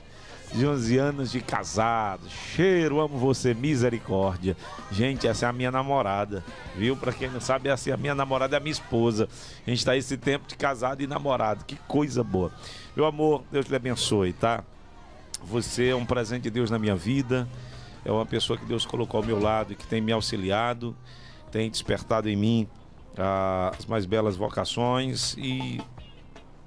de 0.55 0.67
11 0.67 0.99
anos 0.99 1.33
de 1.33 1.41
casado. 1.41 2.29
Cheiro, 2.29 3.01
amo 3.01 3.17
você, 3.19 3.55
misericórdia. 3.55 4.57
Gente, 4.91 5.27
essa 5.27 5.47
é 5.47 5.49
a 5.49 5.53
minha 5.53 5.71
namorada, 5.71 6.45
viu? 6.77 6.97
Para 6.97 7.13
quem 7.13 7.31
não 7.31 7.41
sabe, 7.41 7.69
essa 7.69 7.91
é 7.91 7.93
a 7.93 7.97
minha 7.97 8.15
namorada, 8.15 8.57
é 8.57 8.59
a 8.59 8.61
minha 8.61 8.73
esposa. 8.73 9.29
A 9.67 9.71
gente 9.71 9.85
tá 9.85 9.97
esse 9.97 10.17
tempo 10.17 10.47
de 10.47 10.57
casado 10.57 11.03
e 11.03 11.07
namorado. 11.07 11.65
Que 11.65 11.77
coisa 11.89 12.23
boa. 12.23 12.53
Meu 12.95 13.07
amor, 13.07 13.43
Deus 13.51 13.67
te 13.67 13.75
abençoe, 13.75 14.33
tá? 14.33 14.63
Você 15.45 15.89
é 15.89 15.95
um 15.95 16.05
presente 16.05 16.43
de 16.43 16.51
Deus 16.51 16.71
na 16.71 16.79
minha 16.79 16.95
vida. 16.95 17.49
É 18.05 18.13
uma 18.13 18.27
pessoa 18.27 18.59
que 18.59 18.65
Deus 18.65 18.85
colocou 18.85 19.19
ao 19.21 19.27
meu 19.27 19.41
lado 19.41 19.73
e 19.73 19.77
que 19.77 19.87
tem 19.87 20.01
me 20.01 20.13
auxiliado, 20.13 20.95
tem 21.51 21.71
despertado 21.71 22.29
em 22.29 22.37
mim 22.37 22.69
ah, 23.17 23.73
as 23.79 23.87
mais 23.87 24.07
belas 24.07 24.37
vocações 24.37 25.35
e 25.39 25.81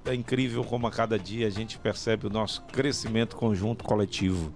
é 0.06 0.14
incrível 0.14 0.64
como 0.64 0.86
a 0.88 0.91
cada 0.91 1.18
dia 1.18 1.47
a 1.47 1.49
gente 1.49 1.78
percebe 1.78 2.28
o 2.28 2.30
nosso 2.30 2.62
crescimento 2.64 3.36
conjunto 3.36 3.84
coletivo. 3.84 4.51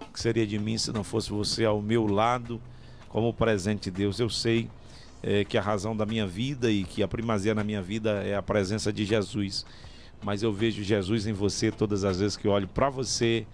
O 0.00 0.12
que 0.12 0.20
seria 0.20 0.46
de 0.46 0.58
mim 0.58 0.78
se 0.78 0.92
não 0.92 1.02
fosse 1.02 1.30
você 1.30 1.64
ao 1.64 1.82
meu 1.82 2.06
lado, 2.06 2.60
como 3.08 3.32
presente 3.34 3.90
de 3.90 3.98
Deus? 3.98 4.20
Eu 4.20 4.30
sei 4.30 4.70
é, 5.22 5.44
que 5.44 5.58
a 5.58 5.60
razão 5.60 5.96
da 5.96 6.06
minha 6.06 6.26
vida 6.26 6.70
e 6.70 6.84
que 6.84 7.02
a 7.02 7.08
primazia 7.08 7.54
na 7.54 7.64
minha 7.64 7.82
vida 7.82 8.22
é 8.22 8.36
a 8.36 8.42
presença 8.42 8.92
de 8.92 9.04
Jesus. 9.04 9.66
Mas 10.22 10.42
eu 10.42 10.52
vejo 10.52 10.82
Jesus 10.82 11.26
em 11.26 11.32
você 11.32 11.70
todas 11.70 12.04
as 12.04 12.20
vezes 12.20 12.36
que 12.36 12.46
olho 12.46 12.68
para 12.68 12.88
você 12.88 13.46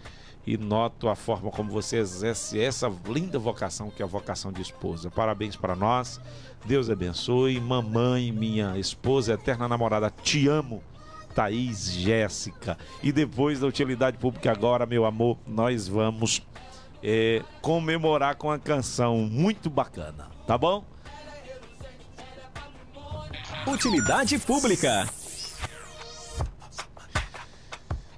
e 0.47 0.57
noto 0.57 1.09
a 1.09 1.15
forma 1.15 1.51
como 1.51 1.71
você 1.71 1.97
exerce 1.99 2.61
essa 2.61 2.91
linda 3.07 3.39
vocação 3.39 3.91
que 3.91 4.03
é 4.03 4.05
a 4.05 4.09
vocação 4.09 4.53
de 4.53 4.61
esposa. 4.61 5.11
Parabéns 5.11 5.57
para 5.57 5.75
nós. 5.75 6.21
Deus 6.67 6.91
abençoe. 6.91 7.59
Mamãe, 7.61 8.31
minha 8.31 8.79
esposa, 8.79 9.35
eterna 9.35 9.67
namorada, 9.67 10.11
te 10.11 10.47
amo. 10.47 10.83
Thaís 11.35 11.93
Jéssica. 11.93 12.77
E 13.03 13.13
depois 13.13 13.61
da 13.61 13.67
utilidade 13.67 14.19
pública, 14.19 14.51
agora, 14.51 14.87
meu 14.87 15.05
amor, 15.05 15.39
nós 15.47 15.89
vamos 15.89 16.43
é, 17.03 17.43
comemorar 17.61 18.37
com 18.37 18.49
uma 18.49 18.59
canção 18.59 19.19
muito 19.19 19.71
bacana, 19.71 20.29
tá 20.47 20.59
bom? 20.59 20.85
Utilidade 23.67 24.39
pública. 24.39 25.07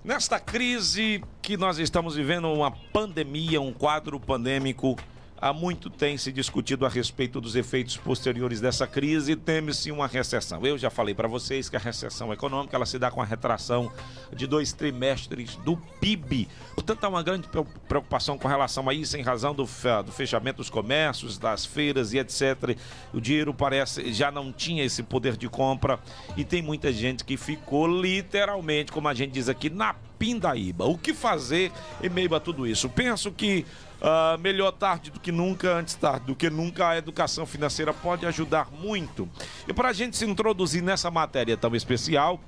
Nesta 0.05 0.41
crise 0.41 1.23
que 1.41 1.57
nós 1.57 1.79
estamos 1.79 2.17
vivendo, 2.17 2.49
uma 2.53 2.71
pandemia, 2.71 3.61
um 3.61 3.73
quadro 3.73 4.19
pandêmico 4.19 4.97
Há 5.43 5.53
muito 5.53 5.91
tem 5.91 6.17
se 6.17 6.31
discutido 6.31 6.87
a 6.87 6.89
respeito 6.89 7.41
dos 7.41 7.57
efeitos 7.57 7.97
posteriores 7.97 8.61
dessa 8.61 8.87
crise 8.87 9.33
e 9.33 9.37
teme-se 9.37 9.91
uma 9.91 10.07
recessão. 10.07 10.65
Eu 10.65 10.79
já 10.79 10.89
falei 10.89 11.17
para 11.17 11.27
vocês 11.27 11.69
que 11.69 11.75
a 11.75 11.81
recessão 11.81 12.33
econômica 12.33 12.77
ela 12.77 12.87
se 12.87 12.97
dá 12.97 13.11
com 13.11 13.21
a 13.21 13.25
retração 13.25 13.91
de 14.33 14.47
dois 14.47 14.73
trimestres 14.73 15.57
do 15.57 15.77
PIB. 16.01 16.47
Portanto, 16.77 17.03
há 17.03 17.09
uma 17.09 17.25
grande 17.25 17.49
preocupação 17.89 18.39
com 18.39 18.47
relação 18.47 18.89
a 18.89 18.95
isso, 18.95 19.17
em 19.17 19.23
razão 19.23 19.53
do, 19.53 19.65
do 19.65 20.13
fechamento 20.13 20.59
dos 20.59 20.71
comércios, 20.71 21.39
das 21.39 21.67
feiras 21.67 22.13
e 22.13 22.19
etc. 22.19 22.79
O 23.13 23.21
dinheiro 23.21 23.53
parece 23.53 24.13
já 24.13 24.31
não 24.31 24.53
tinha 24.53 24.85
esse 24.85 25.03
poder 25.03 25.37
de 25.37 25.49
compra 25.49 25.99
e 26.37 26.45
tem 26.45 26.63
muita 26.63 26.93
gente 26.93 27.25
que 27.25 27.37
ficou 27.37 27.89
literalmente, 27.89 28.93
como 28.93 29.09
a 29.09 29.15
gente 29.15 29.33
diz 29.33 29.49
aqui, 29.49 29.69
na 29.69 29.93
pindaíba. 30.23 30.85
O 30.85 30.97
que 30.97 31.13
fazer 31.13 31.73
em 32.01 32.09
meio 32.09 32.33
a 32.33 32.39
tudo 32.39 32.65
isso? 32.65 32.89
Penso 32.89 33.33
que 33.33 33.67
Uh, 34.03 34.37
melhor 34.41 34.73
tarde 34.73 35.13
do 35.13 35.21
que 35.21 35.31
nunca, 35.31 35.77
antes 35.77 35.95
tarde 35.95 36.27
do 36.27 36.35
que 36.35 36.51
nunca, 36.51 36.89
a 36.89 36.99
educação 36.99 37.47
financeira 37.47 37.95
pode 37.95 38.27
ajudar 38.27 38.69
muito. 38.73 39.29
E 39.69 39.73
para 39.73 39.91
a 39.91 39.93
gente 39.93 40.17
se 40.17 40.25
introduzir 40.27 40.83
nessa 40.83 41.09
matéria 41.09 41.57
tão 41.57 41.73
especial, 41.77 42.41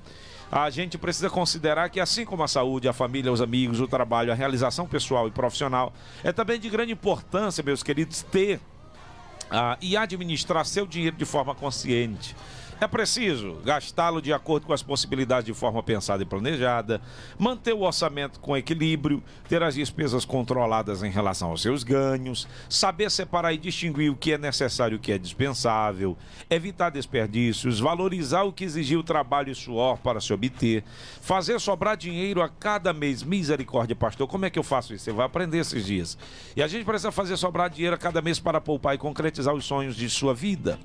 a 0.51 0.69
gente 0.69 0.97
precisa 0.97 1.29
considerar 1.29 1.89
que, 1.89 2.01
assim 2.01 2.25
como 2.25 2.43
a 2.43 2.47
saúde, 2.49 2.89
a 2.89 2.93
família, 2.93 3.31
os 3.31 3.41
amigos, 3.41 3.79
o 3.79 3.87
trabalho, 3.87 4.33
a 4.33 4.35
realização 4.35 4.85
pessoal 4.85 5.29
e 5.29 5.31
profissional, 5.31 5.93
é 6.25 6.33
também 6.33 6.59
de 6.59 6.69
grande 6.69 6.91
importância, 6.91 7.63
meus 7.63 7.81
queridos, 7.81 8.21
ter 8.23 8.57
uh, 9.45 9.77
e 9.79 9.95
administrar 9.95 10.65
seu 10.65 10.85
dinheiro 10.85 11.15
de 11.15 11.25
forma 11.25 11.55
consciente. 11.55 12.35
É 12.79 12.87
preciso 12.87 13.53
gastá-lo 13.63 14.21
de 14.21 14.33
acordo 14.33 14.67
com 14.67 14.73
as 14.73 14.83
possibilidades 14.83 15.45
de 15.45 15.53
forma 15.53 15.81
pensada 15.81 16.23
e 16.23 16.25
planejada, 16.25 17.01
manter 17.39 17.71
o 17.73 17.81
orçamento 17.81 18.37
com 18.41 18.55
equilíbrio, 18.55 19.23
ter 19.47 19.63
as 19.63 19.75
despesas 19.75 20.25
controladas 20.25 21.01
em 21.01 21.09
relação 21.09 21.51
aos 21.51 21.61
seus 21.61 21.83
ganhos, 21.83 22.45
saber 22.69 23.09
separar 23.09 23.53
e 23.53 23.57
distinguir 23.57 24.11
o 24.11 24.15
que 24.15 24.33
é 24.33 24.37
necessário 24.37 24.95
e 24.95 24.97
o 24.97 24.99
que 24.99 25.13
é 25.13 25.17
dispensável, 25.17 26.17
evitar 26.49 26.89
desperdícios, 26.89 27.79
valorizar 27.79 28.43
o 28.43 28.51
que 28.51 28.65
exigiu 28.65 29.01
trabalho 29.01 29.51
e 29.51 29.55
suor 29.55 29.97
para 29.99 30.19
se 30.19 30.33
obter, 30.33 30.83
fazer 31.21 31.61
sobrar 31.61 31.95
dinheiro 31.95 32.41
a 32.41 32.49
cada 32.49 32.91
mês. 32.91 33.23
Misericórdia, 33.23 33.95
pastor, 33.95 34.27
como 34.27 34.45
é 34.45 34.49
que 34.49 34.59
eu 34.59 34.63
faço 34.63 34.93
isso? 34.93 35.05
Você 35.05 35.13
vai 35.13 35.25
aprender 35.25 35.59
esses 35.59 35.85
dias. 35.85 36.17
E 36.57 36.61
a 36.61 36.67
gente 36.67 36.83
precisa 36.83 37.11
fazer 37.11 37.37
sobrar 37.37 37.69
dinheiro 37.69 37.95
a 37.95 37.97
cada 37.97 38.21
mês 38.21 38.37
para 38.37 38.59
poupar 38.59 38.95
e 38.95 38.97
concretizar 38.97 39.53
os 39.53 39.63
sonhos 39.63 39.95
de 39.95 40.09
sua 40.09 40.33
vida. 40.33 40.77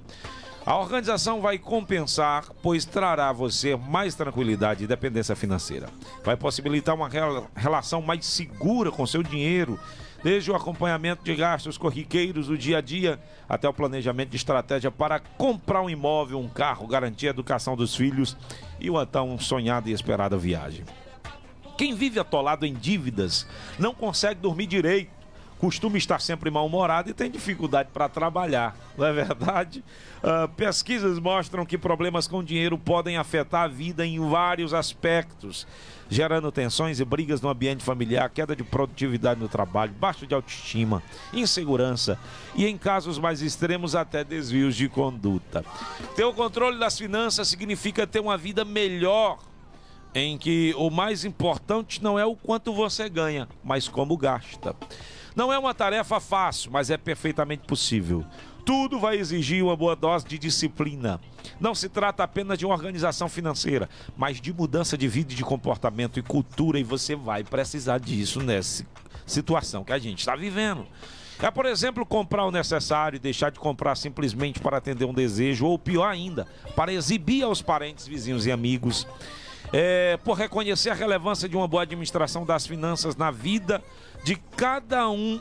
A 0.65 0.77
organização 0.77 1.41
vai 1.41 1.59
compensar, 1.59 2.45
pois 2.63 2.85
trará 2.85 3.31
a 3.31 3.33
você 3.33 3.77
mais 3.77 4.15
tranquilidade 4.15 4.85
e 4.85 4.87
dependência 4.87 5.35
financeira. 5.35 5.89
Vai 6.23 6.37
possibilitar 6.37 6.95
uma 6.95 7.09
relação 7.57 8.03
mais 8.03 8.27
segura 8.27 8.91
com 8.91 9.07
seu 9.07 9.23
dinheiro, 9.23 9.81
desde 10.23 10.51
o 10.51 10.55
acompanhamento 10.55 11.25
de 11.25 11.35
gastos 11.35 11.79
corriqueiros 11.79 12.49
do 12.49 12.59
dia 12.59 12.77
a 12.77 12.81
dia 12.83 13.19
até 13.49 13.67
o 13.67 13.73
planejamento 13.73 14.29
de 14.29 14.37
estratégia 14.37 14.91
para 14.91 15.19
comprar 15.19 15.81
um 15.81 15.89
imóvel, 15.89 16.39
um 16.39 16.49
carro, 16.49 16.87
garantir 16.87 17.29
a 17.29 17.31
educação 17.31 17.75
dos 17.75 17.97
filhos 17.97 18.37
e 18.79 18.91
uma 18.91 19.07
tão 19.07 19.39
sonhada 19.39 19.89
e 19.89 19.93
esperada 19.93 20.37
viagem. 20.37 20.85
Quem 21.79 21.95
vive 21.95 22.21
atolado 22.21 22.67
em 22.67 22.75
dívidas 22.75 23.47
não 23.79 23.95
consegue 23.95 24.39
dormir 24.39 24.67
direito 24.67 25.20
costuma 25.61 25.99
estar 25.99 26.23
sempre 26.23 26.51
mal-humorado 26.51 27.11
e 27.11 27.13
tem 27.13 27.31
dificuldade 27.31 27.91
para 27.93 28.09
trabalhar, 28.09 28.75
não 28.97 29.07
é 29.07 29.13
verdade? 29.13 29.85
Uh, 30.25 30.49
pesquisas 30.49 31.19
mostram 31.19 31.67
que 31.67 31.77
problemas 31.77 32.27
com 32.27 32.43
dinheiro 32.43 32.79
podem 32.79 33.19
afetar 33.19 33.65
a 33.65 33.69
vida 33.69 34.07
em 34.07 34.19
vários 34.27 34.73
aspectos, 34.73 35.67
gerando 36.09 36.51
tensões 36.51 36.99
e 36.99 37.05
brigas 37.05 37.43
no 37.43 37.51
ambiente 37.51 37.85
familiar, 37.85 38.31
queda 38.31 38.57
de 38.57 38.65
produtividade 38.65 39.39
no 39.39 39.49
trabalho, 39.49 39.93
baixo 39.93 40.27
de 40.27 40.35
autoestima, 40.35 41.03
insegurança 41.31 42.19
e, 42.55 42.67
em 42.67 42.79
casos 42.79 43.19
mais 43.19 43.43
extremos, 43.43 43.95
até 43.95 44.25
desvios 44.25 44.75
de 44.75 44.89
conduta. 44.89 45.63
Ter 46.17 46.25
o 46.25 46.33
controle 46.33 46.79
das 46.79 46.99
finanças 46.99 47.49
significa 47.49 48.07
ter 48.07 48.21
uma 48.21 48.39
vida 48.39 48.65
melhor 48.65 49.39
em 50.15 50.39
que 50.39 50.75
o 50.77 50.91
mais 50.91 51.25
importante 51.25 52.03
não 52.03 52.19
é 52.19 52.25
o 52.25 52.35
quanto 52.35 52.73
você 52.73 53.11
ganha, 53.11 53.47
mas 53.63 53.89
como 53.89 54.17
gasta. 54.17 54.75
Não 55.35 55.53
é 55.53 55.59
uma 55.59 55.74
tarefa 55.74 56.20
fácil, 56.20 56.70
mas 56.70 56.91
é 56.91 56.97
perfeitamente 56.97 57.66
possível. 57.66 58.24
Tudo 58.64 58.99
vai 58.99 59.16
exigir 59.16 59.64
uma 59.64 59.76
boa 59.76 59.97
dose 59.97 60.26
de 60.26 60.39
disciplina. 60.39 61.20
Não 61.59 61.74
se 61.74 61.89
trata 61.89 62.22
apenas 62.22 62.59
de 62.59 62.66
uma 62.66 62.74
organização 62.74 63.28
financeira, 63.28 63.89
mas 64.16 64.41
de 64.41 64.53
mudança 64.53 64.97
de 64.97 65.09
vida, 65.09 65.35
de 65.35 65.43
comportamento 65.43 66.18
e 66.18 66.22
cultura, 66.22 66.78
e 66.78 66.85
você 66.85 67.16
vai 67.16 67.43
precisar 67.43 67.99
disso 67.99 68.41
nessa 68.41 68.85
situação 69.26 69.85
que 69.85 69.93
a 69.93 69.99
gente 69.99 70.18
está 70.18 70.37
vivendo. 70.37 70.87
É, 71.43 71.51
por 71.51 71.64
exemplo, 71.64 72.05
comprar 72.05 72.45
o 72.45 72.51
necessário 72.51 73.16
e 73.16 73.18
deixar 73.18 73.51
de 73.51 73.59
comprar 73.59 73.97
simplesmente 73.97 74.61
para 74.61 74.76
atender 74.76 75.07
um 75.07 75.14
desejo, 75.14 75.64
ou 75.64 75.78
pior 75.78 76.07
ainda, 76.07 76.47
para 76.76 76.93
exibir 76.93 77.43
aos 77.43 77.62
parentes, 77.62 78.07
vizinhos 78.07 78.45
e 78.45 78.53
amigos. 78.53 79.07
É, 79.73 80.18
por 80.25 80.37
reconhecer 80.37 80.91
a 80.91 80.95
relevância 80.95 81.49
de 81.49 81.57
uma 81.57 81.68
boa 81.68 81.85
administração 81.85 82.45
das 82.45 82.66
finanças 82.66 83.14
na 83.14 83.31
vida 83.31 83.83
de 84.25 84.37
cada 84.57 85.09
um 85.09 85.41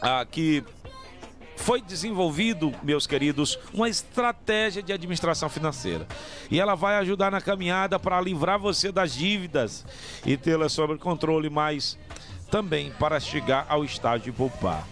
ah, 0.00 0.26
que 0.30 0.62
foi 1.60 1.82
desenvolvido, 1.82 2.72
meus 2.82 3.06
queridos, 3.06 3.58
uma 3.72 3.88
estratégia 3.88 4.82
de 4.82 4.92
administração 4.92 5.48
financeira. 5.48 6.06
E 6.50 6.58
ela 6.58 6.74
vai 6.74 6.96
ajudar 6.96 7.30
na 7.30 7.40
caminhada 7.40 7.98
para 7.98 8.20
livrar 8.20 8.58
você 8.58 8.90
das 8.90 9.12
dívidas 9.12 9.84
e 10.24 10.36
tê-la 10.36 10.68
sob 10.68 10.96
controle, 10.98 11.50
mas 11.50 11.98
também 12.50 12.90
para 12.98 13.20
chegar 13.20 13.66
ao 13.68 13.84
estágio 13.84 14.32
de 14.32 14.32
poupar. 14.32 14.86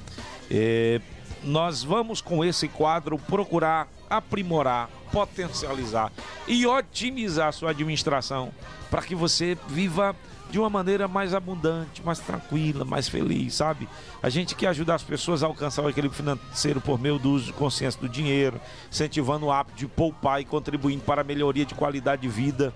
É, 0.51 1.01
nós 1.43 1.83
vamos 1.83 2.21
com 2.21 2.45
esse 2.45 2.69
quadro 2.69 3.19
procurar 3.19 3.89
aprimorar 4.09 4.89
potencializar 5.13 6.13
e 6.47 6.67
otimizar 6.67 7.53
sua 7.53 7.71
administração 7.71 8.53
para 8.91 9.03
que 9.03 9.15
você 9.15 9.57
viva 9.69 10.15
de 10.51 10.59
uma 10.59 10.71
maneira 10.71 11.07
mais 11.07 11.35
abundante, 11.35 12.03
mais 12.03 12.19
tranquila, 12.21 12.83
mais 12.83 13.07
feliz, 13.07 13.55
sabe? 13.55 13.87
A 14.23 14.31
gente 14.31 14.55
quer 14.55 14.69
ajudar 14.69 14.95
as 14.95 15.03
pessoas 15.03 15.43
a 15.43 15.47
alcançar 15.47 15.83
o 15.83 15.91
equilíbrio 15.91 16.17
financeiro 16.17 16.81
por 16.81 16.99
meio 16.99 17.19
do 17.19 17.31
uso 17.31 17.47
de 17.47 17.53
consciência 17.53 18.01
do 18.01 18.09
dinheiro, 18.09 18.59
incentivando 18.91 19.47
o 19.47 19.53
hábito 19.53 19.77
de 19.77 19.87
poupar 19.87 20.41
e 20.41 20.47
contribuindo 20.47 21.05
para 21.05 21.21
a 21.21 21.25
melhoria 21.25 21.67
de 21.67 21.75
qualidade 21.75 22.23
de 22.23 22.29
vida. 22.29 22.73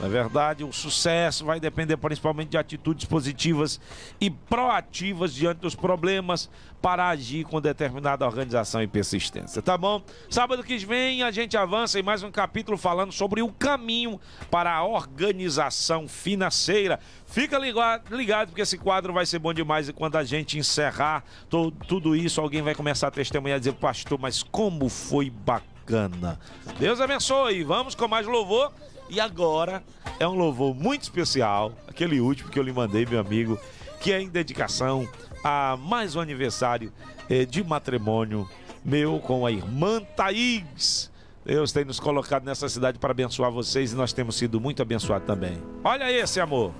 Na 0.00 0.08
verdade, 0.08 0.64
o 0.64 0.72
sucesso 0.72 1.44
vai 1.44 1.60
depender 1.60 1.94
principalmente 1.98 2.48
de 2.48 2.56
atitudes 2.56 3.04
positivas 3.04 3.78
e 4.18 4.30
proativas 4.30 5.34
diante 5.34 5.58
dos 5.58 5.74
problemas 5.74 6.48
para 6.80 7.06
agir 7.10 7.44
com 7.44 7.60
determinada 7.60 8.24
organização 8.24 8.82
e 8.82 8.86
persistência, 8.86 9.60
tá 9.60 9.76
bom? 9.76 10.02
Sábado 10.30 10.64
que 10.64 10.78
vem 10.78 11.22
a 11.22 11.30
gente 11.30 11.54
avança 11.54 12.00
em 12.00 12.02
mais 12.02 12.22
um 12.22 12.30
capítulo 12.30 12.78
falando 12.78 13.12
sobre 13.12 13.42
o 13.42 13.52
caminho 13.52 14.18
para 14.50 14.74
a 14.74 14.82
organização 14.82 16.08
financeira. 16.08 16.98
Fica 17.26 17.58
ligado, 17.58 18.16
ligado 18.16 18.48
porque 18.48 18.62
esse 18.62 18.78
quadro 18.78 19.12
vai 19.12 19.26
ser 19.26 19.38
bom 19.38 19.52
demais 19.52 19.90
e 19.90 19.92
quando 19.92 20.16
a 20.16 20.24
gente 20.24 20.58
encerrar 20.58 21.22
tudo 21.50 22.16
isso, 22.16 22.40
alguém 22.40 22.62
vai 22.62 22.74
começar 22.74 23.08
a 23.08 23.10
testemunhar 23.10 23.58
e 23.58 23.60
dizer, 23.60 23.74
pastor, 23.74 24.18
mas 24.18 24.42
como 24.42 24.88
foi 24.88 25.28
bacana. 25.28 26.40
Deus 26.78 27.02
abençoe. 27.02 27.64
Vamos 27.64 27.94
com 27.94 28.08
mais 28.08 28.26
louvor. 28.26 28.72
E 29.10 29.18
agora 29.18 29.82
é 30.20 30.26
um 30.26 30.34
louvor 30.34 30.72
muito 30.72 31.02
especial, 31.02 31.72
aquele 31.88 32.20
último 32.20 32.48
que 32.48 32.58
eu 32.58 32.62
lhe 32.62 32.72
mandei, 32.72 33.04
meu 33.04 33.18
amigo, 33.18 33.58
que 34.00 34.12
é 34.12 34.22
em 34.22 34.28
dedicação 34.28 35.06
a 35.42 35.76
mais 35.76 36.14
um 36.14 36.20
aniversário 36.20 36.92
eh, 37.28 37.44
de 37.44 37.64
matrimônio 37.64 38.48
meu 38.84 39.18
com 39.18 39.44
a 39.44 39.50
irmã 39.50 40.00
Thaís. 40.16 41.10
Deus 41.44 41.72
tem 41.72 41.84
nos 41.84 41.98
colocado 41.98 42.44
nessa 42.44 42.68
cidade 42.68 42.98
para 42.98 43.10
abençoar 43.10 43.50
vocês 43.50 43.92
e 43.92 43.96
nós 43.96 44.12
temos 44.12 44.36
sido 44.36 44.60
muito 44.60 44.80
abençoados 44.80 45.26
também. 45.26 45.60
Olha 45.82 46.10
esse 46.10 46.38
amor. 46.38 46.72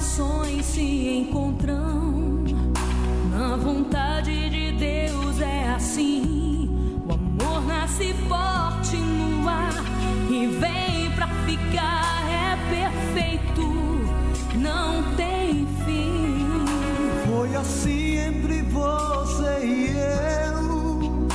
Corações 0.00 0.64
se 0.64 1.18
encontram, 1.18 2.42
na 3.30 3.54
vontade 3.56 4.48
de 4.48 4.72
Deus 4.72 5.38
é 5.42 5.74
assim. 5.76 6.96
O 7.06 7.12
amor 7.12 7.66
nasce 7.66 8.14
forte 8.26 8.96
no 8.96 9.46
ar 9.46 9.74
e 10.30 10.46
vem 10.46 11.10
pra 11.10 11.26
ficar. 11.44 12.24
É 12.30 12.56
perfeito, 12.70 13.62
não 14.56 15.02
tem 15.16 15.66
fim. 15.84 16.64
Foi 17.26 17.54
assim 17.56 18.16
entre 18.20 18.62
você 18.62 19.66
e 19.66 19.96
eu. 20.48 21.28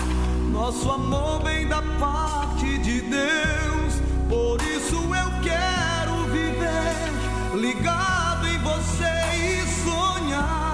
Nosso 0.52 0.90
amor 0.90 1.44
vem 1.44 1.68
da 1.68 1.84
parte 2.00 2.80
de 2.80 3.02
Deus. 3.02 4.02
Por 4.28 4.60
isso 4.64 4.96
eu 4.96 5.44
quero 5.44 6.24
viver 6.32 7.60
ligado 7.62 8.25
você 8.66 9.14
e 9.36 9.68
sonhar 9.84 10.65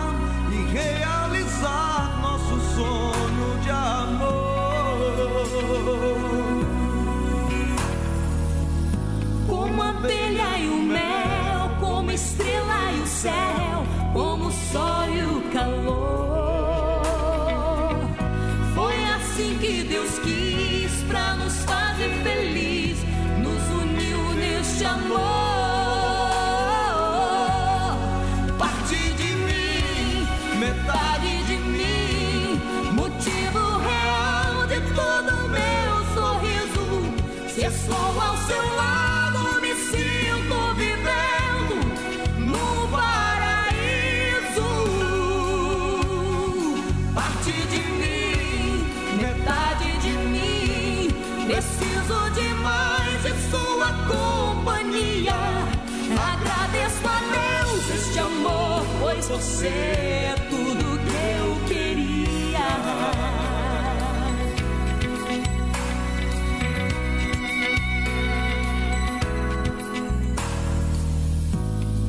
você 59.31 59.67
é 59.67 60.35
tudo 60.49 60.99
que 61.07 61.21
eu 61.39 61.55
queria. 61.67 62.69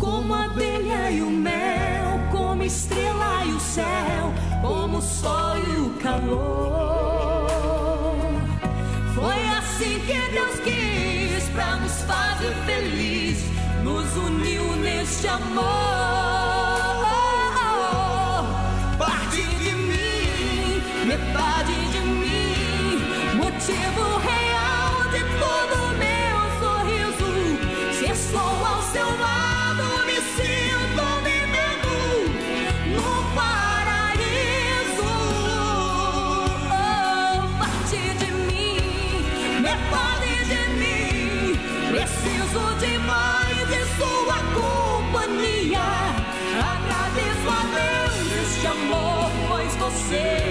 Como 0.01 0.35
a 0.35 0.45
abelha 0.47 1.11
e 1.13 1.23
o 1.23 1.31
mel, 1.31 2.21
como 2.33 2.65
estrela 2.65 3.45
e 3.45 3.53
o 3.53 3.61
céu, 3.61 4.35
como 4.61 4.99
o 4.99 5.03
sol 5.03 5.57
e 5.59 5.81
o 5.81 5.91
calor. 6.03 7.47
Foi 9.15 9.49
assim 9.59 10.01
que 10.07 10.19
Deus 10.33 10.59
quis 10.61 11.49
pra 11.51 11.77
nos 11.77 12.03
fazer 12.03 12.55
feliz, 12.67 13.39
nos 13.85 14.17
uniu 14.17 14.77
neste 14.77 15.29
amor. 15.29 16.32
Pois 50.13 50.42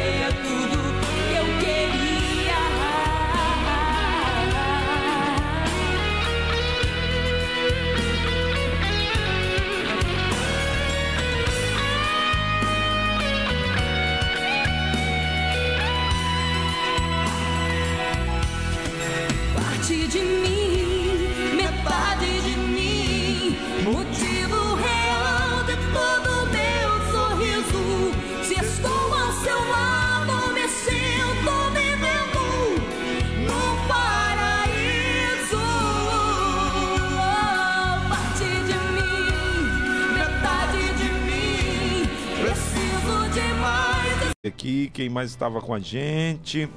Quem 44.90 45.10
mais 45.10 45.30
estava 45.30 45.62
com 45.62 45.74
a 45.74 45.80
gente? 45.80 46.70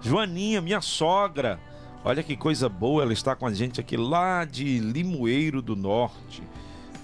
Joaninha, 0.00 0.60
minha 0.60 0.80
sogra. 0.80 1.60
Olha 2.04 2.22
que 2.22 2.36
coisa 2.36 2.68
boa, 2.68 3.02
ela 3.02 3.12
está 3.12 3.36
com 3.36 3.46
a 3.46 3.52
gente 3.52 3.80
aqui 3.80 3.96
lá 3.96 4.44
de 4.44 4.78
Limoeiro 4.78 5.62
do 5.62 5.76
Norte. 5.76 6.42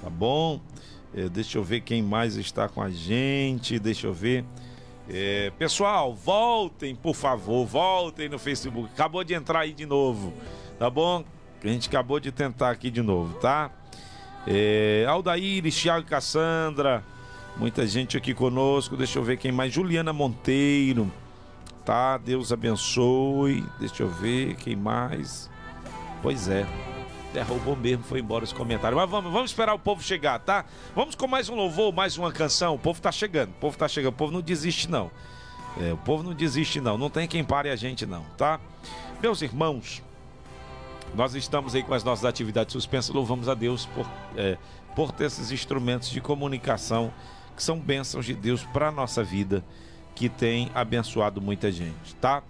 Tá 0.03 0.11
bom? 0.11 0.61
Eh, 1.15 1.29
deixa 1.29 1.59
eu 1.59 1.63
ver 1.63 1.81
quem 1.83 2.03
mais 2.03 2.37
está 2.37 2.69
com 2.69 2.83
a 2.83 2.91
gente. 2.91 3.79
Deixa 3.79 4.07
eu 4.07 4.13
ver. 4.13 4.45
É, 5.11 5.51
pessoal, 5.59 6.15
voltem, 6.15 6.95
por 6.95 7.15
favor, 7.15 7.65
voltem 7.65 8.29
no 8.29 8.39
Facebook. 8.39 8.91
Acabou 8.93 9.25
de 9.25 9.33
entrar 9.33 9.61
aí 9.61 9.73
de 9.73 9.87
novo, 9.87 10.35
tá 10.79 10.91
bom? 10.91 11.25
A 11.65 11.67
gente 11.67 11.89
acabou 11.89 12.21
de 12.21 12.31
tentar 12.31 12.71
aqui 12.71 12.91
de 12.91 13.01
novo, 13.01 13.39
tá? 13.39 13.71
É, 14.47 15.07
Aldair, 15.09 15.63
Thiago 15.73 16.07
Cassandra, 16.07 17.03
muita 17.59 17.87
gente 17.87 18.17
aqui 18.17 18.33
conosco. 18.33 18.97
Deixa 18.97 19.19
eu 19.19 19.23
ver 19.23 19.37
quem 19.37 19.53
mais. 19.53 19.73
Juliana 19.73 20.13
Monteiro, 20.13 21.11
tá? 21.85 22.17
Deus 22.17 22.53
abençoe. 22.53 23.65
Deixa 23.79 24.03
eu 24.03 24.09
ver 24.09 24.55
quem 24.57 24.77
mais. 24.77 25.51
Pois 26.23 26.49
é. 26.49 26.67
Derrubou 27.33 27.77
mesmo, 27.77 28.03
foi 28.05 28.21
embora 28.21 28.45
os 28.45 28.53
comentários. 28.55 28.99
Mas 28.99 29.11
vamos, 29.11 29.31
vamos 29.31 29.51
esperar 29.51 29.75
o 29.75 29.79
povo 29.79 30.03
chegar, 30.03 30.39
tá? 30.39 30.65
Vamos 30.95 31.15
com 31.15 31.27
mais 31.27 31.51
um 31.51 31.55
louvor, 31.55 31.93
mais 31.93 32.17
uma 32.17 32.33
canção. 32.33 32.75
O 32.75 32.79
povo 32.79 33.03
tá 33.03 33.13
chegando, 33.13 33.51
o 33.51 33.61
povo 33.61 33.77
tá 33.77 33.87
chegando. 33.87 34.15
O 34.15 34.17
povo 34.17 34.33
não 34.33 34.41
desiste, 34.41 34.91
não. 34.91 35.11
É, 35.79 35.93
o 35.93 35.97
povo 35.99 36.23
não 36.23 36.33
desiste, 36.33 36.81
não. 36.81 36.97
Não 36.97 37.11
tem 37.11 37.29
quem 37.29 37.45
pare 37.45 37.69
a 37.69 37.77
gente, 37.77 38.07
não, 38.07 38.25
tá? 38.37 38.59
Meus 39.21 39.43
irmãos, 39.43 40.03
nós 41.15 41.35
estamos 41.35 41.75
aí 41.75 41.83
com 41.83 41.93
as 41.93 42.03
nossas 42.03 42.25
atividades 42.25 42.73
suspensas. 42.73 43.15
Louvamos 43.15 43.47
a 43.47 43.55
Deus 43.55 43.85
por, 43.87 44.07
é, 44.35 44.57
por 44.97 45.13
ter 45.13 45.27
esses 45.27 45.53
instrumentos 45.53 46.09
de 46.09 46.23
comunicação 46.23 47.13
que 47.59 47.63
são 47.65 47.77
bênçãos 47.77 48.25
de 48.25 48.35
Deus 48.35 48.63
para 48.63 48.87
a 48.87 48.93
nossa 48.93 49.25
vida, 49.25 49.65
que 50.15 50.29
tem 50.29 50.71
abençoado 50.77 51.41
muita 51.41 51.73
gente, 51.73 52.15
tá? 52.21 52.41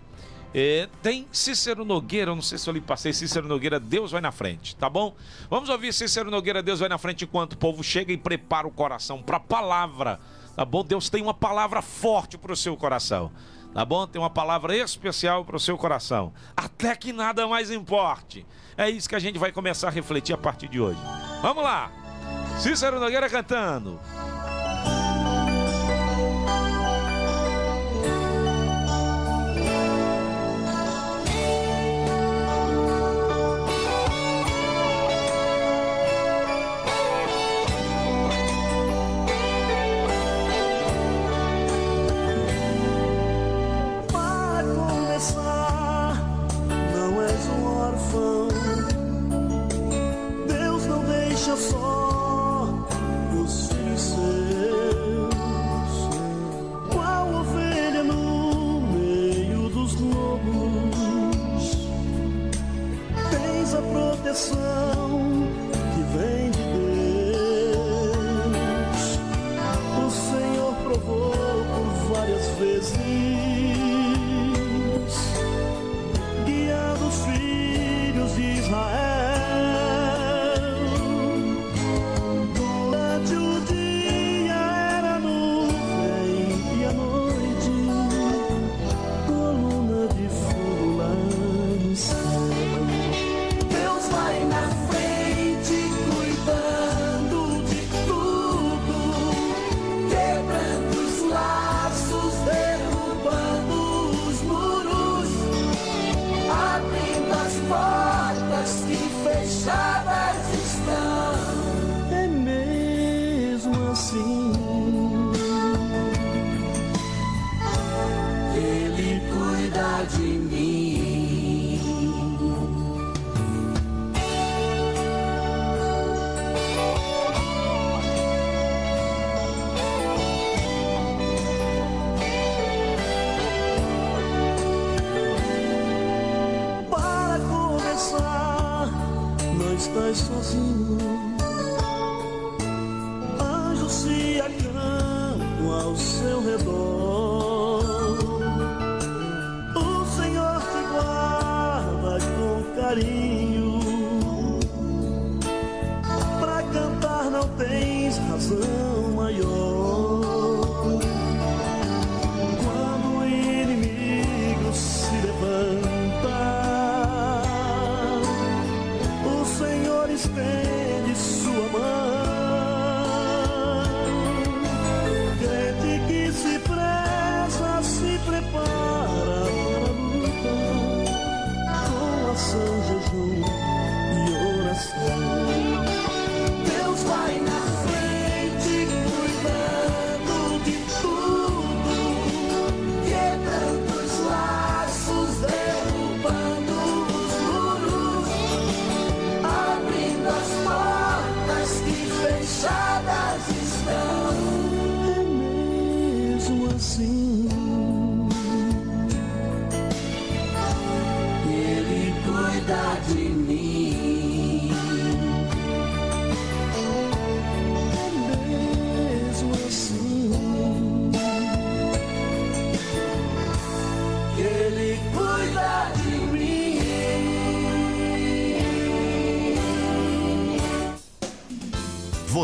É, 0.55 0.87
tem 1.03 1.27
Cícero 1.33 1.83
Nogueira, 1.83 2.35
não 2.35 2.43
sei 2.43 2.59
se 2.59 2.69
eu 2.69 2.75
lhe 2.75 2.81
passei, 2.81 3.15
Cícero 3.15 3.49
Nogueira, 3.49 3.81
Deus 3.81 4.11
vai 4.11 4.21
na 4.21 4.31
frente, 4.31 4.77
tá 4.77 4.89
bom? 4.89 5.17
Vamos 5.49 5.71
ouvir 5.71 5.95
Cícero 5.95 6.31
Nogueira, 6.31 6.63
Deus 6.63 6.81
vai 6.81 6.91
na 6.91 6.99
frente 6.99 7.25
enquanto 7.25 7.55
o 7.55 7.57
povo 7.57 7.83
chega 7.83 8.13
e 8.13 8.19
prepara 8.19 8.67
o 8.67 8.71
coração 8.71 9.23
para 9.23 9.39
a 9.39 9.41
palavra, 9.41 10.21
tá 10.55 10.63
bom? 10.63 10.85
Deus 10.85 11.09
tem 11.09 11.23
uma 11.23 11.35
palavra 11.35 11.81
forte 11.81 12.37
para 12.37 12.53
o 12.53 12.57
seu 12.57 12.77
coração, 12.77 13.33
tá 13.73 13.87
bom? 13.87 14.07
Tem 14.07 14.21
uma 14.21 14.31
palavra 14.31 14.77
especial 14.77 15.43
para 15.43 15.57
o 15.57 15.61
seu 15.61 15.79
coração, 15.79 16.35
até 16.55 16.95
que 16.95 17.15
nada 17.15 17.49
mais 17.49 17.71
importe. 17.71 18.45
É 18.77 18.91
isso 18.91 19.09
que 19.09 19.17
a 19.17 19.21
gente 19.21 19.39
vai 19.39 19.53
começar 19.53 19.89
a 19.89 19.91
refletir 19.91 20.35
a 20.35 20.39
partir 20.39 20.69
de 20.69 20.79
hoje. 20.79 21.01
Vamos 21.41 21.65
lá, 21.65 21.91
Cícero 22.59 23.01
Nogueira 23.01 23.31
cantando. 23.31 23.99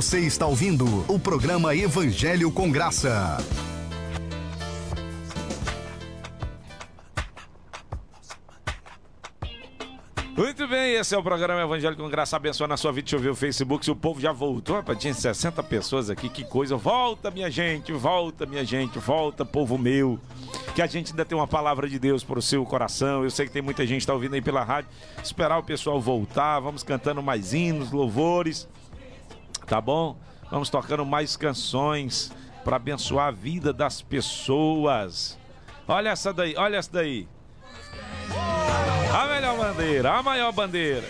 Você 0.04 0.20
está 0.20 0.46
ouvindo 0.46 0.84
o 1.08 1.18
programa 1.18 1.74
Evangelho 1.74 2.52
com 2.52 2.70
Graça. 2.70 3.38
Muito 10.36 10.68
bem, 10.68 10.96
esse 10.96 11.14
é 11.14 11.18
o 11.18 11.22
programa 11.22 11.62
Evangelho 11.62 11.96
com 11.96 12.06
Graça 12.10 12.36
Abençoa 12.36 12.68
na 12.68 12.76
sua 12.76 12.92
vida. 12.92 13.06
Deixa 13.06 13.16
eu 13.16 13.20
ver 13.20 13.30
o 13.30 13.34
Facebook 13.34 13.82
se 13.82 13.90
o 13.90 13.96
povo 13.96 14.20
já 14.20 14.30
voltou. 14.30 14.76
Rapaz, 14.76 14.98
tinha 14.98 15.14
60 15.14 15.62
pessoas 15.62 16.10
aqui, 16.10 16.28
que 16.28 16.44
coisa. 16.44 16.76
Volta, 16.76 17.30
minha 17.30 17.50
gente, 17.50 17.90
volta, 17.90 18.44
minha 18.44 18.62
gente, 18.62 18.98
volta, 18.98 19.42
povo 19.42 19.78
meu. 19.78 20.20
Que 20.74 20.82
a 20.82 20.86
gente 20.86 21.12
ainda 21.12 21.24
tem 21.24 21.36
uma 21.36 21.48
palavra 21.48 21.88
de 21.88 21.98
Deus 21.98 22.22
para 22.22 22.38
o 22.38 22.42
seu 22.42 22.62
coração. 22.66 23.24
Eu 23.24 23.30
sei 23.30 23.46
que 23.46 23.52
tem 23.52 23.62
muita 23.62 23.86
gente 23.86 24.00
que 24.00 24.02
está 24.02 24.12
ouvindo 24.12 24.34
aí 24.34 24.42
pela 24.42 24.62
rádio. 24.62 24.90
Esperar 25.22 25.58
o 25.58 25.62
pessoal 25.62 25.98
voltar. 25.98 26.60
Vamos 26.60 26.82
cantando 26.82 27.22
mais 27.22 27.54
hinos, 27.54 27.90
louvores. 27.90 28.68
Tá 29.66 29.80
bom? 29.80 30.16
Vamos 30.50 30.68
tocando 30.68 31.04
mais 31.06 31.36
canções 31.36 32.30
para 32.64 32.76
abençoar 32.76 33.28
a 33.28 33.30
vida 33.30 33.72
das 33.72 34.02
pessoas. 34.02 35.38
Olha 35.88 36.10
essa 36.10 36.32
daí, 36.32 36.54
olha 36.56 36.76
essa 36.76 36.92
daí. 36.92 37.28
A 39.12 39.26
melhor 39.26 39.56
bandeira, 39.56 40.12
a 40.12 40.22
maior 40.22 40.52
bandeira. 40.52 41.06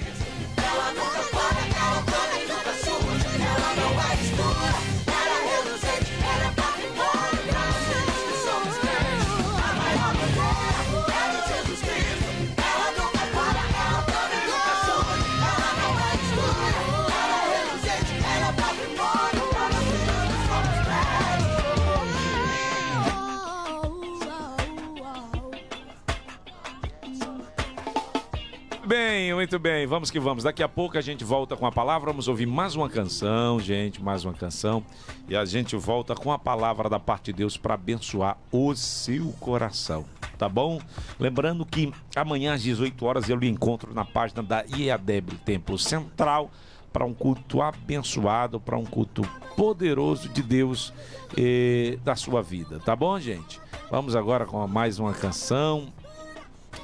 Bem, 28.86 29.32
muito 29.32 29.58
bem, 29.58 29.86
vamos 29.86 30.10
que 30.10 30.20
vamos. 30.20 30.44
Daqui 30.44 30.62
a 30.62 30.68
pouco 30.68 30.98
a 30.98 31.00
gente 31.00 31.24
volta 31.24 31.56
com 31.56 31.66
a 31.66 31.72
palavra. 31.72 32.10
Vamos 32.10 32.28
ouvir 32.28 32.44
mais 32.44 32.76
uma 32.76 32.86
canção, 32.86 33.58
gente, 33.58 34.02
mais 34.02 34.26
uma 34.26 34.34
canção. 34.34 34.84
E 35.26 35.34
a 35.34 35.42
gente 35.46 35.74
volta 35.74 36.14
com 36.14 36.30
a 36.30 36.38
palavra 36.38 36.90
da 36.90 37.00
parte 37.00 37.32
de 37.32 37.38
Deus 37.38 37.56
para 37.56 37.72
abençoar 37.72 38.36
o 38.52 38.74
seu 38.74 39.32
coração. 39.40 40.04
Tá 40.36 40.50
bom? 40.50 40.82
Lembrando 41.18 41.64
que 41.64 41.94
amanhã 42.14 42.52
às 42.52 42.62
18 42.62 43.06
horas 43.06 43.30
eu 43.30 43.36
lhe 43.36 43.48
encontro 43.48 43.94
na 43.94 44.04
página 44.04 44.42
da 44.42 44.62
IEADEB 44.66 45.36
Templo 45.46 45.78
Central 45.78 46.50
para 46.92 47.06
um 47.06 47.14
culto 47.14 47.62
abençoado, 47.62 48.60
para 48.60 48.76
um 48.76 48.84
culto 48.84 49.22
poderoso 49.56 50.28
de 50.28 50.42
Deus 50.42 50.92
eh, 51.38 51.98
da 52.04 52.14
sua 52.14 52.42
vida. 52.42 52.78
Tá 52.80 52.94
bom, 52.94 53.18
gente? 53.18 53.58
Vamos 53.90 54.14
agora 54.14 54.44
com 54.44 54.66
mais 54.68 54.98
uma 54.98 55.14
canção 55.14 55.90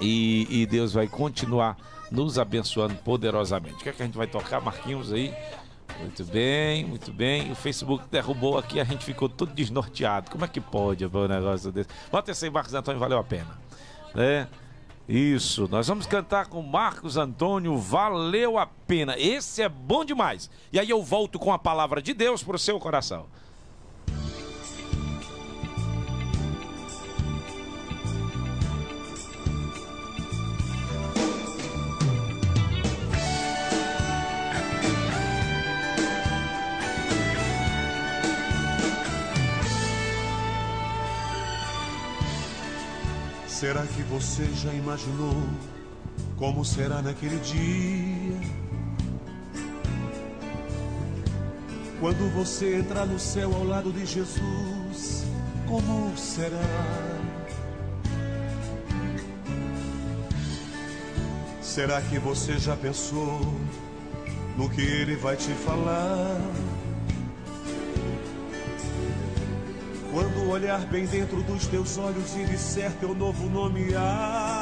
e, 0.01 0.47
e 0.51 0.67
Deus 0.67 0.93
vai 0.93 1.07
continuar 1.07 1.77
nos 2.11 2.39
abençoando 2.39 2.95
poderosamente. 2.97 3.77
O 3.77 3.79
que 3.79 3.89
é 3.89 3.93
que 3.93 4.03
a 4.03 4.07
gente 4.07 4.17
vai 4.17 4.27
tocar, 4.27 4.61
Marquinhos 4.61 5.13
aí? 5.13 5.35
Muito 6.01 6.25
bem, 6.25 6.85
muito 6.85 7.13
bem. 7.13 7.53
O 7.53 7.55
Facebook 7.55 8.05
derrubou 8.11 8.59
aqui, 8.59 8.81
a 8.81 8.85
gente 8.85 9.05
ficou 9.05 9.29
todo 9.29 9.53
desnorteado. 9.53 10.31
Como 10.31 10.45
é 10.45 10.49
que 10.49 10.61
pode 10.61 11.05
um 11.05 11.29
negócio 11.29 11.71
desse? 11.71 11.89
Bota 12.11 12.31
esse 12.31 12.45
aí, 12.45 12.51
Marcos 12.51 12.75
Antônio, 12.75 12.99
valeu 12.99 13.19
a 13.19 13.25
pena. 13.25 13.59
Né? 14.15 14.49
Isso, 15.09 15.69
nós 15.71 15.89
vamos 15.89 16.07
cantar 16.07 16.47
com 16.47 16.63
Marcos 16.63 17.17
Antônio, 17.17 17.77
valeu 17.77 18.57
a 18.57 18.67
pena. 18.67 19.19
Esse 19.19 19.61
é 19.61 19.69
bom 19.69 20.05
demais. 20.05 20.49
E 20.73 20.79
aí 20.79 20.89
eu 20.89 21.03
volto 21.03 21.39
com 21.39 21.53
a 21.53 21.59
palavra 21.59 22.01
de 22.01 22.15
Deus 22.15 22.43
para 22.43 22.57
o 22.57 22.59
seu 22.59 22.79
coração. 22.79 23.27
Será 43.61 43.87
que 43.87 44.03
você 44.05 44.43
já 44.55 44.73
imaginou 44.73 45.37
como 46.39 46.65
será 46.65 47.03
naquele 47.03 47.39
dia? 47.41 48.41
Quando 52.01 52.33
você 52.33 52.77
entrar 52.77 53.05
no 53.05 53.19
céu 53.19 53.55
ao 53.55 53.65
lado 53.65 53.93
de 53.93 54.07
Jesus, 54.07 55.27
como 55.69 56.17
será? 56.17 56.57
Será 61.61 62.01
que 62.01 62.19
você 62.19 62.59
já 62.59 62.75
pensou 62.75 63.43
no 64.57 64.71
que 64.71 64.81
ele 64.81 65.17
vai 65.17 65.37
te 65.37 65.53
falar? 65.53 66.41
Quando 70.11 70.51
olhar 70.51 70.81
bem 70.87 71.07
dentro 71.07 71.41
dos 71.43 71.69
teus 71.69 71.97
olhos 71.97 72.35
e 72.35 72.45
disser 72.45 72.91
teu 72.99 73.15
novo 73.15 73.49
nome, 73.49 73.95
ah, 73.95 74.60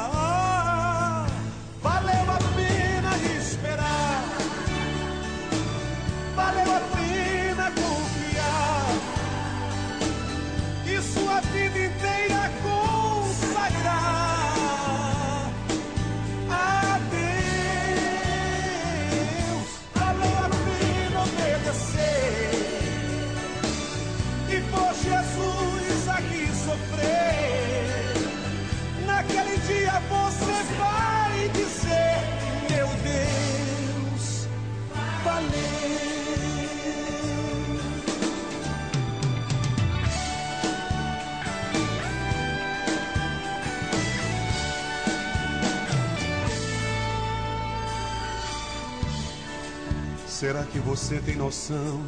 Será 50.39 50.63
que 50.63 50.79
você 50.79 51.19
tem 51.19 51.35
noção 51.35 52.01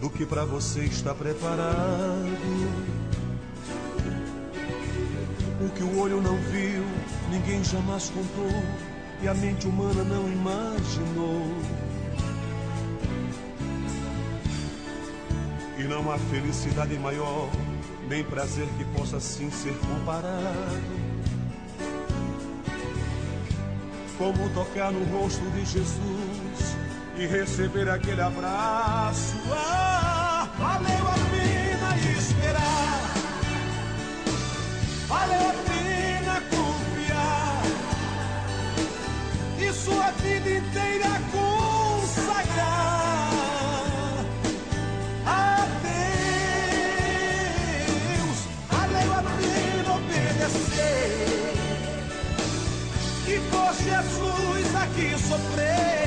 do 0.00 0.10
que 0.10 0.26
para 0.26 0.44
você 0.44 0.80
está 0.86 1.14
preparado? 1.14 2.26
O 5.64 5.70
que 5.70 5.84
o 5.84 6.00
olho 6.00 6.20
não 6.20 6.36
viu, 6.50 6.84
ninguém 7.30 7.62
jamais 7.62 8.10
contou 8.10 8.50
e 9.22 9.28
a 9.28 9.34
mente 9.34 9.68
humana 9.68 10.02
não 10.02 10.26
imaginou. 10.28 11.46
E 15.78 15.84
não 15.84 16.10
há 16.10 16.18
felicidade 16.18 16.98
maior, 16.98 17.48
nem 18.08 18.24
prazer 18.24 18.66
que 18.78 18.84
possa 18.98 19.18
assim 19.18 19.48
ser 19.48 19.78
comparado. 19.78 20.82
Como 24.18 24.50
tocar 24.54 24.90
no 24.90 25.04
rosto 25.16 25.48
de 25.52 25.64
Jesus 25.64 26.29
e 27.20 27.26
receber 27.26 27.88
aquele 27.90 28.22
abraço. 28.22 29.36
Ah, 29.52 30.48
valeu 30.58 31.06
a 31.06 31.16
pena 31.30 31.94
esperar, 32.18 33.10
valeu 35.06 35.50
a 35.50 35.54
pena 35.68 36.40
confiar 36.48 37.62
e 39.58 39.70
sua 39.70 40.10
vida 40.12 40.48
inteira 40.48 41.20
consagrar 41.30 42.64
a 45.26 45.66
Deus. 47.82 48.38
Valeu 48.70 49.12
a 49.12 49.22
pena 49.22 49.92
obedecer 49.94 51.52
e 53.28 53.38
por 53.50 53.74
Jesus 53.74 54.74
aqui 54.74 55.18
sofrer. 55.18 55.99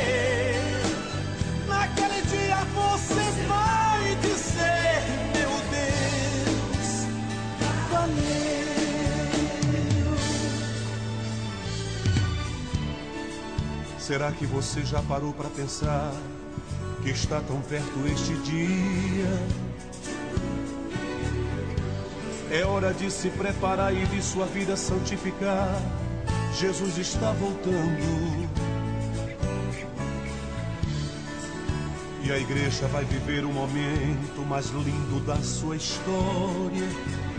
Será 14.13 14.31
que 14.31 14.45
você 14.45 14.85
já 14.85 15.01
parou 15.01 15.33
para 15.33 15.49
pensar 15.49 16.13
que 17.01 17.09
está 17.09 17.41
tão 17.41 17.59
perto 17.61 18.05
este 18.13 18.35
dia? 18.43 19.25
É 22.51 22.63
hora 22.63 22.93
de 22.93 23.09
se 23.09 23.31
preparar 23.31 23.91
e 23.91 24.05
de 24.05 24.21
sua 24.21 24.45
vida 24.45 24.77
santificar. 24.77 25.67
Jesus 26.59 26.99
está 26.99 27.31
voltando. 27.31 28.47
E 32.23 32.31
a 32.31 32.37
igreja 32.37 32.85
vai 32.89 33.05
viver 33.05 33.43
o 33.45 33.51
momento 33.51 34.45
mais 34.47 34.67
lindo 34.67 35.25
da 35.25 35.37
sua 35.37 35.75
história. 35.75 37.32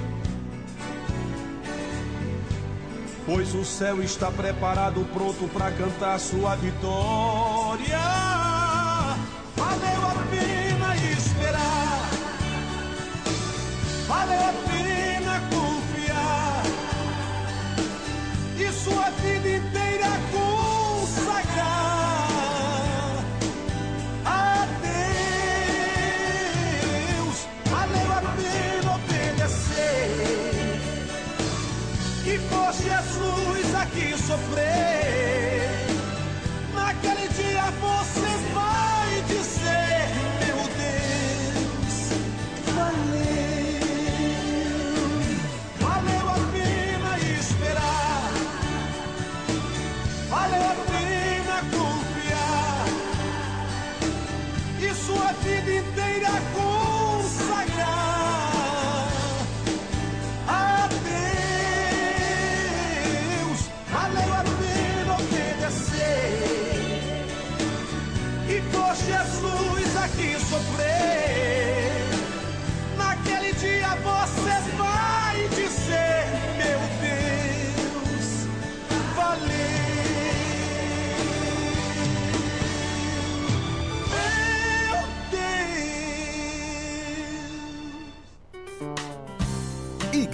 Pois 3.27 3.55
o 3.55 3.65
céu 3.65 4.03
está 4.03 4.31
preparado, 4.31 5.05
pronto 5.15 5.49
para 5.49 5.71
cantar 5.71 6.21
sua 6.21 6.55
vitória. 6.57 8.44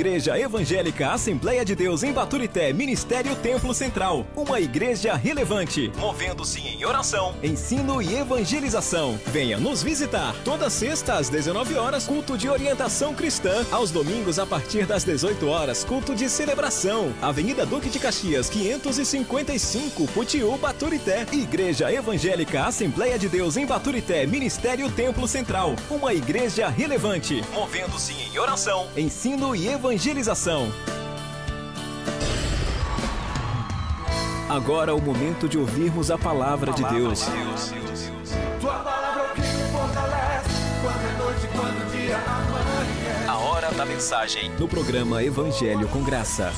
Igreja 0.00 0.38
Evangélica 0.38 1.10
Assembleia 1.10 1.62
de 1.62 1.74
Deus 1.74 2.02
em 2.02 2.10
Baturité, 2.10 2.72
Ministério 2.72 3.36
Templo 3.36 3.74
Central. 3.74 4.26
Uma 4.34 4.58
igreja 4.58 5.14
relevante, 5.14 5.92
movendo-se 5.98 6.58
em 6.58 6.82
oração, 6.86 7.36
ensino 7.42 8.00
e 8.00 8.16
evangelização. 8.16 9.20
Venha 9.26 9.58
nos 9.58 9.82
visitar. 9.82 10.34
Toda 10.42 10.70
sexta 10.70 11.16
às 11.18 11.28
19 11.28 11.74
horas, 11.74 12.06
culto 12.06 12.38
de 12.38 12.48
orientação 12.48 13.14
cristã. 13.14 13.62
Aos 13.70 13.90
domingos 13.90 14.38
a 14.38 14.46
partir 14.46 14.86
das 14.86 15.04
18 15.04 15.46
horas, 15.46 15.84
culto 15.84 16.14
de 16.14 16.30
celebração. 16.30 17.12
Avenida 17.20 17.66
Duque 17.66 17.90
de 17.90 17.98
Caxias, 17.98 18.48
555, 18.48 20.06
Putiú, 20.14 20.56
Baturité. 20.56 21.26
Igreja 21.30 21.92
Evangélica 21.92 22.64
Assembleia 22.64 23.18
de 23.18 23.28
Deus 23.28 23.58
em 23.58 23.66
Baturité, 23.66 24.24
Ministério 24.26 24.90
Templo 24.90 25.28
Central. 25.28 25.76
Uma 25.90 26.14
igreja 26.14 26.70
relevante, 26.70 27.44
movendo-se 27.52 28.14
em 28.14 28.38
oração, 28.38 28.88
ensino 28.96 29.54
e 29.54 29.68
evangelização. 29.68 29.89
Agora 34.48 34.90
é 34.90 34.94
o 34.94 35.00
momento 35.00 35.48
de 35.48 35.58
ouvirmos 35.58 36.10
a 36.10 36.18
palavra 36.18 36.72
de 36.72 36.84
Deus. 36.84 37.24
Tua 38.60 38.78
palavra 38.80 39.22
é 39.22 39.30
o 39.30 39.34
que 39.34 39.40
me 39.40 39.70
fortalece. 39.72 40.50
Quando 40.82 41.06
é 41.06 41.18
noite, 41.18 41.48
quando 41.54 41.86
o 41.86 41.90
dia 41.90 42.16
amanhece. 42.16 43.28
A 43.28 43.36
hora 43.36 43.70
da 43.72 43.84
mensagem 43.84 44.50
no 44.58 44.68
programa 44.68 45.22
Evangelho 45.22 45.88
com 45.88 46.02
Graça. 46.02 46.52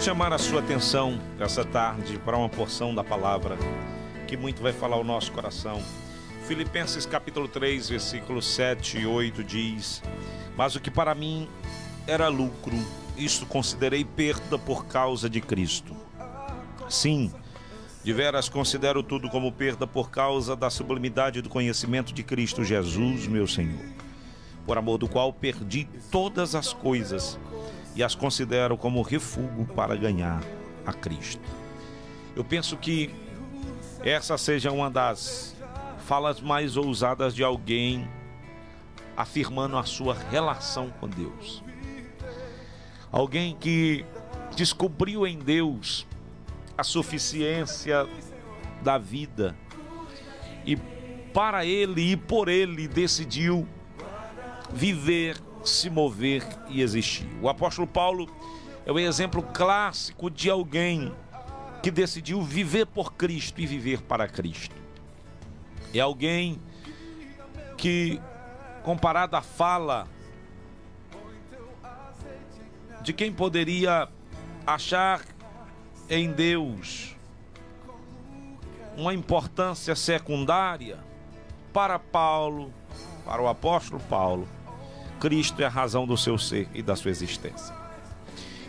chamar 0.00 0.32
a 0.32 0.38
sua 0.38 0.60
atenção 0.60 1.18
essa 1.36 1.64
tarde 1.64 2.16
para 2.18 2.36
uma 2.36 2.48
porção 2.48 2.94
da 2.94 3.02
palavra 3.02 3.58
que 4.28 4.36
muito 4.36 4.62
vai 4.62 4.72
falar 4.72 4.96
o 4.98 5.02
nosso 5.02 5.32
coração. 5.32 5.82
Filipenses 6.46 7.04
capítulo 7.04 7.48
3, 7.48 7.88
versículos 7.88 8.46
7 8.54 8.98
e 8.98 9.06
8 9.06 9.42
diz: 9.42 10.00
Mas 10.56 10.76
o 10.76 10.80
que 10.80 10.92
para 10.92 11.12
mim 11.12 11.48
era 12.06 12.28
lucro, 12.28 12.76
isto 13.16 13.44
considerei 13.44 14.04
perda 14.04 14.56
por 14.56 14.86
causa 14.86 15.28
de 15.28 15.40
Cristo. 15.40 15.92
Sim, 16.88 17.32
de 18.04 18.12
veras 18.12 18.48
considero 18.48 19.02
tudo 19.02 19.28
como 19.28 19.50
perda 19.50 19.88
por 19.88 20.08
causa 20.08 20.54
da 20.54 20.70
sublimidade 20.70 21.42
do 21.42 21.48
conhecimento 21.48 22.12
de 22.12 22.22
Cristo 22.22 22.62
Jesus, 22.62 23.26
meu 23.26 23.48
Senhor, 23.48 23.84
por 24.64 24.78
amor 24.78 24.98
do 24.98 25.08
qual 25.08 25.32
perdi 25.32 25.88
todas 26.12 26.54
as 26.54 26.72
coisas 26.72 27.36
e 27.96 28.04
as 28.04 28.14
considero 28.14 28.76
como 28.76 29.02
refúgio 29.02 29.66
para 29.74 29.96
ganhar 29.96 30.40
a 30.86 30.92
Cristo. 30.92 31.42
Eu 32.36 32.44
penso 32.44 32.76
que 32.76 33.12
essa 34.04 34.38
seja 34.38 34.70
uma 34.70 34.88
das 34.88 35.55
falas 36.06 36.40
mais 36.40 36.76
ousadas 36.76 37.34
de 37.34 37.42
alguém 37.42 38.08
afirmando 39.16 39.76
a 39.76 39.82
sua 39.82 40.14
relação 40.14 40.88
com 41.00 41.08
Deus. 41.08 41.64
Alguém 43.10 43.56
que 43.56 44.06
descobriu 44.54 45.26
em 45.26 45.36
Deus 45.36 46.06
a 46.78 46.84
suficiência 46.84 48.08
da 48.82 48.98
vida 48.98 49.56
e 50.64 50.76
para 51.34 51.66
ele 51.66 52.12
e 52.12 52.16
por 52.16 52.48
ele 52.48 52.86
decidiu 52.86 53.66
viver, 54.72 55.36
se 55.64 55.90
mover 55.90 56.46
e 56.68 56.82
existir. 56.82 57.28
O 57.42 57.48
apóstolo 57.48 57.88
Paulo 57.88 58.30
é 58.84 58.92
o 58.92 58.98
exemplo 58.98 59.42
clássico 59.42 60.30
de 60.30 60.48
alguém 60.48 61.12
que 61.82 61.90
decidiu 61.90 62.40
viver 62.42 62.86
por 62.86 63.14
Cristo 63.14 63.60
e 63.60 63.66
viver 63.66 64.02
para 64.02 64.28
Cristo. 64.28 64.85
É 65.98 66.00
alguém 66.00 66.60
que, 67.76 68.20
comparado 68.82 69.36
à 69.36 69.42
fala 69.42 70.06
de 73.02 73.12
quem 73.12 73.32
poderia 73.32 74.08
achar 74.66 75.22
em 76.10 76.32
Deus 76.32 77.16
uma 78.96 79.14
importância 79.14 79.94
secundária, 79.94 80.98
para 81.72 81.98
Paulo, 81.98 82.72
para 83.24 83.42
o 83.42 83.48
apóstolo 83.48 84.00
Paulo, 84.08 84.48
Cristo 85.20 85.60
é 85.60 85.66
a 85.66 85.68
razão 85.68 86.06
do 86.06 86.16
seu 86.16 86.38
ser 86.38 86.68
e 86.72 86.82
da 86.82 86.96
sua 86.96 87.10
existência. 87.10 87.74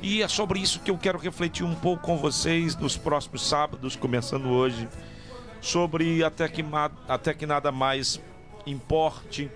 E 0.01 0.21
é 0.21 0.27
sobre 0.27 0.59
isso 0.59 0.81
que 0.81 0.91
eu 0.91 0.97
quero 0.97 1.17
refletir 1.17 1.65
um 1.65 1.73
pouco 1.73 2.03
com 2.03 2.17
vocês 2.17 2.75
nos 2.75 2.97
próximos 2.97 3.47
sábados, 3.47 3.95
começando 3.95 4.47
hoje, 4.49 4.87
sobre 5.61 6.23
até 6.23 6.47
que, 6.47 6.63
até 7.07 7.33
que 7.33 7.45
nada 7.45 7.71
mais 7.71 8.21
importe, 8.65 9.49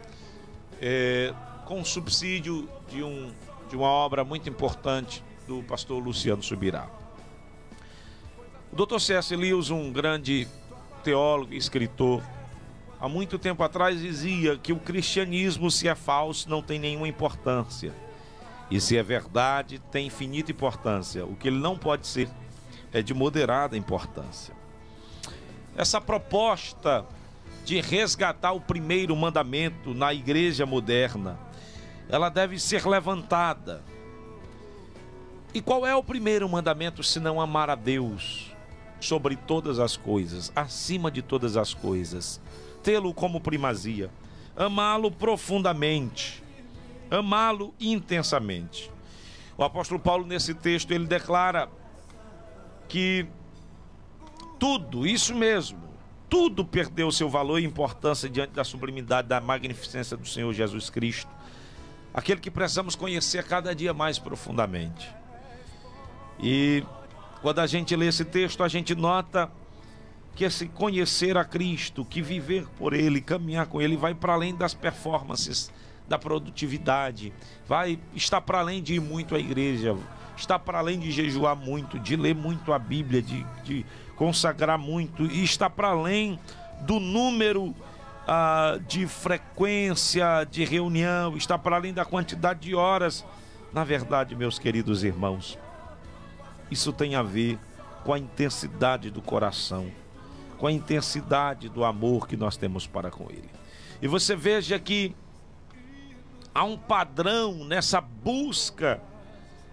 é, 0.81 1.33
com 1.65 1.83
subsídio 1.83 2.67
de, 2.89 3.03
um, 3.03 3.31
de 3.69 3.75
uma 3.75 3.87
obra 3.87 4.23
muito 4.23 4.49
importante 4.49 5.23
do 5.47 5.63
pastor 5.63 6.03
Luciano 6.03 6.41
Subirá. 6.41 6.89
O 8.71 8.85
Dr. 8.85 8.99
C.S. 8.99 9.35
Lewis, 9.35 9.69
um 9.69 9.91
grande 9.91 10.47
teólogo 11.03 11.53
e 11.53 11.57
escritor, 11.57 12.23
há 12.99 13.09
muito 13.09 13.37
tempo 13.37 13.63
atrás 13.63 13.99
dizia 13.99 14.57
que 14.57 14.71
o 14.71 14.79
cristianismo, 14.79 15.69
se 15.69 15.87
é 15.87 15.95
falso, 15.95 16.49
não 16.49 16.61
tem 16.61 16.79
nenhuma 16.79 17.07
importância. 17.07 17.93
E 18.69 18.79
se 18.79 18.95
é 18.95 19.03
verdade, 19.03 19.79
tem 19.91 20.07
infinita 20.07 20.51
importância. 20.51 21.25
O 21.25 21.35
que 21.35 21.49
ele 21.49 21.59
não 21.59 21.77
pode 21.77 22.07
ser 22.07 22.29
é 22.93 23.01
de 23.01 23.13
moderada 23.13 23.75
importância. 23.75 24.60
Essa 25.75 26.01
proposta 26.01 27.05
de 27.63 27.79
resgatar 27.79 28.51
o 28.51 28.61
primeiro 28.61 29.15
mandamento 29.15 29.93
na 29.93 30.13
igreja 30.13 30.65
moderna, 30.65 31.39
ela 32.09 32.29
deve 32.29 32.59
ser 32.59 32.85
levantada. 32.85 33.83
E 35.53 35.61
qual 35.61 35.85
é 35.85 35.95
o 35.95 36.03
primeiro 36.03 36.47
mandamento 36.47 37.03
se 37.03 37.19
não 37.19 37.39
amar 37.39 37.69
a 37.69 37.75
Deus 37.75 38.51
sobre 38.99 39.35
todas 39.35 39.79
as 39.79 39.97
coisas, 39.97 40.51
acima 40.55 41.11
de 41.11 41.21
todas 41.21 41.55
as 41.55 41.73
coisas? 41.73 42.41
Tê-lo 42.83 43.13
como 43.13 43.39
primazia, 43.39 44.09
amá-lo 44.55 45.11
profundamente, 45.11 46.43
amá-lo 47.09 47.73
intensamente. 47.79 48.91
O 49.57 49.63
apóstolo 49.63 49.99
Paulo 49.99 50.25
nesse 50.25 50.53
texto 50.53 50.91
ele 50.91 51.05
declara 51.05 51.69
que 52.87 53.27
tudo, 54.61 55.07
isso 55.07 55.33
mesmo, 55.33 55.79
tudo 56.29 56.63
perdeu 56.63 57.11
seu 57.11 57.27
valor 57.27 57.59
e 57.59 57.65
importância 57.65 58.29
diante 58.29 58.51
da 58.51 58.63
sublimidade, 58.63 59.27
da 59.27 59.41
magnificência 59.41 60.15
do 60.15 60.27
Senhor 60.27 60.53
Jesus 60.53 60.87
Cristo, 60.87 61.31
aquele 62.13 62.39
que 62.39 62.51
precisamos 62.51 62.95
conhecer 62.95 63.43
cada 63.43 63.73
dia 63.73 63.91
mais 63.91 64.19
profundamente. 64.19 65.09
E 66.39 66.83
quando 67.41 67.57
a 67.57 67.65
gente 67.65 67.95
lê 67.95 68.05
esse 68.05 68.23
texto, 68.23 68.63
a 68.63 68.67
gente 68.67 68.93
nota 68.93 69.51
que 70.35 70.43
esse 70.43 70.67
conhecer 70.67 71.37
a 71.37 71.43
Cristo, 71.43 72.05
que 72.05 72.21
viver 72.21 72.67
por 72.77 72.93
Ele, 72.93 73.19
caminhar 73.19 73.65
com 73.65 73.81
Ele, 73.81 73.97
vai 73.97 74.13
para 74.13 74.33
além 74.33 74.53
das 74.53 74.75
performances, 74.75 75.71
da 76.07 76.19
produtividade, 76.19 77.33
vai 77.67 77.97
estar 78.13 78.41
para 78.41 78.59
além 78.59 78.83
de 78.83 78.93
ir 78.93 79.01
muito 79.01 79.33
à 79.33 79.39
igreja, 79.39 79.97
está 80.37 80.59
para 80.59 80.77
além 80.77 80.99
de 80.99 81.09
jejuar 81.09 81.55
muito, 81.55 81.97
de 81.97 82.15
ler 82.15 82.35
muito 82.35 82.71
a 82.71 82.77
Bíblia, 82.77 83.23
de, 83.23 83.43
de 83.63 83.83
consagrar 84.21 84.77
muito, 84.77 85.25
e 85.25 85.43
está 85.43 85.67
para 85.67 85.87
além 85.87 86.39
do 86.81 86.99
número 86.99 87.75
ah, 88.27 88.77
de 88.87 89.07
frequência 89.07 90.43
de 90.43 90.63
reunião, 90.63 91.35
está 91.35 91.57
para 91.57 91.77
além 91.77 91.91
da 91.91 92.05
quantidade 92.05 92.59
de 92.59 92.75
horas. 92.75 93.25
Na 93.73 93.83
verdade, 93.83 94.35
meus 94.35 94.59
queridos 94.59 95.03
irmãos, 95.03 95.57
isso 96.69 96.93
tem 96.93 97.15
a 97.15 97.23
ver 97.23 97.57
com 98.03 98.13
a 98.13 98.19
intensidade 98.19 99.09
do 99.09 99.23
coração, 99.23 99.91
com 100.59 100.67
a 100.67 100.71
intensidade 100.71 101.67
do 101.67 101.83
amor 101.83 102.27
que 102.27 102.37
nós 102.37 102.55
temos 102.55 102.85
para 102.85 103.09
com 103.09 103.23
Ele. 103.23 103.49
E 104.03 104.07
você 104.07 104.35
veja 104.35 104.77
que 104.77 105.15
há 106.53 106.63
um 106.63 106.77
padrão 106.77 107.65
nessa 107.65 107.99
busca 107.99 109.01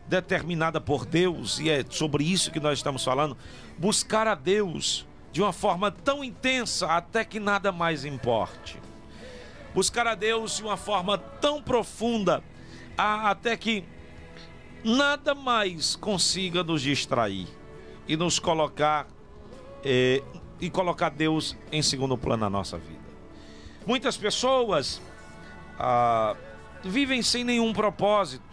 determinada 0.08 0.80
por 0.80 1.04
Deus, 1.04 1.58
e 1.58 1.68
é 1.68 1.84
sobre 1.88 2.24
isso 2.24 2.50
que 2.50 2.60
nós 2.60 2.78
estamos 2.78 3.04
falando, 3.04 3.36
buscar 3.76 4.26
a 4.26 4.34
Deus 4.34 5.06
de 5.30 5.42
uma 5.42 5.52
forma 5.52 5.90
tão 5.90 6.24
intensa 6.24 6.86
até 6.86 7.24
que 7.24 7.38
nada 7.38 7.70
mais 7.70 8.04
importe. 8.04 8.78
Buscar 9.74 10.06
a 10.06 10.14
Deus 10.14 10.56
de 10.56 10.62
uma 10.62 10.76
forma 10.76 11.18
tão 11.18 11.62
profunda 11.62 12.42
até 12.96 13.56
que 13.56 13.84
nada 14.82 15.34
mais 15.34 15.94
consiga 15.94 16.64
nos 16.64 16.82
distrair 16.82 17.46
e 18.08 18.16
nos 18.16 18.38
colocar 18.38 19.06
eh, 19.84 20.22
e 20.60 20.68
colocar 20.70 21.10
Deus 21.10 21.56
em 21.70 21.82
segundo 21.82 22.16
plano 22.18 22.40
na 22.40 22.50
nossa 22.50 22.78
vida. 22.78 22.98
Muitas 23.86 24.16
pessoas 24.16 25.00
ah, 25.78 26.34
vivem 26.82 27.22
sem 27.22 27.44
nenhum 27.44 27.72
propósito, 27.72 28.47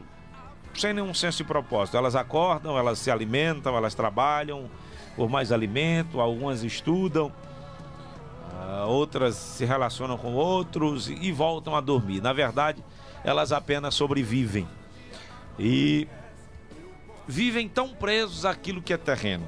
sem 0.81 0.93
nenhum 0.93 1.13
senso 1.13 1.39
de 1.39 1.43
propósito. 1.43 1.97
Elas 1.97 2.15
acordam, 2.15 2.77
elas 2.77 2.99
se 2.99 3.09
alimentam, 3.09 3.75
elas 3.75 3.95
trabalham 3.95 4.69
por 5.15 5.29
mais 5.29 5.51
alimento, 5.51 6.19
algumas 6.19 6.63
estudam, 6.63 7.31
ah, 8.53 8.85
outras 8.85 9.35
se 9.35 9.63
relacionam 9.65 10.17
com 10.17 10.33
outros 10.33 11.09
e 11.09 11.31
voltam 11.31 11.75
a 11.75 11.81
dormir. 11.81 12.21
Na 12.21 12.33
verdade, 12.33 12.83
elas 13.23 13.51
apenas 13.51 13.95
sobrevivem 13.95 14.67
e 15.57 16.07
vivem 17.27 17.67
tão 17.67 17.89
presos 17.89 18.45
àquilo 18.45 18.81
que 18.81 18.93
é 18.93 18.97
terreno. 18.97 19.47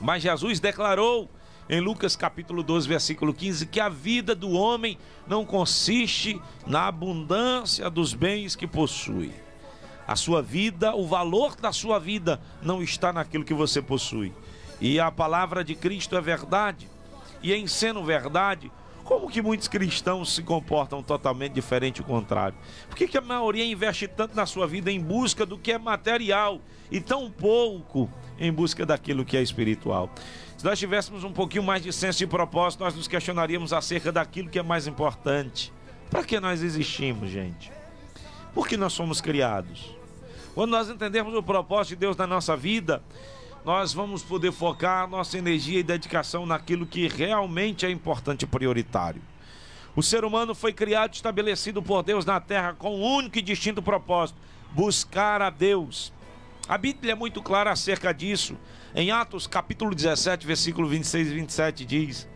Mas 0.00 0.22
Jesus 0.22 0.60
declarou 0.60 1.28
em 1.68 1.80
Lucas 1.80 2.14
capítulo 2.14 2.62
12, 2.62 2.86
versículo 2.86 3.34
15, 3.34 3.66
que 3.66 3.80
a 3.80 3.88
vida 3.88 4.36
do 4.36 4.50
homem 4.52 4.96
não 5.26 5.44
consiste 5.44 6.40
na 6.64 6.86
abundância 6.86 7.90
dos 7.90 8.14
bens 8.14 8.54
que 8.54 8.68
possui. 8.68 9.32
A 10.06 10.14
sua 10.14 10.40
vida, 10.40 10.94
o 10.94 11.06
valor 11.06 11.56
da 11.56 11.72
sua 11.72 11.98
vida 11.98 12.40
não 12.62 12.82
está 12.82 13.12
naquilo 13.12 13.44
que 13.44 13.54
você 13.54 13.82
possui. 13.82 14.32
E 14.80 15.00
a 15.00 15.10
palavra 15.10 15.64
de 15.64 15.74
Cristo 15.74 16.16
é 16.16 16.20
verdade. 16.20 16.88
E 17.42 17.52
em 17.52 17.66
sendo 17.66 18.04
verdade, 18.04 18.70
como 19.06 19.30
que 19.30 19.40
muitos 19.40 19.68
cristãos 19.68 20.34
se 20.34 20.42
comportam 20.42 21.02
totalmente 21.02 21.52
diferente 21.52 22.00
o 22.00 22.04
contrário? 22.04 22.58
Por 22.88 22.96
que, 22.96 23.06
que 23.06 23.16
a 23.16 23.20
maioria 23.20 23.64
investe 23.64 24.08
tanto 24.08 24.34
na 24.34 24.46
sua 24.46 24.66
vida 24.66 24.90
em 24.90 25.00
busca 25.00 25.46
do 25.46 25.56
que 25.56 25.72
é 25.72 25.78
material 25.78 26.60
e 26.90 27.00
tão 27.00 27.30
pouco 27.30 28.10
em 28.38 28.52
busca 28.52 28.84
daquilo 28.84 29.24
que 29.24 29.36
é 29.36 29.42
espiritual? 29.42 30.10
Se 30.58 30.64
nós 30.64 30.78
tivéssemos 30.78 31.24
um 31.24 31.32
pouquinho 31.32 31.62
mais 31.62 31.82
de 31.82 31.92
senso 31.92 32.18
de 32.18 32.26
propósito, 32.26 32.82
nós 32.82 32.94
nos 32.94 33.08
questionaríamos 33.08 33.72
acerca 33.72 34.10
daquilo 34.10 34.48
que 34.48 34.58
é 34.58 34.62
mais 34.62 34.86
importante. 34.86 35.72
Para 36.10 36.24
que 36.24 36.38
nós 36.40 36.62
existimos, 36.62 37.30
gente? 37.30 37.72
Por 38.52 38.66
que 38.66 38.76
nós 38.76 38.92
somos 38.92 39.20
criados? 39.20 39.95
Quando 40.56 40.70
nós 40.70 40.88
entendermos 40.88 41.34
o 41.34 41.42
propósito 41.42 41.90
de 41.90 41.96
Deus 41.96 42.16
na 42.16 42.26
nossa 42.26 42.56
vida, 42.56 43.02
nós 43.62 43.92
vamos 43.92 44.22
poder 44.22 44.50
focar 44.52 45.06
nossa 45.06 45.36
energia 45.36 45.80
e 45.80 45.82
dedicação 45.82 46.46
naquilo 46.46 46.86
que 46.86 47.06
realmente 47.08 47.84
é 47.84 47.90
importante 47.90 48.44
e 48.44 48.46
prioritário. 48.46 49.20
O 49.94 50.02
ser 50.02 50.24
humano 50.24 50.54
foi 50.54 50.72
criado 50.72 51.12
e 51.12 51.16
estabelecido 51.16 51.82
por 51.82 52.02
Deus 52.02 52.24
na 52.24 52.40
terra 52.40 52.72
com 52.72 52.96
um 52.96 53.04
único 53.04 53.36
e 53.36 53.42
distinto 53.42 53.82
propósito: 53.82 54.38
buscar 54.72 55.42
a 55.42 55.50
Deus. 55.50 56.10
A 56.66 56.78
Bíblia 56.78 57.12
é 57.12 57.14
muito 57.14 57.42
clara 57.42 57.70
acerca 57.70 58.14
disso. 58.14 58.56
Em 58.94 59.10
Atos 59.10 59.46
capítulo 59.46 59.94
17, 59.94 60.46
versículo 60.46 60.88
26 60.88 61.28
e 61.28 61.34
27 61.34 61.84
diz: 61.84 62.26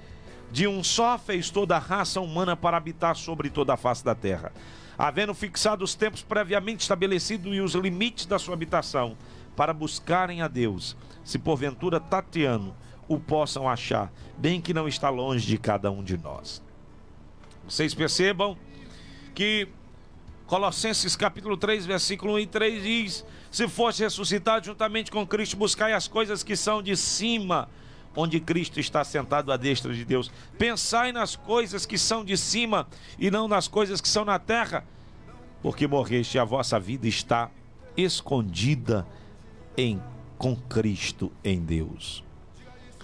De 0.53 0.67
um 0.67 0.85
só 0.85 1.17
fez 1.17 1.49
toda 1.49 1.75
a 1.75 1.79
raça 1.79 2.21
humana 2.21 2.55
para 2.55 2.77
habitar 2.77 3.17
sobre 3.17 3.49
toda 3.49 3.73
a 3.73 3.79
face 3.79 4.05
da 4.05 4.15
terra, 4.15 4.53
havendo 5.01 5.33
fixado 5.33 5.83
os 5.83 5.95
tempos 5.95 6.21
previamente 6.21 6.83
estabelecidos 6.83 7.55
e 7.55 7.61
os 7.61 7.75
limites 7.75 8.27
da 8.27 8.39
sua 8.39 8.53
habitação, 8.53 9.17
para 9.57 9.73
buscarem 9.73 10.43
a 10.43 10.49
Deus, 10.49 10.95
se 11.25 11.39
porventura 11.39 11.99
tateando 11.99 12.75
o 13.09 13.19
possam 13.19 13.67
achar, 13.67 14.13
bem 14.37 14.61
que 14.61 14.75
não 14.75 14.87
está 14.87 15.09
longe 15.09 15.47
de 15.47 15.57
cada 15.57 15.91
um 15.91 16.05
de 16.05 16.19
nós. 16.19 16.63
Vocês 17.67 17.95
percebam 17.95 18.59
que 19.35 19.69
Colossenses 20.47 21.17
capítulo 21.17 21.57
3, 21.57 21.87
versículo 21.87 22.35
1 22.35 22.39
e 22.41 22.47
3 22.47 22.83
diz: 22.83 23.27
Se 23.51 23.67
fosse 23.69 24.03
ressuscitado 24.03 24.67
juntamente 24.67 25.11
com 25.11 25.27
Cristo, 25.27 25.57
buscai 25.57 25.95
as 25.95 26.07
coisas 26.07 26.43
que 26.43 26.55
são 26.55 26.83
de 26.83 26.95
cima, 26.95 27.71
onde 28.17 28.41
Cristo 28.41 28.81
está 28.81 29.05
sentado 29.05 29.53
à 29.53 29.57
destra 29.57 29.93
de 29.95 30.05
Deus. 30.05 30.31
Pensai 30.59 31.13
nas 31.13 31.37
coisas 31.37 31.87
que 31.87 31.99
são 31.99 32.25
de 32.25 32.37
cima 32.37 32.87
e 33.19 33.31
não 33.31 33.47
nas 33.47 33.69
coisas 33.69 34.01
que 34.01 34.09
são 34.09 34.25
na 34.25 34.39
terra, 34.39 34.85
porque 35.63 35.87
morreste 35.87 36.37
e 36.37 36.41
a 36.41 36.45
vossa 36.45 36.79
vida 36.81 37.07
está 37.07 37.51
escondida 37.97 39.07
em 39.77 40.01
com 40.39 40.57
Cristo 40.57 41.31
em 41.45 41.61
Deus. 41.61 42.25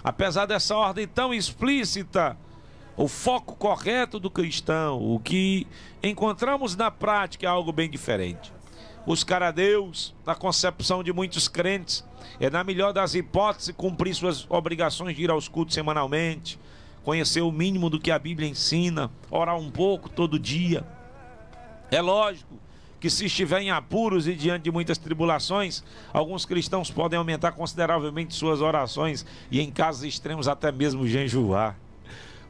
Apesar 0.02 0.46
dessa 0.46 0.74
ordem 0.74 1.06
tão 1.06 1.34
explícita, 1.34 2.36
o 2.96 3.08
foco 3.08 3.54
correto 3.56 4.18
do 4.18 4.30
cristão, 4.30 4.98
o 4.98 5.20
que 5.20 5.66
encontramos 6.02 6.74
na 6.74 6.90
prática 6.90 7.46
é 7.46 7.48
algo 7.48 7.72
bem 7.72 7.90
diferente. 7.90 8.55
Buscar 9.06 9.40
a 9.40 9.52
Deus, 9.52 10.12
na 10.26 10.34
concepção 10.34 11.00
de 11.00 11.12
muitos 11.12 11.46
crentes, 11.46 12.04
é 12.40 12.50
na 12.50 12.64
melhor 12.64 12.92
das 12.92 13.14
hipóteses 13.14 13.72
cumprir 13.76 14.12
suas 14.12 14.50
obrigações 14.50 15.14
de 15.14 15.22
ir 15.22 15.30
aos 15.30 15.46
cultos 15.46 15.74
semanalmente, 15.74 16.58
conhecer 17.04 17.40
o 17.40 17.52
mínimo 17.52 17.88
do 17.88 18.00
que 18.00 18.10
a 18.10 18.18
Bíblia 18.18 18.48
ensina, 18.48 19.08
orar 19.30 19.56
um 19.56 19.70
pouco 19.70 20.08
todo 20.08 20.40
dia. 20.40 20.84
É 21.88 22.00
lógico 22.00 22.58
que 22.98 23.08
se 23.08 23.26
estiver 23.26 23.60
em 23.60 23.70
apuros 23.70 24.26
e 24.26 24.34
diante 24.34 24.64
de 24.64 24.72
muitas 24.72 24.98
tribulações, 24.98 25.84
alguns 26.12 26.44
cristãos 26.44 26.90
podem 26.90 27.16
aumentar 27.16 27.52
consideravelmente 27.52 28.34
suas 28.34 28.60
orações 28.60 29.24
e 29.52 29.60
em 29.60 29.70
casos 29.70 30.02
extremos 30.02 30.48
até 30.48 30.72
mesmo 30.72 31.06
jejuar. 31.06 31.78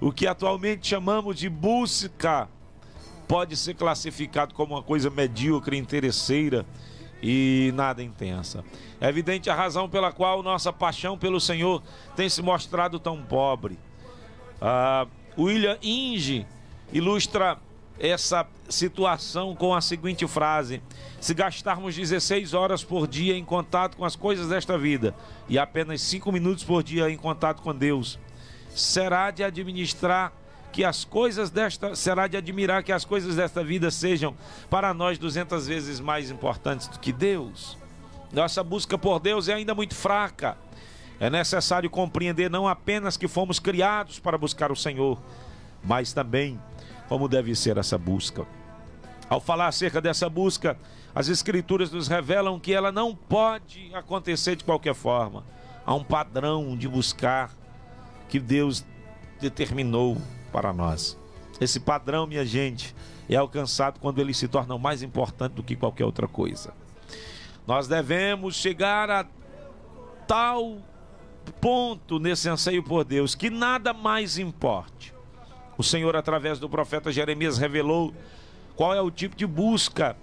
O 0.00 0.10
que 0.10 0.26
atualmente 0.26 0.88
chamamos 0.88 1.36
de 1.36 1.50
busca 1.50 2.48
pode 3.26 3.56
ser 3.56 3.74
classificado 3.74 4.54
como 4.54 4.74
uma 4.74 4.82
coisa 4.82 5.10
medíocre, 5.10 5.76
interesseira 5.76 6.64
e 7.22 7.72
nada 7.74 8.02
intensa. 8.02 8.64
É 9.00 9.08
evidente 9.08 9.50
a 9.50 9.54
razão 9.54 9.88
pela 9.88 10.12
qual 10.12 10.42
nossa 10.42 10.72
paixão 10.72 11.18
pelo 11.18 11.40
Senhor 11.40 11.82
tem 12.14 12.28
se 12.28 12.42
mostrado 12.42 12.98
tão 12.98 13.22
pobre. 13.22 13.78
Ah, 14.60 15.06
William 15.38 15.78
Inge 15.82 16.46
ilustra 16.92 17.58
essa 17.98 18.46
situação 18.68 19.54
com 19.54 19.74
a 19.74 19.80
seguinte 19.80 20.26
frase: 20.26 20.82
Se 21.20 21.34
gastarmos 21.34 21.94
16 21.94 22.54
horas 22.54 22.84
por 22.84 23.06
dia 23.06 23.36
em 23.36 23.44
contato 23.44 23.96
com 23.96 24.04
as 24.04 24.16
coisas 24.16 24.48
desta 24.48 24.78
vida 24.78 25.14
e 25.48 25.58
apenas 25.58 26.00
5 26.02 26.30
minutos 26.30 26.64
por 26.64 26.82
dia 26.82 27.10
em 27.10 27.16
contato 27.16 27.62
com 27.62 27.74
Deus, 27.74 28.18
será 28.70 29.30
de 29.30 29.42
administrar 29.42 30.32
que 30.76 30.84
as 30.84 31.06
coisas 31.06 31.48
desta 31.48 31.96
será 31.96 32.26
de 32.26 32.36
admirar 32.36 32.82
que 32.82 32.92
as 32.92 33.02
coisas 33.02 33.36
desta 33.36 33.64
vida 33.64 33.90
sejam 33.90 34.36
para 34.68 34.92
nós 34.92 35.16
200 35.16 35.66
vezes 35.66 36.00
mais 36.00 36.30
importantes 36.30 36.86
do 36.86 36.98
que 36.98 37.14
Deus. 37.14 37.78
Nossa 38.30 38.62
busca 38.62 38.98
por 38.98 39.18
Deus 39.18 39.48
é 39.48 39.54
ainda 39.54 39.74
muito 39.74 39.94
fraca. 39.94 40.54
É 41.18 41.30
necessário 41.30 41.88
compreender 41.88 42.50
não 42.50 42.68
apenas 42.68 43.16
que 43.16 43.26
fomos 43.26 43.58
criados 43.58 44.18
para 44.18 44.36
buscar 44.36 44.70
o 44.70 44.76
Senhor, 44.76 45.18
mas 45.82 46.12
também 46.12 46.60
como 47.08 47.26
deve 47.26 47.56
ser 47.56 47.78
essa 47.78 47.96
busca. 47.96 48.46
Ao 49.30 49.40
falar 49.40 49.68
acerca 49.68 49.98
dessa 49.98 50.28
busca, 50.28 50.76
as 51.14 51.28
Escrituras 51.28 51.90
nos 51.90 52.06
revelam 52.06 52.60
que 52.60 52.74
ela 52.74 52.92
não 52.92 53.16
pode 53.16 53.90
acontecer 53.94 54.56
de 54.56 54.64
qualquer 54.64 54.94
forma. 54.94 55.42
Há 55.86 55.94
um 55.94 56.04
padrão 56.04 56.76
de 56.76 56.86
buscar 56.86 57.50
que 58.28 58.38
Deus 58.38 58.84
determinou 59.40 60.18
para 60.56 60.72
nós. 60.72 61.18
Esse 61.60 61.78
padrão, 61.78 62.26
minha 62.26 62.46
gente, 62.46 62.96
é 63.28 63.36
alcançado 63.36 64.00
quando 64.00 64.22
ele 64.22 64.32
se 64.32 64.48
torna 64.48 64.78
mais 64.78 65.02
importante 65.02 65.52
do 65.52 65.62
que 65.62 65.76
qualquer 65.76 66.06
outra 66.06 66.26
coisa. 66.26 66.72
Nós 67.66 67.86
devemos 67.86 68.56
chegar 68.56 69.10
a 69.10 69.26
tal 70.26 70.78
ponto 71.60 72.18
nesse 72.18 72.48
anseio 72.48 72.82
por 72.82 73.04
Deus 73.04 73.34
que 73.34 73.50
nada 73.50 73.92
mais 73.92 74.38
importe. 74.38 75.12
O 75.76 75.82
Senhor, 75.82 76.16
através 76.16 76.58
do 76.58 76.70
profeta 76.70 77.12
Jeremias, 77.12 77.58
revelou 77.58 78.14
qual 78.74 78.94
é 78.94 79.00
o 79.02 79.10
tipo 79.10 79.36
de 79.36 79.46
busca 79.46 80.16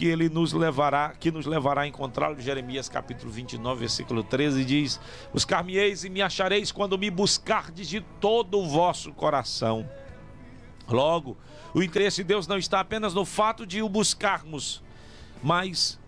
que 0.00 0.06
ele 0.06 0.30
nos 0.30 0.54
levará, 0.54 1.10
que 1.10 1.30
nos 1.30 1.44
levará 1.44 1.82
a 1.82 1.86
encontrá-lo. 1.86 2.40
Jeremias 2.40 2.88
capítulo 2.88 3.30
29, 3.30 3.80
versículo 3.80 4.22
13 4.24 4.64
diz: 4.64 4.98
Buscar-me-eis 5.30 6.04
e 6.04 6.08
me 6.08 6.22
achareis 6.22 6.72
quando 6.72 6.96
me 6.96 7.10
buscardes 7.10 7.86
de 7.86 8.00
todo 8.18 8.58
o 8.58 8.66
vosso 8.66 9.12
coração. 9.12 9.86
Logo, 10.88 11.36
o 11.74 11.82
interesse 11.82 12.22
de 12.22 12.28
Deus 12.28 12.46
não 12.46 12.56
está 12.56 12.80
apenas 12.80 13.12
no 13.12 13.26
fato 13.26 13.66
de 13.66 13.82
o 13.82 13.90
buscarmos, 13.90 14.82
mas 15.42 16.00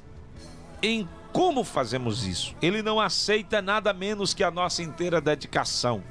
em 0.82 1.06
como 1.30 1.62
fazemos 1.62 2.26
isso. 2.26 2.56
Ele 2.62 2.80
não 2.80 2.98
aceita 2.98 3.60
nada 3.60 3.92
menos 3.92 4.32
que 4.32 4.42
a 4.42 4.50
nossa 4.50 4.82
inteira 4.82 5.20
dedicação 5.20 6.02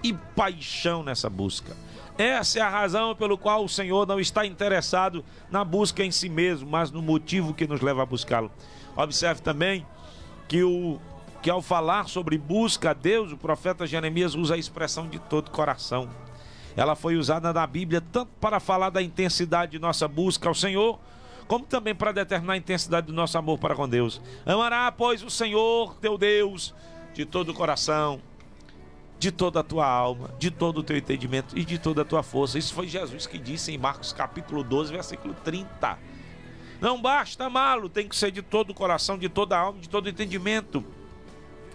e 0.00 0.12
paixão 0.12 1.02
nessa 1.02 1.28
busca. 1.28 1.76
Essa 2.18 2.58
é 2.58 2.62
a 2.62 2.68
razão 2.68 3.14
pelo 3.14 3.38
qual 3.38 3.64
o 3.64 3.68
Senhor 3.68 4.06
não 4.06 4.20
está 4.20 4.44
interessado 4.44 5.24
na 5.50 5.64
busca 5.64 6.04
em 6.04 6.10
si 6.10 6.28
mesmo, 6.28 6.68
mas 6.68 6.90
no 6.90 7.00
motivo 7.00 7.54
que 7.54 7.66
nos 7.66 7.80
leva 7.80 8.02
a 8.02 8.06
buscá-lo. 8.06 8.50
Observe 8.94 9.40
também 9.40 9.86
que, 10.46 10.62
o, 10.62 11.00
que 11.40 11.48
ao 11.48 11.62
falar 11.62 12.08
sobre 12.08 12.36
busca 12.36 12.90
a 12.90 12.94
Deus, 12.94 13.32
o 13.32 13.36
profeta 13.36 13.86
Jeremias 13.86 14.34
usa 14.34 14.54
a 14.54 14.58
expressão 14.58 15.08
de 15.08 15.18
todo 15.18 15.50
coração. 15.50 16.08
Ela 16.76 16.94
foi 16.94 17.16
usada 17.16 17.52
na 17.52 17.66
Bíblia 17.66 18.02
tanto 18.12 18.30
para 18.40 18.60
falar 18.60 18.90
da 18.90 19.02
intensidade 19.02 19.72
de 19.72 19.78
nossa 19.78 20.06
busca 20.06 20.48
ao 20.48 20.54
Senhor, 20.54 20.98
como 21.48 21.64
também 21.64 21.94
para 21.94 22.12
determinar 22.12 22.54
a 22.54 22.56
intensidade 22.56 23.06
do 23.06 23.12
nosso 23.12 23.36
amor 23.36 23.58
para 23.58 23.74
com 23.74 23.88
Deus. 23.88 24.20
Amará, 24.44 24.92
pois, 24.92 25.22
o 25.22 25.30
Senhor 25.30 25.94
teu 25.96 26.16
Deus 26.18 26.74
de 27.14 27.26
todo 27.26 27.50
o 27.50 27.54
coração, 27.54 28.20
de 29.22 29.30
toda 29.30 29.60
a 29.60 29.62
tua 29.62 29.86
alma, 29.86 30.34
de 30.36 30.50
todo 30.50 30.78
o 30.78 30.82
teu 30.82 30.96
entendimento 30.96 31.56
e 31.56 31.64
de 31.64 31.78
toda 31.78 32.02
a 32.02 32.04
tua 32.04 32.24
força. 32.24 32.58
Isso 32.58 32.74
foi 32.74 32.88
Jesus 32.88 33.24
que 33.24 33.38
disse 33.38 33.70
em 33.70 33.78
Marcos 33.78 34.12
capítulo 34.12 34.64
12, 34.64 34.90
versículo 34.90 35.32
30. 35.44 35.96
Não 36.80 37.00
basta 37.00 37.44
amá-lo, 37.44 37.88
tem 37.88 38.08
que 38.08 38.16
ser 38.16 38.32
de 38.32 38.42
todo 38.42 38.70
o 38.70 38.74
coração, 38.74 39.16
de 39.16 39.28
toda 39.28 39.56
a 39.56 39.60
alma, 39.60 39.78
de 39.78 39.88
todo 39.88 40.06
o 40.06 40.08
entendimento. 40.08 40.84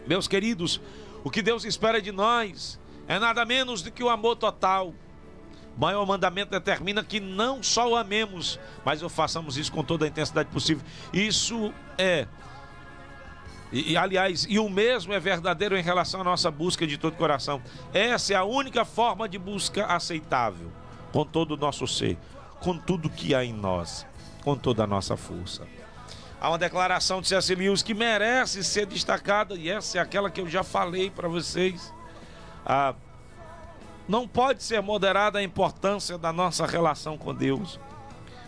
Meus 0.06 0.28
queridos, 0.28 0.82
o 1.24 1.30
que 1.30 1.42
Deus 1.42 1.64
espera 1.64 2.02
de 2.02 2.12
nós 2.12 2.78
é 3.08 3.18
nada 3.18 3.46
menos 3.46 3.82
do 3.82 3.92
que 3.92 4.04
o 4.04 4.10
amor 4.10 4.36
total. 4.36 4.94
O 5.78 5.80
maior 5.80 6.06
mandamento 6.06 6.52
determina 6.52 7.02
que 7.02 7.22
não 7.22 7.64
só 7.64 7.90
o 7.90 7.96
amemos, 7.96 8.60
mas 8.84 9.02
o 9.02 9.08
façamos 9.08 9.56
isso 9.56 9.72
com 9.72 9.86
toda 9.86 10.04
a 10.04 10.10
intensidade 10.10 10.50
possível. 10.50 10.84
Isso 11.14 11.74
é 11.98 12.28
e, 13.72 13.94
e, 13.94 13.98
aliás, 13.98 14.46
e 14.48 14.60
o 14.60 14.70
mesmo 14.70 15.14
é 15.14 15.20
verdadeiro 15.20 15.78
em 15.78 15.84
relação 15.84 16.22
à 16.22 16.24
nossa 16.24 16.50
busca 16.50 16.88
de 16.88 16.98
todo 16.98 17.16
coração. 17.16 17.62
Essa 17.94 18.34
é 18.34 18.36
a 18.36 18.44
única 18.44 18.86
forma 18.86 19.28
de 19.28 19.38
busca 19.38 19.86
aceitável, 19.86 20.72
com 21.12 21.26
todo 21.26 21.52
o 21.52 21.58
nosso 21.58 21.86
ser, 21.88 22.18
com 22.60 22.78
tudo 22.78 23.10
que 23.10 23.36
há 23.36 23.44
em 23.44 23.54
nós, 23.54 24.06
com 24.44 24.56
toda 24.56 24.84
a 24.84 24.88
nossa 24.88 25.18
força. 25.18 25.68
Há 26.40 26.50
uma 26.50 26.58
declaração 26.58 27.20
de 27.20 27.28
C.S. 27.28 27.56
Lewis 27.56 27.82
que 27.82 27.94
merece 27.94 28.64
ser 28.64 28.86
destacada, 28.86 29.56
e 29.56 29.70
essa 29.70 29.98
é 29.98 30.02
aquela 30.02 30.30
que 30.30 30.40
eu 30.40 30.48
já 30.48 30.64
falei 30.64 31.10
para 31.10 31.28
vocês. 31.28 31.94
Ah, 32.66 32.94
não 34.08 34.28
pode 34.28 34.64
ser 34.64 34.82
moderada 34.82 35.40
a 35.40 35.44
importância 35.44 36.18
da 36.18 36.32
nossa 36.32 36.66
relação 36.66 37.18
com 37.18 37.34
Deus. 37.34 37.80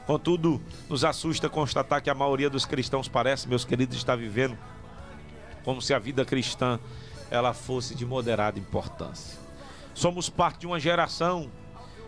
Contudo, 0.06 0.62
nos 0.88 1.04
assusta 1.04 1.50
constatar 1.50 2.02
que 2.02 2.10
a 2.10 2.16
maioria 2.16 2.50
dos 2.50 2.66
cristãos 2.66 3.08
parece, 3.08 3.48
meus 3.48 3.66
queridos, 3.66 3.98
estar 3.98 4.16
vivendo 4.16 4.58
como 5.64 5.82
se 5.82 5.94
a 5.94 6.00
vida 6.00 6.26
cristã 6.26 6.80
ela 7.32 7.54
fosse 7.54 7.94
de 7.96 8.06
moderada 8.06 8.60
importância. 8.60 9.38
Somos 9.94 10.30
parte 10.30 10.62
de 10.62 10.68
uma 10.68 10.80
geração 10.80 11.50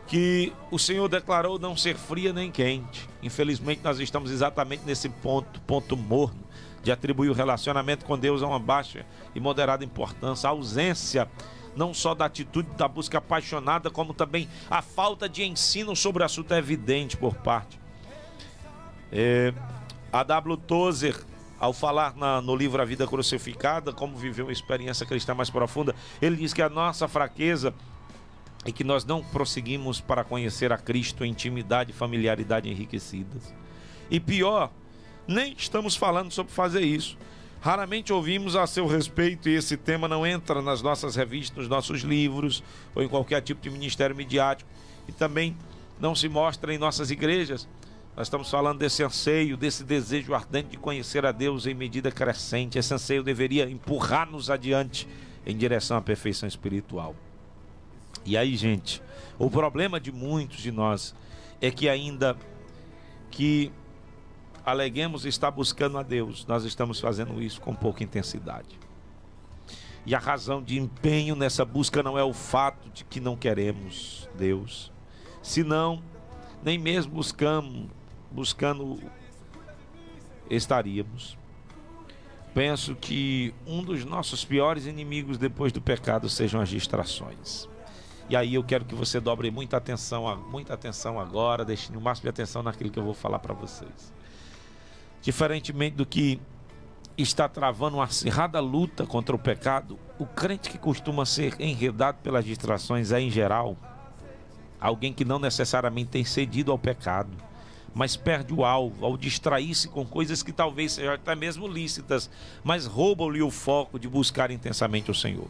que 0.08 0.52
o 0.70 0.80
Senhor 0.80 1.08
declarou 1.08 1.60
não 1.60 1.78
ser 1.78 1.96
fria 1.96 2.34
nem 2.34 2.52
quente. 2.52 3.08
Infelizmente 3.22 3.82
nós 3.84 4.00
estamos 4.00 4.32
exatamente 4.32 4.84
nesse 4.86 5.08
ponto, 5.10 5.60
ponto 5.62 5.96
morno 5.96 6.42
de 6.84 6.92
atribuir 6.92 7.30
o 7.30 7.34
relacionamento 7.34 8.06
com 8.06 8.18
Deus 8.18 8.42
a 8.42 8.48
uma 8.48 8.60
baixa 8.60 9.06
e 9.36 9.40
moderada 9.40 9.86
importância, 9.86 10.50
a 10.50 10.52
ausência 10.52 11.30
não 11.76 11.94
só 11.94 12.14
da 12.14 12.26
atitude 12.26 12.70
da 12.76 12.88
busca 12.88 13.20
apaixonada, 13.20 13.90
como 13.90 14.14
também 14.14 14.50
a 14.70 14.82
falta 14.82 15.30
de 15.30 15.44
ensino 15.44 15.96
sobre 15.96 16.22
o 16.22 16.26
assunto 16.26 16.54
é 16.54 16.58
evidente 16.58 17.16
por 17.16 17.36
parte. 17.36 17.80
É, 19.12 19.54
a 20.12 20.24
W. 20.24 20.58
Tozer 20.58 21.16
ao 21.62 21.74
falar 21.74 22.16
na, 22.18 22.42
no 22.42 22.56
livro 22.56 22.82
A 22.82 22.86
Vida 22.86 23.06
Crucificada, 23.06 23.94
como 23.94 24.18
viver 24.18 24.42
uma 24.42 24.52
experiência 24.52 25.06
cristã 25.06 25.36
mais 25.36 25.52
profunda, 25.52 25.96
ele 26.20 26.36
diz 26.36 26.56
que 26.56 26.62
a 26.64 26.68
nossa 26.68 27.08
fraqueza 27.08 27.72
é 28.66 28.72
que 28.72 28.84
nós 28.84 29.06
não 29.06 29.24
prosseguimos 29.24 30.02
para 30.02 30.24
conhecer 30.24 30.74
a 30.74 30.78
Cristo 30.78 31.24
em 31.24 31.30
intimidade 31.30 31.92
e 31.92 31.94
familiaridade 31.94 32.68
enriquecidas. 32.68 33.54
E 34.10 34.20
pior, 34.20 34.72
nem 35.28 35.54
estamos 35.56 35.96
falando 35.96 36.32
sobre 36.32 36.52
fazer 36.52 36.82
isso. 36.82 37.16
Raramente 37.62 38.12
ouvimos 38.12 38.56
a 38.56 38.66
seu 38.66 38.88
respeito 38.88 39.48
e 39.48 39.54
esse 39.54 39.78
tema 39.78 40.08
não 40.08 40.26
entra 40.26 40.64
nas 40.64 40.82
nossas 40.82 41.16
revistas, 41.16 41.60
nos 41.60 41.68
nossos 41.68 42.02
livros 42.02 42.64
ou 42.96 43.04
em 43.04 43.08
qualquer 43.08 43.40
tipo 43.40 43.62
de 43.62 43.70
ministério 43.70 44.16
midiático 44.16 44.68
e 45.08 45.12
também 45.12 45.56
não 46.00 46.16
se 46.16 46.28
mostra 46.28 46.74
em 46.74 46.80
nossas 46.80 47.12
igrejas. 47.12 47.68
Nós 48.16 48.28
estamos 48.28 48.50
falando 48.50 48.80
desse 48.80 49.04
anseio, 49.04 49.56
desse 49.56 49.84
desejo 49.84 50.34
ardente 50.34 50.70
de 50.70 50.78
conhecer 50.78 51.26
a 51.26 51.32
Deus 51.32 51.66
em 51.66 51.74
medida 51.74 52.12
crescente. 52.12 52.78
Esse 52.78 52.94
anseio 52.94 53.24
deveria 53.24 53.70
empurrar-nos 53.70 54.50
adiante 54.50 55.08
em 55.46 55.56
direção 55.56 55.96
à 55.96 56.02
perfeição 56.02 56.48
espiritual. 56.48 57.16
E 58.26 58.38
aí, 58.38 58.56
gente, 58.56 59.02
o 59.40 59.50
problema 59.50 60.00
de 60.00 60.12
muitos 60.12 60.58
de 60.58 60.72
nós 60.72 61.16
é 61.62 61.72
que 61.72 61.88
ainda 61.88 62.36
que 63.32 63.72
aleguemos 64.66 65.26
estar 65.26 65.50
buscando 65.50 65.98
a 65.98 66.04
Deus, 66.04 66.46
nós 66.46 66.66
estamos 66.66 67.00
fazendo 67.00 67.42
isso 67.42 67.62
com 67.62 67.74
pouca 67.74 68.04
intensidade. 68.04 68.78
E 70.06 70.14
a 70.14 70.20
razão 70.20 70.62
de 70.62 70.78
empenho 70.78 71.36
nessa 71.36 71.64
busca 71.64 72.04
não 72.04 72.18
é 72.18 72.24
o 72.24 72.34
fato 72.34 72.90
de 72.90 73.06
que 73.06 73.20
não 73.20 73.38
queremos 73.38 74.28
Deus, 74.36 74.92
senão 75.42 76.04
nem 76.64 76.78
mesmo 76.78 77.14
buscamos 77.14 77.88
buscando 78.32 79.00
estaríamos. 80.50 81.38
Penso 82.54 82.96
que 82.96 83.54
um 83.66 83.82
dos 83.82 84.04
nossos 84.04 84.44
piores 84.44 84.86
inimigos 84.86 85.38
depois 85.38 85.72
do 85.72 85.82
pecado 85.82 86.30
sejam 86.30 86.60
as 86.60 86.70
distrações. 86.70 87.68
E 88.30 88.36
aí 88.36 88.56
eu 88.56 88.64
quero 88.64 88.86
que 88.86 88.96
você 88.96 89.20
dobre 89.20 89.50
muita 89.52 89.78
atenção, 89.78 90.36
muita 90.50 90.74
atenção 90.74 91.20
agora, 91.20 91.64
deixe 91.64 91.92
o 91.96 92.02
máximo 92.02 92.24
de 92.24 92.30
atenção 92.30 92.62
naquilo 92.62 92.90
que 92.90 93.00
eu 93.00 93.04
vou 93.04 93.14
falar 93.14 93.40
para 93.40 93.54
vocês. 93.54 94.14
Diferentemente 95.22 95.96
do 95.96 96.06
que 96.06 96.42
está 97.18 97.48
travando 97.48 97.98
uma 97.98 98.06
acirrada 98.06 98.60
luta 98.60 99.06
contra 99.06 99.36
o 99.36 99.40
pecado, 99.40 100.00
o 100.18 100.26
crente 100.26 100.70
que 100.70 100.78
costuma 100.78 101.26
ser 101.26 101.56
enredado 101.60 102.20
pelas 102.24 102.44
distrações 102.44 103.12
é, 103.12 103.20
em 103.20 103.30
geral, 103.30 103.78
alguém 104.80 105.14
que 105.14 105.24
não 105.24 105.40
necessariamente 105.40 106.10
tem 106.10 106.26
cedido 106.26 106.72
ao 106.72 106.80
pecado 106.80 107.51
mas 107.94 108.16
perde 108.16 108.54
o 108.54 108.64
alvo 108.64 109.06
ao 109.06 109.18
distrair-se 109.18 109.88
com 109.88 110.06
coisas 110.06 110.42
que 110.42 110.52
talvez 110.52 110.94
sejam 110.94 111.14
até 111.14 111.36
mesmo 111.36 111.68
lícitas, 111.68 112.30
mas 112.64 112.86
roubam-lhe 112.86 113.42
o 113.42 113.52
foco 113.52 114.00
de 114.00 114.08
buscar 114.08 114.52
intensamente 114.52 115.12
o 115.12 115.16
Senhor. 115.16 115.48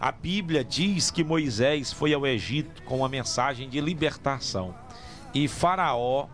A 0.00 0.10
Bíblia 0.10 0.64
diz 0.64 1.10
que 1.10 1.22
Moisés 1.22 1.92
foi 1.92 2.12
ao 2.12 2.26
Egito 2.26 2.82
com 2.82 2.98
uma 2.98 3.08
mensagem 3.08 3.68
de 3.68 3.80
libertação 3.80 4.74
e 5.32 5.46
Faraó 5.46 6.26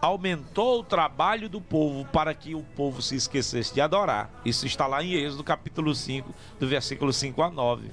aumentou 0.00 0.80
o 0.80 0.84
trabalho 0.84 1.48
do 1.48 1.60
povo 1.60 2.04
para 2.12 2.34
que 2.34 2.54
o 2.54 2.62
povo 2.62 3.00
se 3.00 3.16
esquecesse 3.16 3.72
de 3.72 3.80
adorar. 3.80 4.30
Isso 4.44 4.66
está 4.66 4.86
lá 4.86 5.02
em 5.02 5.14
Êxodo 5.14 5.42
capítulo 5.42 5.94
5, 5.94 6.34
do 6.60 6.68
versículo 6.68 7.10
5 7.10 7.42
a 7.42 7.50
9. 7.50 7.90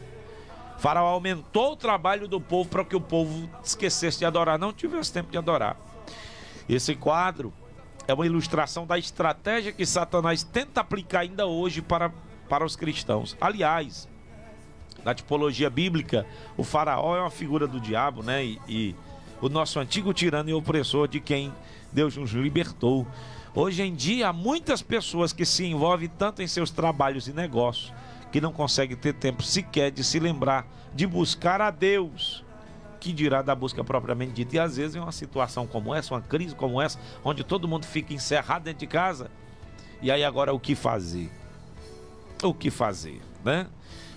Faraó 0.78 1.08
aumentou 1.08 1.72
o 1.72 1.76
trabalho 1.78 2.28
do 2.28 2.42
povo 2.42 2.70
para 2.70 2.84
que 2.84 2.96
o 2.96 3.00
povo 3.00 3.50
esquecesse 3.64 4.20
de 4.20 4.26
adorar, 4.26 4.60
não 4.60 4.74
tivesse 4.74 5.14
tempo 5.14 5.32
de 5.32 5.38
adorar. 5.38 5.78
Esse 6.74 6.96
quadro 6.96 7.54
é 8.08 8.14
uma 8.14 8.26
ilustração 8.26 8.86
da 8.86 8.98
estratégia 8.98 9.74
que 9.74 9.86
Satanás 9.86 10.42
tenta 10.42 10.80
aplicar 10.80 11.20
ainda 11.20 11.46
hoje 11.46 11.82
para, 11.82 12.10
para 12.48 12.66
os 12.66 12.78
cristãos. 12.78 13.36
Aliás, 13.42 14.08
na 15.04 15.14
tipologia 15.14 15.70
bíblica, 15.70 16.26
o 16.56 16.64
faraó 16.64 17.18
é 17.18 17.20
uma 17.20 17.30
figura 17.30 17.68
do 17.68 17.80
diabo, 17.80 18.24
né? 18.24 18.46
E, 18.46 18.62
e 18.70 18.96
o 19.42 19.50
nosso 19.50 19.80
antigo 19.80 20.14
tirano 20.14 20.50
e 20.50 20.54
opressor 20.54 21.10
de 21.10 21.20
quem 21.20 21.54
Deus 21.92 22.16
nos 22.16 22.32
libertou. 22.32 23.06
Hoje 23.54 23.84
em 23.84 23.94
dia, 23.94 24.30
há 24.30 24.34
muitas 24.34 24.82
pessoas 24.82 25.34
que 25.34 25.46
se 25.46 25.66
envolvem 25.66 26.08
tanto 26.08 26.42
em 26.42 26.48
seus 26.48 26.72
trabalhos 26.72 27.28
e 27.28 27.34
negócios 27.34 27.92
que 28.32 28.40
não 28.40 28.54
consegue 28.54 28.96
ter 28.96 29.14
tempo 29.14 29.44
sequer 29.44 29.92
de 29.92 30.06
se 30.06 30.20
lembrar 30.20 30.66
de 30.94 31.06
buscar 31.06 31.60
a 31.60 31.70
Deus. 31.70 32.46
Que 33.02 33.12
dirá 33.12 33.42
da 33.42 33.56
busca 33.56 33.84
propriamente 33.84 34.32
dita. 34.32 34.56
E 34.56 34.60
às 34.60 34.78
vezes, 34.78 34.96
em 34.96 35.00
uma 35.00 35.12
situação 35.12 35.66
como 35.66 35.94
essa, 35.94 36.14
uma 36.14 36.22
crise 36.22 36.56
como 36.56 36.80
essa, 36.80 37.00
onde 37.24 37.44
todo 37.44 37.68
mundo 37.68 37.86
fica 37.86 38.14
encerrado 38.14 38.64
dentro 38.64 38.82
de 38.82 38.88
casa, 38.88 39.30
e 40.02 40.12
aí 40.12 40.24
agora 40.24 40.54
o 40.54 40.60
que 40.60 40.76
fazer? 40.76 41.32
O 42.44 42.54
que 42.54 42.70
fazer, 42.70 43.20
né? 43.44 43.68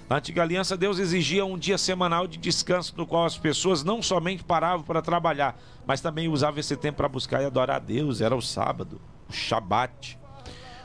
Na 0.09 0.17
antiga 0.17 0.43
aliança, 0.43 0.77
Deus 0.77 0.99
exigia 0.99 1.47
um 1.47 1.57
dia 1.57 1.79
semanal 1.79 2.27
de 2.27 2.37
descanso, 2.37 2.93
no 2.95 3.07
qual 3.07 3.25
as 3.25 3.39
pessoas 3.39 3.83
não 3.83 4.03
somente 4.03 4.45
paravam 4.45 4.85
para 4.85 5.01
trabalhar, 5.01 5.59
mas 5.87 6.03
também 6.03 6.29
usavam 6.29 6.61
esse 6.61 6.77
tempo 6.77 6.99
para 6.99 7.09
buscar 7.09 7.43
e 7.43 7.47
adorar 7.47 7.77
a 7.77 7.79
Deus. 7.79 8.21
Era 8.21 8.37
o 8.37 8.43
sábado, 8.43 9.01
o 9.31 9.33
Shabat. 9.33 10.19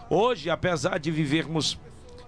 Hoje, 0.09 0.49
apesar 0.49 0.99
de 0.99 1.11
vivermos 1.11 1.77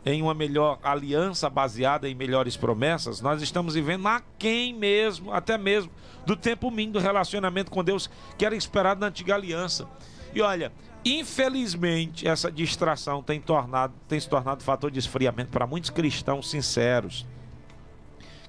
em 0.05 0.21
uma 0.21 0.33
melhor 0.33 0.79
aliança 0.83 1.49
baseada 1.49 2.09
em 2.09 2.15
melhores 2.15 2.57
promessas, 2.57 3.21
nós 3.21 3.41
estamos 3.41 3.75
vivendo 3.75 4.07
aquém 4.07 4.73
mesmo, 4.73 5.31
até 5.31 5.57
mesmo, 5.57 5.91
do 6.25 6.35
tempo 6.35 6.71
mínimo 6.71 6.93
do 6.93 6.99
relacionamento 6.99 7.71
com 7.71 7.83
Deus 7.83 8.09
que 8.37 8.45
era 8.45 8.55
esperado 8.55 8.99
na 8.99 9.07
antiga 9.07 9.35
aliança. 9.35 9.87
E 10.33 10.41
olha, 10.41 10.71
infelizmente, 11.05 12.27
essa 12.27 12.51
distração 12.51 13.21
tem, 13.21 13.39
tornado, 13.39 13.93
tem 14.07 14.19
se 14.19 14.27
tornado 14.27 14.63
fator 14.63 14.89
de 14.89 14.99
esfriamento 14.99 15.51
para 15.51 15.67
muitos 15.67 15.89
cristãos 15.89 16.49
sinceros, 16.49 17.25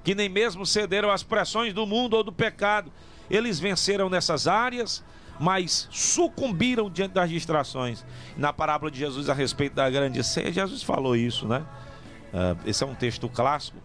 que 0.03 0.15
nem 0.15 0.29
mesmo 0.29 0.65
cederam 0.65 1.11
às 1.11 1.23
pressões 1.23 1.73
do 1.73 1.87
mundo 1.87 2.15
ou 2.15 2.25
do 2.25 2.33
pecado. 2.33 2.91
Eles 3.31 3.61
venceram 3.61 4.09
nessas 4.09 4.47
áreas, 4.47 5.05
mas 5.43 5.89
sucumbiram 5.91 6.89
diante 6.89 7.15
das 7.15 7.29
distrações. 7.29 8.07
Na 8.37 8.53
parábola 8.53 8.93
de 8.93 9.01
Jesus 9.01 9.29
a 9.29 9.35
respeito 9.35 9.75
da 9.75 9.91
grande 9.91 10.23
ceia, 10.23 10.53
Jesus 10.53 10.85
falou 10.85 11.17
isso, 11.17 11.49
né? 11.49 11.67
Ah, 12.33 12.55
esse 12.65 12.85
é 12.85 12.87
um 12.87 12.95
texto 12.95 13.29
clássico 13.29 13.77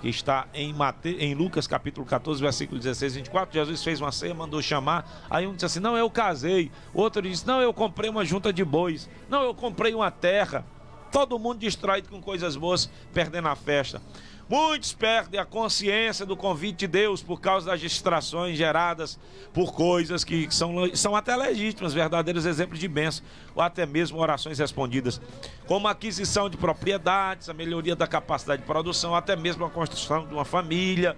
que 0.00 0.08
está 0.08 0.48
em, 0.52 0.72
Mate... 0.72 1.10
em 1.20 1.32
Lucas 1.32 1.68
capítulo 1.68 2.04
14, 2.04 2.42
versículo 2.42 2.80
16 2.80 3.12
e 3.12 3.16
24. 3.20 3.54
Jesus 3.54 3.84
fez 3.84 4.00
uma 4.00 4.10
ceia, 4.10 4.34
mandou 4.34 4.60
chamar. 4.60 5.24
Aí 5.30 5.46
um 5.46 5.54
disse 5.54 5.66
assim: 5.66 5.78
Não, 5.78 5.96
eu 5.96 6.10
casei. 6.10 6.72
Outro 6.92 7.22
disse: 7.22 7.46
Não, 7.46 7.62
eu 7.62 7.72
comprei 7.72 8.10
uma 8.10 8.24
junta 8.24 8.52
de 8.52 8.64
bois. 8.64 9.08
Não, 9.30 9.44
eu 9.44 9.54
comprei 9.54 9.94
uma 9.94 10.10
terra. 10.10 10.66
Todo 11.12 11.38
mundo 11.38 11.60
distraído 11.60 12.08
com 12.08 12.20
coisas 12.20 12.56
boas, 12.56 12.90
perdendo 13.12 13.46
a 13.46 13.54
festa. 13.54 14.02
Muitos 14.46 14.92
perdem 14.92 15.40
a 15.40 15.44
consciência 15.44 16.26
do 16.26 16.36
convite 16.36 16.80
de 16.80 16.86
Deus 16.86 17.22
por 17.22 17.40
causa 17.40 17.70
das 17.70 17.80
distrações 17.80 18.58
geradas 18.58 19.18
por 19.54 19.72
coisas 19.72 20.22
que 20.22 20.54
são, 20.54 20.94
são 20.94 21.16
até 21.16 21.34
legítimas, 21.34 21.94
verdadeiros 21.94 22.44
exemplos 22.44 22.78
de 22.78 22.86
bênção, 22.86 23.24
ou 23.54 23.62
até 23.62 23.86
mesmo 23.86 24.18
orações 24.18 24.58
respondidas, 24.58 25.18
como 25.66 25.88
a 25.88 25.92
aquisição 25.92 26.50
de 26.50 26.58
propriedades, 26.58 27.48
a 27.48 27.54
melhoria 27.54 27.96
da 27.96 28.06
capacidade 28.06 28.60
de 28.60 28.66
produção, 28.66 29.14
até 29.14 29.34
mesmo 29.34 29.64
a 29.64 29.70
construção 29.70 30.26
de 30.26 30.34
uma 30.34 30.44
família. 30.44 31.16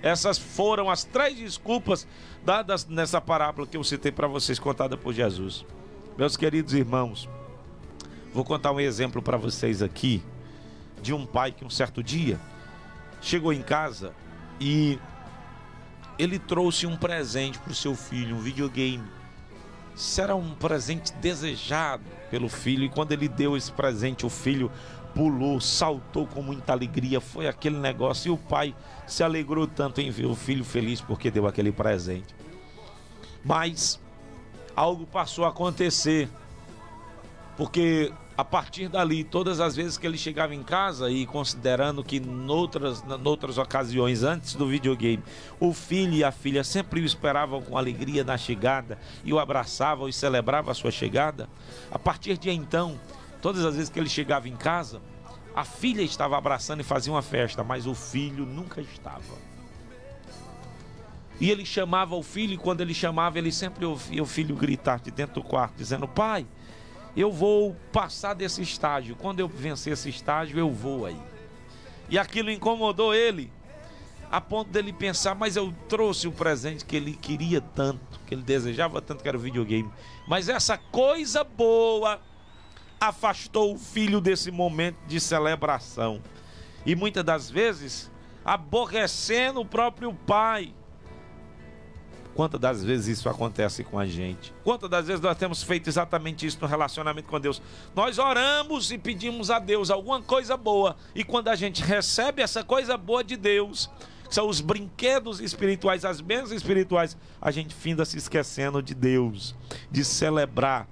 Essas 0.00 0.38
foram 0.38 0.88
as 0.88 1.02
três 1.02 1.36
desculpas 1.36 2.06
dadas 2.44 2.86
nessa 2.86 3.20
parábola 3.20 3.66
que 3.66 3.76
eu 3.76 3.82
citei 3.82 4.12
para 4.12 4.28
vocês, 4.28 4.60
contada 4.60 4.96
por 4.96 5.12
Jesus. 5.12 5.66
Meus 6.16 6.36
queridos 6.36 6.72
irmãos, 6.72 7.28
vou 8.32 8.44
contar 8.44 8.70
um 8.70 8.78
exemplo 8.78 9.20
para 9.20 9.36
vocês 9.36 9.82
aqui 9.82 10.22
de 11.02 11.12
um 11.12 11.26
pai 11.26 11.50
que 11.50 11.64
um 11.64 11.70
certo 11.70 12.02
dia 12.02 12.38
chegou 13.20 13.52
em 13.52 13.62
casa 13.62 14.12
e 14.60 14.98
ele 16.18 16.38
trouxe 16.38 16.86
um 16.86 16.96
presente 16.96 17.58
para 17.58 17.72
o 17.72 17.74
seu 17.74 17.94
filho, 17.94 18.36
um 18.36 18.40
videogame. 18.40 19.04
Isso 19.94 20.20
era 20.20 20.34
um 20.34 20.54
presente 20.54 21.12
desejado 21.14 22.04
pelo 22.30 22.48
filho, 22.48 22.84
e 22.84 22.88
quando 22.88 23.12
ele 23.12 23.28
deu 23.28 23.56
esse 23.56 23.72
presente, 23.72 24.24
o 24.24 24.30
filho 24.30 24.70
pulou, 25.14 25.60
saltou 25.60 26.26
com 26.26 26.42
muita 26.42 26.72
alegria. 26.72 27.20
Foi 27.20 27.46
aquele 27.46 27.78
negócio, 27.78 28.28
e 28.28 28.30
o 28.32 28.36
pai 28.36 28.74
se 29.06 29.22
alegrou 29.22 29.66
tanto 29.66 30.00
em 30.00 30.10
ver 30.10 30.26
o 30.26 30.34
filho 30.34 30.64
feliz 30.64 31.00
porque 31.00 31.30
deu 31.30 31.46
aquele 31.46 31.72
presente. 31.72 32.34
Mas 33.44 34.00
algo 34.76 35.06
passou 35.06 35.44
a 35.44 35.48
acontecer, 35.48 36.28
porque 37.56 38.12
a 38.40 38.44
partir 38.44 38.88
dali, 38.88 39.22
todas 39.22 39.60
as 39.60 39.76
vezes 39.76 39.98
que 39.98 40.06
ele 40.06 40.16
chegava 40.16 40.54
em 40.54 40.62
casa 40.62 41.10
e 41.10 41.26
considerando 41.26 42.02
que 42.02 42.18
noutras, 42.18 43.02
noutras 43.02 43.58
ocasiões 43.58 44.22
antes 44.22 44.54
do 44.54 44.66
videogame, 44.66 45.22
o 45.60 45.74
filho 45.74 46.14
e 46.14 46.24
a 46.24 46.32
filha 46.32 46.64
sempre 46.64 47.02
o 47.02 47.04
esperavam 47.04 47.60
com 47.60 47.76
alegria 47.76 48.24
na 48.24 48.38
chegada 48.38 48.98
e 49.22 49.30
o 49.30 49.38
abraçavam 49.38 50.08
e 50.08 50.12
celebravam 50.12 50.70
a 50.70 50.74
sua 50.74 50.90
chegada, 50.90 51.50
a 51.90 51.98
partir 51.98 52.38
de 52.38 52.50
então, 52.50 52.98
todas 53.42 53.62
as 53.62 53.74
vezes 53.74 53.90
que 53.90 54.00
ele 54.00 54.08
chegava 54.08 54.48
em 54.48 54.56
casa, 54.56 55.02
a 55.54 55.62
filha 55.62 56.00
estava 56.00 56.38
abraçando 56.38 56.80
e 56.80 56.84
fazia 56.84 57.12
uma 57.12 57.20
festa, 57.20 57.62
mas 57.62 57.86
o 57.86 57.94
filho 57.94 58.46
nunca 58.46 58.80
estava. 58.80 59.50
E 61.38 61.50
ele 61.50 61.66
chamava 61.66 62.14
o 62.14 62.22
filho, 62.22 62.54
e 62.54 62.58
quando 62.58 62.80
ele 62.80 62.94
chamava, 62.94 63.38
ele 63.38 63.52
sempre 63.52 63.84
ouvia 63.84 64.22
o 64.22 64.26
filho 64.26 64.56
gritar 64.56 65.00
de 65.00 65.10
dentro 65.10 65.42
do 65.42 65.42
quarto, 65.42 65.74
dizendo: 65.76 66.06
Pai, 66.06 66.46
eu 67.16 67.30
vou 67.32 67.76
passar 67.92 68.34
desse 68.34 68.62
estágio. 68.62 69.16
Quando 69.16 69.40
eu 69.40 69.48
vencer 69.48 69.92
esse 69.92 70.08
estágio, 70.08 70.58
eu 70.58 70.70
vou 70.70 71.06
aí. 71.06 71.20
E 72.08 72.18
aquilo 72.18 72.50
incomodou 72.50 73.14
ele, 73.14 73.52
a 74.30 74.40
ponto 74.40 74.70
dele 74.70 74.92
pensar: 74.92 75.34
mas 75.34 75.56
eu 75.56 75.74
trouxe 75.88 76.28
o 76.28 76.32
presente 76.32 76.84
que 76.84 76.96
ele 76.96 77.14
queria 77.14 77.60
tanto, 77.60 78.20
que 78.26 78.34
ele 78.34 78.42
desejava 78.42 79.00
tanto, 79.00 79.22
que 79.22 79.28
era 79.28 79.36
o 79.36 79.40
videogame. 79.40 79.90
Mas 80.26 80.48
essa 80.48 80.76
coisa 80.76 81.42
boa 81.44 82.20
afastou 83.00 83.74
o 83.74 83.78
filho 83.78 84.20
desse 84.20 84.50
momento 84.50 84.98
de 85.06 85.18
celebração. 85.18 86.22
E 86.84 86.94
muitas 86.94 87.24
das 87.24 87.50
vezes, 87.50 88.10
aborrecendo 88.44 89.60
o 89.60 89.64
próprio 89.64 90.12
pai. 90.12 90.74
Quantas 92.40 92.58
das 92.58 92.82
vezes 92.82 93.18
isso 93.18 93.28
acontece 93.28 93.84
com 93.84 93.98
a 93.98 94.06
gente? 94.06 94.50
Quantas 94.64 94.88
das 94.88 95.06
vezes 95.06 95.20
nós 95.20 95.36
temos 95.36 95.62
feito 95.62 95.90
exatamente 95.90 96.46
isso 96.46 96.56
no 96.58 96.66
relacionamento 96.66 97.28
com 97.28 97.38
Deus? 97.38 97.60
Nós 97.94 98.18
oramos 98.18 98.90
e 98.90 98.96
pedimos 98.96 99.50
a 99.50 99.58
Deus 99.58 99.90
alguma 99.90 100.22
coisa 100.22 100.56
boa, 100.56 100.96
e 101.14 101.22
quando 101.22 101.48
a 101.48 101.54
gente 101.54 101.82
recebe 101.82 102.40
essa 102.40 102.64
coisa 102.64 102.96
boa 102.96 103.22
de 103.22 103.36
Deus, 103.36 103.90
são 104.30 104.48
os 104.48 104.62
brinquedos 104.62 105.38
espirituais, 105.38 106.02
as 106.02 106.22
bênçãos 106.22 106.52
espirituais, 106.52 107.14
a 107.42 107.50
gente 107.50 107.74
finda 107.74 108.06
se 108.06 108.16
esquecendo 108.16 108.82
de 108.82 108.94
Deus, 108.94 109.54
de 109.90 110.02
celebrar. 110.02 110.88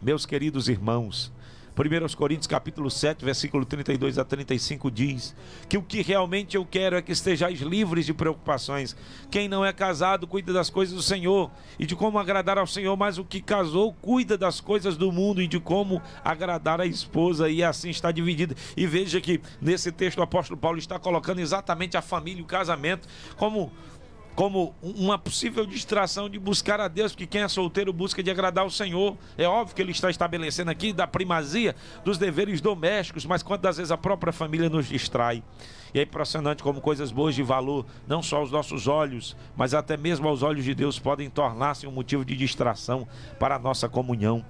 Meus 0.00 0.24
queridos 0.24 0.66
irmãos, 0.66 1.30
1 1.76 2.14
Coríntios 2.16 2.46
capítulo 2.46 2.88
7, 2.88 3.24
versículo 3.24 3.64
32 3.64 4.16
a 4.16 4.24
35 4.24 4.88
diz 4.92 5.34
que 5.68 5.76
o 5.76 5.82
que 5.82 6.02
realmente 6.02 6.56
eu 6.56 6.64
quero 6.64 6.94
é 6.94 7.02
que 7.02 7.10
estejais 7.10 7.60
livres 7.60 8.06
de 8.06 8.14
preocupações. 8.14 8.96
Quem 9.28 9.48
não 9.48 9.64
é 9.64 9.72
casado 9.72 10.24
cuida 10.24 10.52
das 10.52 10.70
coisas 10.70 10.94
do 10.94 11.02
Senhor 11.02 11.50
e 11.76 11.84
de 11.84 11.96
como 11.96 12.16
agradar 12.16 12.58
ao 12.58 12.66
Senhor, 12.66 12.96
mas 12.96 13.18
o 13.18 13.24
que 13.24 13.40
casou 13.40 13.92
cuida 13.92 14.38
das 14.38 14.60
coisas 14.60 14.96
do 14.96 15.10
mundo 15.10 15.42
e 15.42 15.48
de 15.48 15.58
como 15.58 16.00
agradar 16.24 16.80
a 16.80 16.86
esposa 16.86 17.50
e 17.50 17.60
assim 17.64 17.90
está 17.90 18.12
dividido. 18.12 18.54
E 18.76 18.86
veja 18.86 19.20
que 19.20 19.40
nesse 19.60 19.90
texto 19.90 20.18
o 20.18 20.22
apóstolo 20.22 20.58
Paulo 20.58 20.78
está 20.78 20.96
colocando 20.96 21.40
exatamente 21.40 21.96
a 21.96 22.02
família 22.02 22.42
o 22.42 22.46
casamento 22.46 23.08
como 23.36 23.72
como 24.34 24.74
uma 24.82 25.16
possível 25.16 25.64
distração 25.64 26.28
de 26.28 26.38
buscar 26.38 26.80
a 26.80 26.88
Deus, 26.88 27.12
porque 27.12 27.26
quem 27.26 27.42
é 27.42 27.48
solteiro 27.48 27.92
busca 27.92 28.22
de 28.22 28.30
agradar 28.30 28.66
o 28.66 28.70
Senhor. 28.70 29.16
É 29.38 29.46
óbvio 29.46 29.76
que 29.76 29.82
ele 29.82 29.92
está 29.92 30.10
estabelecendo 30.10 30.70
aqui 30.70 30.92
da 30.92 31.06
primazia 31.06 31.74
dos 32.04 32.18
deveres 32.18 32.60
domésticos, 32.60 33.24
mas 33.24 33.42
quantas 33.42 33.76
vezes 33.76 33.92
a 33.92 33.96
própria 33.96 34.32
família 34.32 34.68
nos 34.68 34.86
distrai. 34.86 35.42
E 35.92 36.00
é 36.00 36.02
impressionante 36.02 36.62
como 36.62 36.80
coisas 36.80 37.12
boas 37.12 37.36
de 37.36 37.42
valor, 37.42 37.86
não 38.08 38.20
só 38.20 38.38
aos 38.38 38.50
nossos 38.50 38.88
olhos, 38.88 39.36
mas 39.56 39.72
até 39.72 39.96
mesmo 39.96 40.26
aos 40.26 40.42
olhos 40.42 40.64
de 40.64 40.74
Deus, 40.74 40.98
podem 40.98 41.30
tornar-se 41.30 41.86
um 41.86 41.92
motivo 41.92 42.24
de 42.24 42.36
distração 42.36 43.06
para 43.38 43.54
a 43.54 43.58
nossa 43.58 43.88
comunhão 43.88 44.44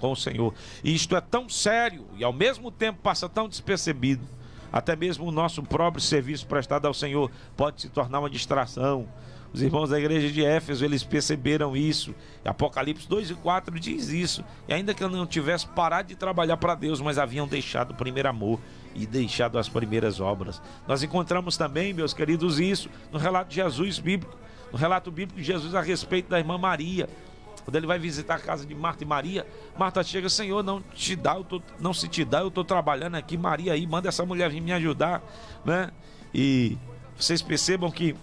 com 0.00 0.10
o 0.10 0.16
Senhor. 0.16 0.52
E 0.82 0.92
isto 0.92 1.14
é 1.14 1.20
tão 1.20 1.48
sério 1.48 2.06
e 2.16 2.24
ao 2.24 2.32
mesmo 2.32 2.72
tempo 2.72 3.00
passa 3.00 3.28
tão 3.28 3.48
despercebido 3.48 4.39
até 4.72 4.94
mesmo 4.94 5.26
o 5.26 5.32
nosso 5.32 5.62
próprio 5.62 6.02
serviço 6.02 6.46
prestado 6.46 6.86
ao 6.86 6.94
Senhor 6.94 7.30
pode 7.56 7.82
se 7.82 7.88
tornar 7.88 8.20
uma 8.20 8.30
distração. 8.30 9.08
Os 9.52 9.62
irmãos 9.62 9.90
da 9.90 9.98
igreja 9.98 10.30
de 10.30 10.44
Éfeso, 10.44 10.84
eles 10.84 11.02
perceberam 11.02 11.76
isso. 11.76 12.14
Apocalipse 12.44 13.08
2 13.08 13.30
e 13.30 13.34
4 13.34 13.80
diz 13.80 14.08
isso. 14.08 14.44
E 14.68 14.72
ainda 14.72 14.94
que 14.94 15.02
eu 15.02 15.08
não 15.08 15.26
tivesse 15.26 15.66
parado 15.66 16.08
de 16.08 16.14
trabalhar 16.14 16.56
para 16.56 16.76
Deus, 16.76 17.00
mas 17.00 17.18
haviam 17.18 17.48
deixado 17.48 17.90
o 17.90 17.94
primeiro 17.94 18.28
amor 18.28 18.60
e 18.94 19.06
deixado 19.06 19.58
as 19.58 19.68
primeiras 19.68 20.20
obras. 20.20 20.62
Nós 20.86 21.02
encontramos 21.02 21.56
também, 21.56 21.92
meus 21.92 22.14
queridos, 22.14 22.60
isso 22.60 22.88
no 23.10 23.18
relato 23.18 23.50
de 23.50 23.56
Jesus 23.56 23.98
bíblico, 23.98 24.36
no 24.70 24.78
relato 24.78 25.10
bíblico 25.10 25.40
de 25.40 25.46
Jesus 25.46 25.74
a 25.74 25.80
respeito 25.80 26.28
da 26.28 26.38
irmã 26.38 26.56
Maria. 26.56 27.08
Quando 27.64 27.76
ele 27.76 27.86
vai 27.86 27.98
visitar 27.98 28.36
a 28.36 28.38
casa 28.38 28.64
de 28.64 28.74
Marta 28.74 29.04
e 29.04 29.06
Maria, 29.06 29.46
Marta 29.78 30.02
chega, 30.02 30.28
Senhor, 30.28 30.62
não 30.62 30.80
te 30.80 31.14
dá, 31.14 31.34
eu 31.34 31.44
tô, 31.44 31.62
não 31.78 31.92
se 31.92 32.08
te 32.08 32.24
dá, 32.24 32.40
eu 32.40 32.48
estou 32.48 32.64
trabalhando 32.64 33.16
aqui, 33.16 33.36
Maria 33.36 33.72
aí, 33.72 33.86
manda 33.86 34.08
essa 34.08 34.24
mulher 34.24 34.50
vir 34.50 34.60
me 34.60 34.72
ajudar, 34.72 35.22
né? 35.64 35.90
E 36.34 36.78
vocês 37.16 37.42
percebam 37.42 37.90
que 37.90 38.16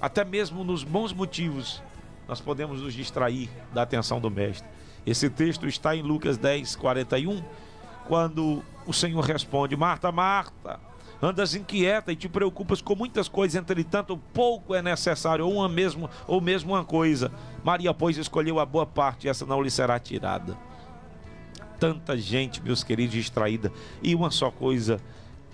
até 0.00 0.24
mesmo 0.24 0.64
nos 0.64 0.84
bons 0.84 1.12
motivos 1.12 1.82
nós 2.28 2.40
podemos 2.40 2.80
nos 2.80 2.94
distrair 2.94 3.48
da 3.72 3.82
atenção 3.82 4.20
do 4.20 4.30
mestre. 4.30 4.68
Esse 5.04 5.28
texto 5.28 5.66
está 5.66 5.96
em 5.96 6.02
Lucas 6.02 6.36
10, 6.36 6.76
41, 6.76 7.42
quando 8.06 8.62
o 8.86 8.92
Senhor 8.92 9.20
responde: 9.20 9.76
Marta, 9.76 10.12
Marta, 10.12 10.78
andas 11.22 11.54
inquieta 11.54 12.10
e 12.10 12.16
te 12.16 12.28
preocupas 12.28 12.82
com 12.82 12.96
muitas 12.96 13.28
coisas, 13.28 13.54
entretanto, 13.54 14.20
pouco 14.34 14.74
é 14.74 14.82
necessário, 14.82 15.46
ou 15.46 15.54
uma 15.54 15.68
mesmo, 15.68 16.10
ou 16.26 16.40
mesmo 16.40 16.72
uma 16.72 16.84
coisa. 16.84 17.30
Maria, 17.62 17.94
pois, 17.94 18.18
escolheu 18.18 18.58
a 18.58 18.66
boa 18.66 18.84
parte, 18.84 19.26
e 19.26 19.30
essa 19.30 19.46
não 19.46 19.62
lhe 19.62 19.70
será 19.70 19.98
tirada. 20.00 20.58
Tanta 21.78 22.16
gente, 22.18 22.60
meus 22.60 22.82
queridos, 22.82 23.14
distraída, 23.14 23.72
e 24.02 24.14
uma 24.14 24.30
só 24.32 24.50
coisa 24.50 25.00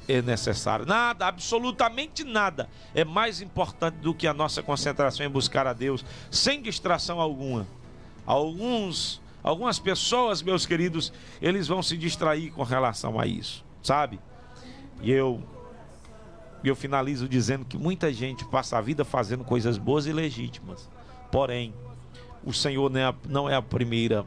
é 0.09 0.23
necessária. 0.23 0.87
Nada, 0.87 1.27
absolutamente 1.27 2.25
nada 2.25 2.69
é 2.95 3.05
mais 3.05 3.43
importante 3.43 3.97
do 3.97 4.15
que 4.15 4.27
a 4.27 4.33
nossa 4.33 4.63
concentração 4.63 5.25
em 5.27 5.29
buscar 5.29 5.67
a 5.67 5.75
Deus, 5.75 6.05
sem 6.31 6.63
distração 6.63 7.21
alguma. 7.21 7.67
Alguns, 8.25 9.21
algumas 9.43 9.79
pessoas, 9.79 10.41
meus 10.43 10.65
queridos, 10.65 11.13
eles 11.43 11.69
vão 11.69 11.83
se 11.83 11.97
distrair 11.97 12.51
com 12.51 12.63
relação 12.63 13.21
a 13.21 13.27
isso, 13.27 13.65
sabe? 13.83 14.19
E 15.03 15.11
eu 15.11 15.43
eu 16.65 16.75
finalizo 16.75 17.29
dizendo 17.29 17.65
que 17.65 17.79
muita 17.79 18.13
gente 18.13 18.45
passa 18.45 18.79
a 18.79 18.81
vida 18.81 19.05
fazendo 19.05 19.45
coisas 19.45 19.79
boas 19.79 20.07
e 20.07 20.13
legítimas. 20.13 20.89
Porém, 21.31 21.73
o 22.45 22.53
Senhor 22.53 22.91
não 22.91 23.01
é 23.01 23.05
a, 23.05 23.15
não 23.29 23.49
é 23.49 23.55
a 23.55 23.63
primeira 23.63 24.25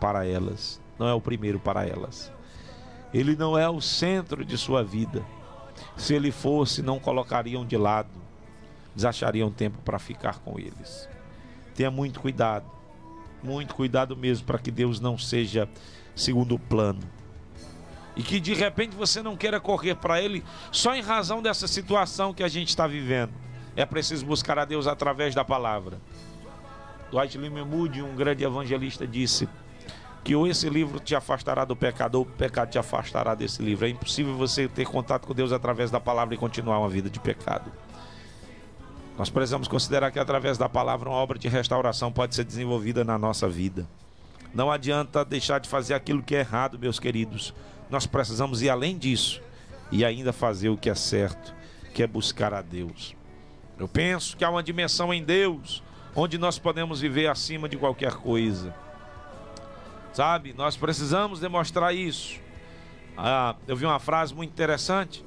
para 0.00 0.26
elas, 0.26 0.80
não 0.98 1.08
é 1.08 1.12
o 1.12 1.20
primeiro 1.20 1.58
para 1.58 1.86
elas. 1.86 2.32
Ele 3.12 3.34
não 3.36 3.58
é 3.58 3.68
o 3.68 3.80
centro 3.80 4.44
de 4.44 4.56
sua 4.56 4.82
vida. 4.82 5.24
Se 5.96 6.14
ele 6.14 6.30
fosse, 6.30 6.82
não 6.82 6.98
colocariam 6.98 7.64
de 7.64 7.76
lado, 7.76 8.10
eles 8.92 9.04
achariam 9.04 9.50
tempo 9.50 9.78
para 9.84 9.98
ficar 9.98 10.38
com 10.40 10.58
eles. 10.58 11.08
Tenha 11.74 11.90
muito 11.90 12.20
cuidado, 12.20 12.66
muito 13.42 13.74
cuidado 13.74 14.16
mesmo 14.16 14.46
para 14.46 14.58
que 14.58 14.70
Deus 14.70 15.00
não 15.00 15.16
seja 15.16 15.68
segundo 16.14 16.58
plano. 16.58 17.00
E 18.18 18.22
que 18.22 18.40
de 18.40 18.52
repente 18.52 18.96
você 18.96 19.22
não 19.22 19.36
queira 19.36 19.60
correr 19.60 19.94
para 19.94 20.20
Ele 20.20 20.44
só 20.72 20.94
em 20.94 21.00
razão 21.00 21.40
dessa 21.40 21.68
situação 21.68 22.34
que 22.34 22.42
a 22.42 22.48
gente 22.48 22.68
está 22.68 22.86
vivendo. 22.86 23.32
É 23.76 23.86
preciso 23.86 24.26
buscar 24.26 24.58
a 24.58 24.64
Deus 24.64 24.88
através 24.88 25.36
da 25.36 25.44
palavra. 25.44 26.00
Dwight 27.12 27.38
Moody, 27.38 28.02
um 28.02 28.16
grande 28.16 28.44
evangelista, 28.44 29.06
disse 29.06 29.48
que 30.24 30.34
ou 30.34 30.46
esse 30.46 30.68
livro 30.68 30.98
te 30.98 31.14
afastará 31.14 31.64
do 31.64 31.76
pecado 31.76 32.16
ou 32.16 32.22
o 32.22 32.26
pecado 32.26 32.70
te 32.70 32.78
afastará 32.78 33.36
desse 33.36 33.62
livro. 33.62 33.86
É 33.86 33.88
impossível 33.88 34.36
você 34.36 34.66
ter 34.68 34.84
contato 34.84 35.26
com 35.26 35.32
Deus 35.32 35.52
através 35.52 35.90
da 35.90 36.00
palavra 36.00 36.34
e 36.34 36.36
continuar 36.38 36.80
uma 36.80 36.88
vida 36.88 37.08
de 37.08 37.20
pecado. 37.20 37.72
Nós 39.16 39.30
precisamos 39.30 39.68
considerar 39.68 40.10
que 40.10 40.18
através 40.18 40.58
da 40.58 40.68
palavra 40.68 41.08
uma 41.08 41.18
obra 41.18 41.38
de 41.38 41.48
restauração 41.48 42.12
pode 42.12 42.34
ser 42.34 42.44
desenvolvida 42.44 43.04
na 43.04 43.16
nossa 43.16 43.48
vida. 43.48 43.86
Não 44.52 44.70
adianta 44.70 45.24
deixar 45.24 45.60
de 45.60 45.68
fazer 45.68 45.94
aquilo 45.94 46.22
que 46.22 46.34
é 46.34 46.40
errado, 46.40 46.78
meus 46.78 46.98
queridos. 46.98 47.54
Nós 47.90 48.06
precisamos 48.06 48.62
ir 48.62 48.68
além 48.68 48.96
disso 48.96 49.40
e 49.90 50.04
ainda 50.04 50.32
fazer 50.32 50.68
o 50.68 50.76
que 50.76 50.90
é 50.90 50.94
certo, 50.94 51.54
que 51.94 52.02
é 52.02 52.06
buscar 52.06 52.52
a 52.52 52.62
Deus. 52.62 53.16
Eu 53.78 53.88
penso 53.88 54.36
que 54.36 54.44
há 54.44 54.50
uma 54.50 54.62
dimensão 54.62 55.12
em 55.14 55.22
Deus 55.22 55.82
onde 56.14 56.36
nós 56.36 56.58
podemos 56.58 57.00
viver 57.00 57.28
acima 57.28 57.68
de 57.68 57.76
qualquer 57.76 58.14
coisa. 58.14 58.74
Sabe? 60.12 60.52
Nós 60.52 60.76
precisamos 60.76 61.38
demonstrar 61.38 61.94
isso. 61.94 62.40
Ah, 63.16 63.54
eu 63.66 63.76
vi 63.76 63.84
uma 63.84 63.98
frase 63.98 64.34
muito 64.34 64.50
interessante 64.50 65.24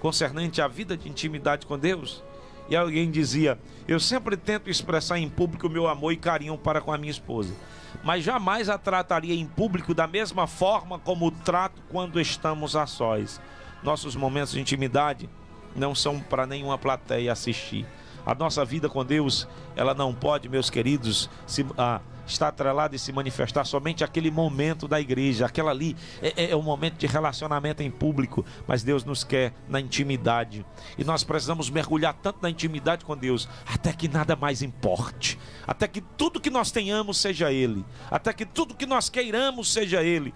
concernente 0.00 0.60
à 0.60 0.68
vida 0.68 0.96
de 0.96 1.08
intimidade 1.08 1.66
com 1.66 1.78
Deus. 1.78 2.22
E 2.68 2.76
alguém 2.76 3.10
dizia: 3.10 3.58
Eu 3.86 4.00
sempre 4.00 4.36
tento 4.36 4.68
expressar 4.68 5.18
em 5.18 5.28
público 5.28 5.66
o 5.66 5.70
meu 5.70 5.86
amor 5.86 6.12
e 6.12 6.16
carinho 6.16 6.58
para 6.58 6.80
com 6.80 6.92
a 6.92 6.98
minha 6.98 7.10
esposa, 7.10 7.54
mas 8.02 8.24
jamais 8.24 8.68
a 8.68 8.78
trataria 8.78 9.34
em 9.34 9.46
público 9.46 9.94
da 9.94 10.06
mesma 10.06 10.46
forma 10.46 10.98
como 10.98 11.30
trato 11.30 11.80
quando 11.90 12.20
estamos 12.20 12.74
a 12.74 12.86
sós. 12.86 13.40
Nossos 13.82 14.16
momentos 14.16 14.52
de 14.52 14.60
intimidade 14.60 15.28
não 15.76 15.94
são 15.94 16.20
para 16.20 16.46
nenhuma 16.46 16.78
plateia 16.78 17.32
assistir. 17.32 17.86
A 18.26 18.34
nossa 18.34 18.64
vida 18.64 18.88
com 18.88 19.04
Deus, 19.04 19.46
ela 19.76 19.94
não 19.94 20.14
pode, 20.14 20.48
meus 20.48 20.70
queridos, 20.70 21.28
se, 21.46 21.64
ah, 21.76 22.00
estar 22.26 22.48
atrelada 22.48 22.96
e 22.96 22.98
se 22.98 23.12
manifestar 23.12 23.64
somente 23.64 24.02
aquele 24.02 24.30
momento 24.30 24.88
da 24.88 25.00
igreja. 25.00 25.46
Aquela 25.46 25.70
ali 25.70 25.96
é, 26.22 26.44
é, 26.44 26.50
é 26.50 26.56
um 26.56 26.62
momento 26.62 26.96
de 26.96 27.06
relacionamento 27.06 27.82
em 27.82 27.90
público, 27.90 28.44
mas 28.66 28.82
Deus 28.82 29.04
nos 29.04 29.24
quer 29.24 29.52
na 29.68 29.80
intimidade. 29.80 30.64
E 30.96 31.04
nós 31.04 31.22
precisamos 31.22 31.68
mergulhar 31.70 32.14
tanto 32.14 32.38
na 32.42 32.50
intimidade 32.50 33.04
com 33.04 33.16
Deus, 33.16 33.48
até 33.66 33.92
que 33.92 34.08
nada 34.08 34.34
mais 34.34 34.62
importe. 34.62 35.38
Até 35.66 35.86
que 35.86 36.00
tudo 36.00 36.40
que 36.40 36.50
nós 36.50 36.70
tenhamos 36.70 37.18
seja 37.18 37.52
Ele. 37.52 37.84
Até 38.10 38.32
que 38.32 38.46
tudo 38.46 38.74
que 38.74 38.86
nós 38.86 39.08
queiramos 39.08 39.72
seja 39.72 40.02
Ele. 40.02 40.32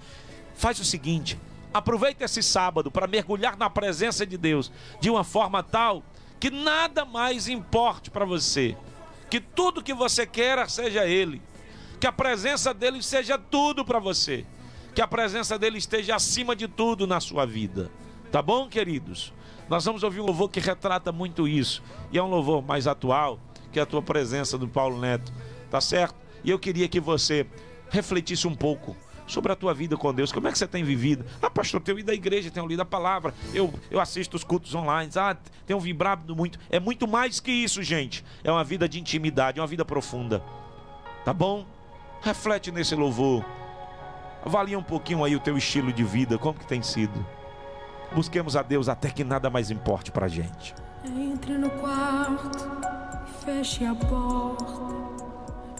Faz 0.54 0.78
o 0.78 0.84
seguinte. 0.84 1.38
Aproveite 1.72 2.24
esse 2.24 2.42
sábado 2.42 2.90
para 2.90 3.06
mergulhar 3.06 3.56
na 3.56 3.68
presença 3.68 4.26
de 4.26 4.38
Deus 4.38 4.72
de 5.00 5.10
uma 5.10 5.22
forma 5.22 5.62
tal 5.62 6.02
que 6.40 6.50
nada 6.50 7.04
mais 7.04 7.48
importe 7.48 8.10
para 8.10 8.24
você. 8.24 8.76
Que 9.30 9.40
tudo 9.40 9.82
que 9.82 9.92
você 9.92 10.26
queira 10.26 10.68
seja 10.68 11.06
Ele. 11.06 11.42
Que 12.00 12.06
a 12.06 12.12
presença 12.12 12.72
dele 12.72 13.02
seja 13.02 13.36
tudo 13.36 13.84
para 13.84 13.98
você. 13.98 14.46
Que 14.94 15.02
a 15.02 15.08
presença 15.08 15.58
dele 15.58 15.78
esteja 15.78 16.16
acima 16.16 16.54
de 16.54 16.68
tudo 16.68 17.06
na 17.06 17.20
sua 17.20 17.44
vida. 17.44 17.90
Tá 18.30 18.40
bom, 18.40 18.68
queridos? 18.68 19.32
Nós 19.68 19.84
vamos 19.84 20.02
ouvir 20.02 20.20
um 20.20 20.26
louvor 20.26 20.48
que 20.48 20.60
retrata 20.60 21.12
muito 21.12 21.46
isso. 21.46 21.82
E 22.10 22.18
é 22.18 22.22
um 22.22 22.30
louvor 22.30 22.62
mais 22.62 22.86
atual 22.86 23.38
que 23.70 23.78
a 23.78 23.84
tua 23.84 24.00
presença 24.00 24.56
do 24.56 24.68
Paulo 24.68 24.98
Neto. 24.98 25.32
Tá 25.70 25.80
certo? 25.80 26.16
E 26.42 26.50
eu 26.50 26.58
queria 26.58 26.88
que 26.88 27.00
você 27.00 27.46
refletisse 27.90 28.46
um 28.46 28.54
pouco 28.54 28.96
sobre 29.32 29.52
a 29.52 29.56
tua 29.56 29.74
vida 29.74 29.96
com 29.96 30.12
Deus. 30.12 30.32
Como 30.32 30.48
é 30.48 30.52
que 30.52 30.58
você 30.58 30.66
tem 30.66 30.82
vivido? 30.82 31.24
Ah, 31.40 31.50
pastor, 31.50 31.80
tenho 31.80 31.98
ido 31.98 32.10
à 32.10 32.14
igreja, 32.14 32.50
tenho 32.50 32.66
lido 32.66 32.82
a 32.82 32.84
palavra, 32.84 33.34
eu, 33.54 33.72
eu 33.90 34.00
assisto 34.00 34.36
os 34.36 34.44
cultos 34.44 34.74
online, 34.74 35.10
ah, 35.16 35.36
tenho 35.66 35.78
vibrado 35.80 36.34
muito. 36.34 36.58
É 36.70 36.80
muito 36.80 37.06
mais 37.06 37.40
que 37.40 37.52
isso, 37.52 37.82
gente. 37.82 38.24
É 38.42 38.50
uma 38.50 38.64
vida 38.64 38.88
de 38.88 38.98
intimidade, 38.98 39.58
é 39.58 39.62
uma 39.62 39.68
vida 39.68 39.84
profunda. 39.84 40.42
Tá 41.24 41.32
bom? 41.32 41.66
Reflete 42.22 42.70
nesse 42.72 42.94
louvor. 42.94 43.44
Avalia 44.44 44.78
um 44.78 44.82
pouquinho 44.82 45.24
aí 45.24 45.36
o 45.36 45.40
teu 45.40 45.56
estilo 45.56 45.92
de 45.92 46.04
vida, 46.04 46.38
como 46.38 46.58
que 46.58 46.66
tem 46.66 46.82
sido. 46.82 47.26
Busquemos 48.12 48.56
a 48.56 48.62
Deus 48.62 48.88
até 48.88 49.10
que 49.10 49.22
nada 49.22 49.50
mais 49.50 49.70
importe 49.70 50.10
pra 50.10 50.28
gente. 50.28 50.74
Entre 51.04 51.56
no 51.58 51.70
quarto, 51.70 52.66
feche 53.44 53.84
a 53.84 53.94
porta. 53.94 55.27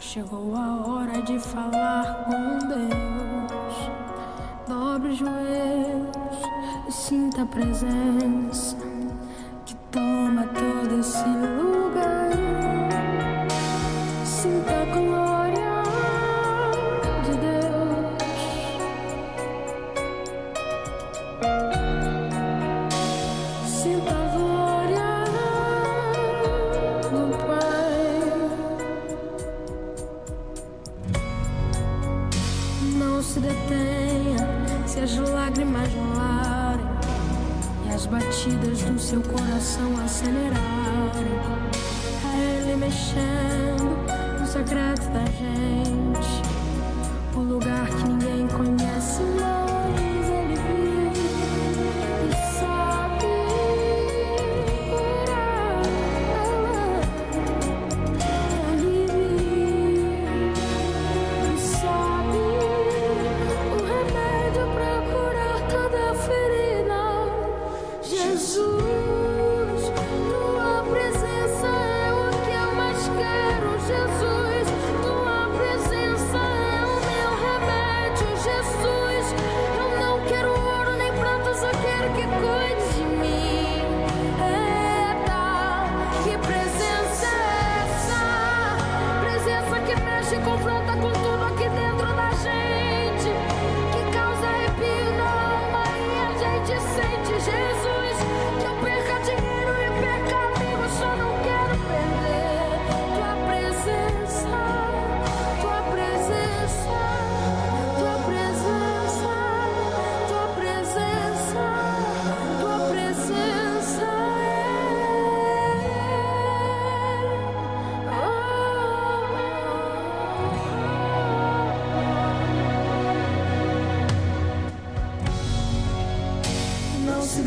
Chegou 0.00 0.54
a 0.54 0.86
hora 0.86 1.20
de 1.22 1.38
falar 1.40 2.24
com 2.24 2.58
Deus. 2.68 3.90
Dobre 4.68 5.10
os 5.10 5.18
joelhos 5.18 6.38
e 6.88 6.92
sinta 6.92 7.42
a 7.42 7.46
presença 7.46 8.76
que 9.66 9.74
toma 9.90 10.44
todo 10.46 11.00
esse 11.00 11.24
lugar. 11.24 12.30
Sinta 14.24 14.82
a 14.82 14.84
glória 14.84 15.27
se 33.38 33.42
detenha 33.42 34.36
se 34.86 35.00
as 35.00 35.16
lágrimas 35.16 35.88
rolarem 35.94 36.84
e 37.86 37.94
as 37.94 38.06
batidas 38.06 38.82
do 38.82 38.98
seu 38.98 39.20
coração 39.22 39.96
acelerarem. 40.04 40.58
É 42.34 42.62
Ele 42.62 42.76
mexendo 42.76 43.96
no 44.40 44.46
secreto 44.46 45.08
da 45.10 45.24
gente, 45.26 46.42
o 47.36 47.40
lugar 47.40 47.86
que 47.86 48.07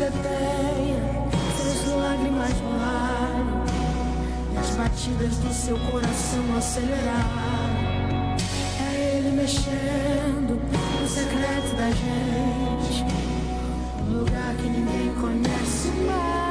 se 0.02 0.10
detenha, 0.10 1.30
se 1.56 1.68
as 1.68 1.94
lágrimas 1.94 2.50
rolarem 2.60 3.46
e 4.52 4.58
as 4.58 4.70
batidas 4.70 5.36
do 5.38 5.52
seu 5.52 5.78
coração 5.78 6.56
acelerarem. 6.56 8.36
É 8.80 9.16
ele 9.16 9.30
mexendo 9.30 10.60
no 11.00 11.08
secreto 11.08 11.76
da 11.76 11.90
gente, 11.90 13.04
no 14.08 14.20
lugar 14.20 14.54
que 14.56 14.68
ninguém 14.68 15.14
conhece, 15.20 15.92
mas 16.06 16.41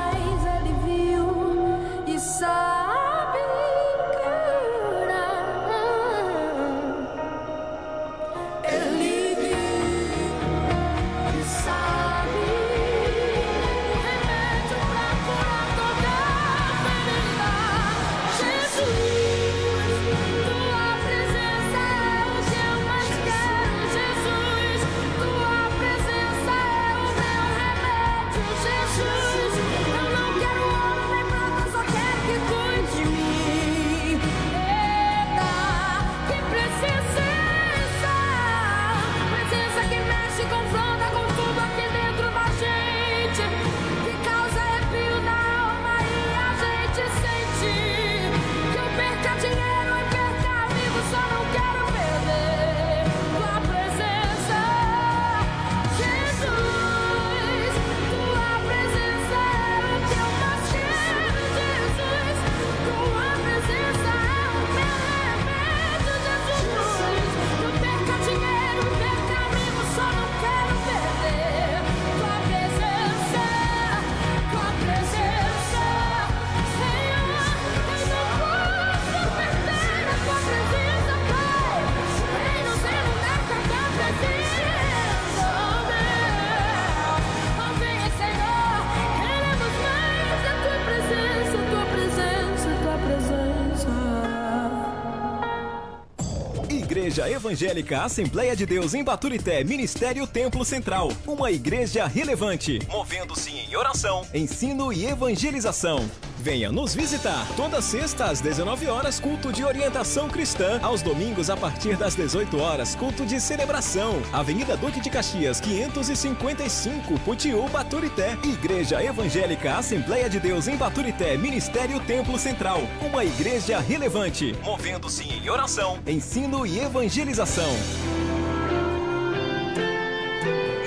Igreja 97.22 97.30
Evangélica 97.30 98.02
Assembleia 98.02 98.56
de 98.56 98.66
Deus 98.66 98.96
em 98.96 99.04
Baturité, 99.04 99.64
Ministério 99.64 100.26
Templo 100.26 100.66
Central. 100.66 101.12
Uma 101.28 101.52
igreja 101.52 102.08
relevante, 102.08 102.80
movendo-se 102.90 103.52
em 103.52 103.76
oração, 103.76 104.26
ensino 104.34 104.92
e 104.92 105.06
evangelização. 105.06 106.10
Venha 106.42 106.72
nos 106.72 106.96
visitar. 106.96 107.48
Toda 107.56 107.80
sexta 107.84 108.26
às 108.26 108.42
19 108.42 108.88
horas, 108.88 109.20
culto 109.20 109.54
de 109.54 109.64
orientação 109.64 110.28
cristã. 110.28 110.80
Aos 110.82 111.04
domingos, 111.04 111.52
a 111.52 111.56
partir 111.56 111.96
das 111.96 112.16
18 112.16 112.60
horas, 112.60 112.96
culto 112.96 113.28
de 113.28 113.40
celebração. 113.40 114.20
Avenida 114.34 114.76
Duque 114.76 115.00
de 115.00 115.12
Caxias, 115.12 115.62
555, 115.62 117.20
Putiú, 117.20 117.70
Baturité. 117.70 118.36
Igreja 118.44 119.04
Evangélica 119.04 119.78
Assembleia 119.78 120.28
de 120.28 120.40
Deus 120.40 120.68
em 120.68 120.76
Baturité, 120.76 121.38
Ministério 121.38 122.00
Templo 122.00 122.40
Central. 122.40 122.82
Uma 123.02 123.24
igreja 123.24 123.80
relevante, 123.80 124.56
movendo-se 124.64 125.24
em 125.24 125.48
oração, 125.48 126.00
ensino 126.08 126.66
e 126.66 126.80
evangelização. 126.80 127.72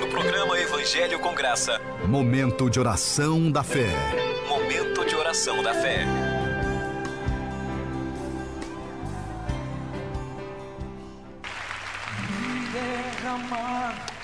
No 0.01 0.07
programa 0.07 0.59
Evangelho 0.59 1.17
com 1.19 1.33
Graça. 1.33 1.79
Momento 2.05 2.69
de 2.69 2.77
oração 2.77 3.49
da 3.49 3.63
fé. 3.63 4.34
Oração 5.35 5.61
da 5.61 5.73
fé. 5.73 6.05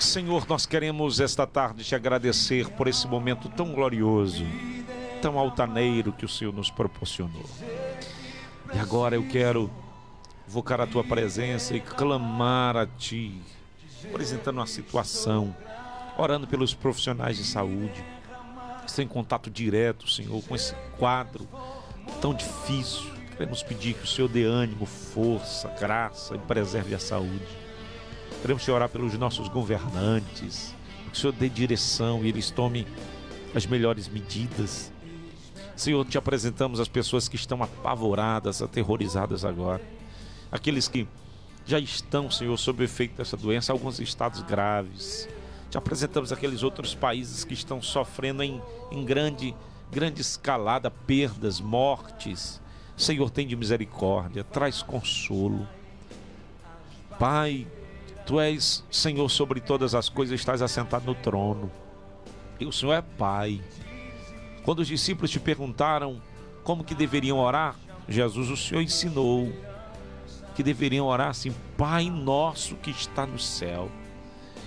Senhor, 0.00 0.46
nós 0.48 0.64
queremos 0.64 1.20
esta 1.20 1.46
tarde 1.46 1.84
te 1.84 1.94
agradecer 1.94 2.66
por 2.70 2.88
esse 2.88 3.06
momento 3.06 3.50
tão 3.50 3.74
glorioso, 3.74 4.42
tão 5.20 5.38
altaneiro 5.38 6.14
que 6.14 6.24
o 6.24 6.28
Senhor 6.28 6.54
nos 6.54 6.70
proporcionou. 6.70 7.44
E 8.74 8.78
agora 8.78 9.14
eu 9.14 9.28
quero 9.28 9.70
invocar 10.48 10.80
a 10.80 10.86
tua 10.86 11.04
presença 11.04 11.76
e 11.76 11.80
clamar 11.80 12.74
a 12.74 12.86
ti, 12.86 13.38
apresentando 14.02 14.62
a 14.62 14.66
situação, 14.66 15.54
orando 16.16 16.46
pelos 16.46 16.72
profissionais 16.72 17.36
de 17.36 17.44
saúde 17.44 18.02
que 18.92 19.00
estão 19.00 19.04
em 19.04 19.08
contato 19.08 19.50
direto, 19.50 20.08
Senhor, 20.08 20.42
com 20.42 20.54
esse 20.54 20.74
quadro 20.98 21.48
tão 22.20 22.34
difícil. 22.34 23.10
Queremos 23.36 23.62
pedir 23.62 23.94
que 23.94 24.04
o 24.04 24.06
Senhor 24.06 24.28
dê 24.28 24.44
ânimo, 24.44 24.84
força, 24.84 25.68
graça 25.80 26.34
e 26.34 26.38
preserve 26.38 26.94
a 26.94 26.98
saúde. 26.98 27.46
Queremos 28.42 28.62
te 28.62 28.70
orar 28.70 28.88
pelos 28.90 29.14
nossos 29.14 29.48
governantes, 29.48 30.74
que 31.10 31.16
o 31.16 31.16
Senhor 31.16 31.32
dê 31.32 31.48
direção 31.48 32.22
e 32.22 32.28
eles 32.28 32.50
tomem 32.50 32.86
as 33.54 33.64
melhores 33.64 34.08
medidas. 34.08 34.92
Senhor, 35.74 36.04
te 36.04 36.18
apresentamos 36.18 36.78
as 36.78 36.88
pessoas 36.88 37.28
que 37.28 37.36
estão 37.36 37.62
apavoradas, 37.62 38.60
aterrorizadas 38.60 39.44
agora. 39.44 39.82
Aqueles 40.50 40.86
que 40.86 41.08
já 41.64 41.78
estão, 41.78 42.30
Senhor, 42.30 42.58
sob 42.58 42.82
o 42.82 42.84
efeito 42.84 43.16
dessa 43.16 43.38
doença, 43.38 43.72
alguns 43.72 43.98
estados 44.00 44.42
graves. 44.42 45.28
Te 45.72 45.78
apresentamos 45.78 46.30
aqueles 46.30 46.62
outros 46.62 46.94
países 46.94 47.44
que 47.44 47.54
estão 47.54 47.80
sofrendo 47.80 48.42
em, 48.42 48.60
em 48.90 49.06
grande, 49.06 49.56
grande 49.90 50.20
escalada, 50.20 50.90
perdas, 50.90 51.62
mortes. 51.62 52.60
Senhor, 52.94 53.30
tem 53.30 53.46
de 53.46 53.56
misericórdia, 53.56 54.44
traz 54.44 54.82
consolo. 54.82 55.66
Pai, 57.18 57.66
Tu 58.26 58.38
és 58.38 58.84
Senhor 58.90 59.26
sobre 59.30 59.62
todas 59.62 59.94
as 59.94 60.10
coisas, 60.10 60.38
estás 60.38 60.60
assentado 60.60 61.06
no 61.06 61.14
trono. 61.14 61.72
E 62.60 62.66
o 62.66 62.70
Senhor 62.70 62.92
é 62.92 63.00
Pai. 63.00 63.58
Quando 64.64 64.80
os 64.80 64.88
discípulos 64.88 65.30
te 65.30 65.40
perguntaram 65.40 66.20
como 66.62 66.84
que 66.84 66.94
deveriam 66.94 67.38
orar, 67.38 67.76
Jesus, 68.06 68.50
o 68.50 68.58
Senhor 68.58 68.82
ensinou 68.82 69.50
que 70.54 70.62
deveriam 70.62 71.06
orar 71.06 71.30
assim: 71.30 71.50
Pai 71.78 72.10
nosso 72.10 72.76
que 72.76 72.90
está 72.90 73.26
no 73.26 73.38
céu. 73.38 73.90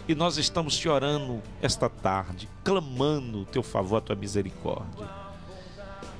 E 0.07 0.14
nós 0.14 0.38
estamos 0.38 0.77
te 0.77 0.88
orando 0.88 1.41
esta 1.60 1.90
tarde, 1.90 2.48
clamando 2.64 3.41
o 3.41 3.45
teu 3.45 3.64
favor, 3.64 3.98
a 3.98 4.02
tua 4.02 4.15
misericórdia. 4.15 5.10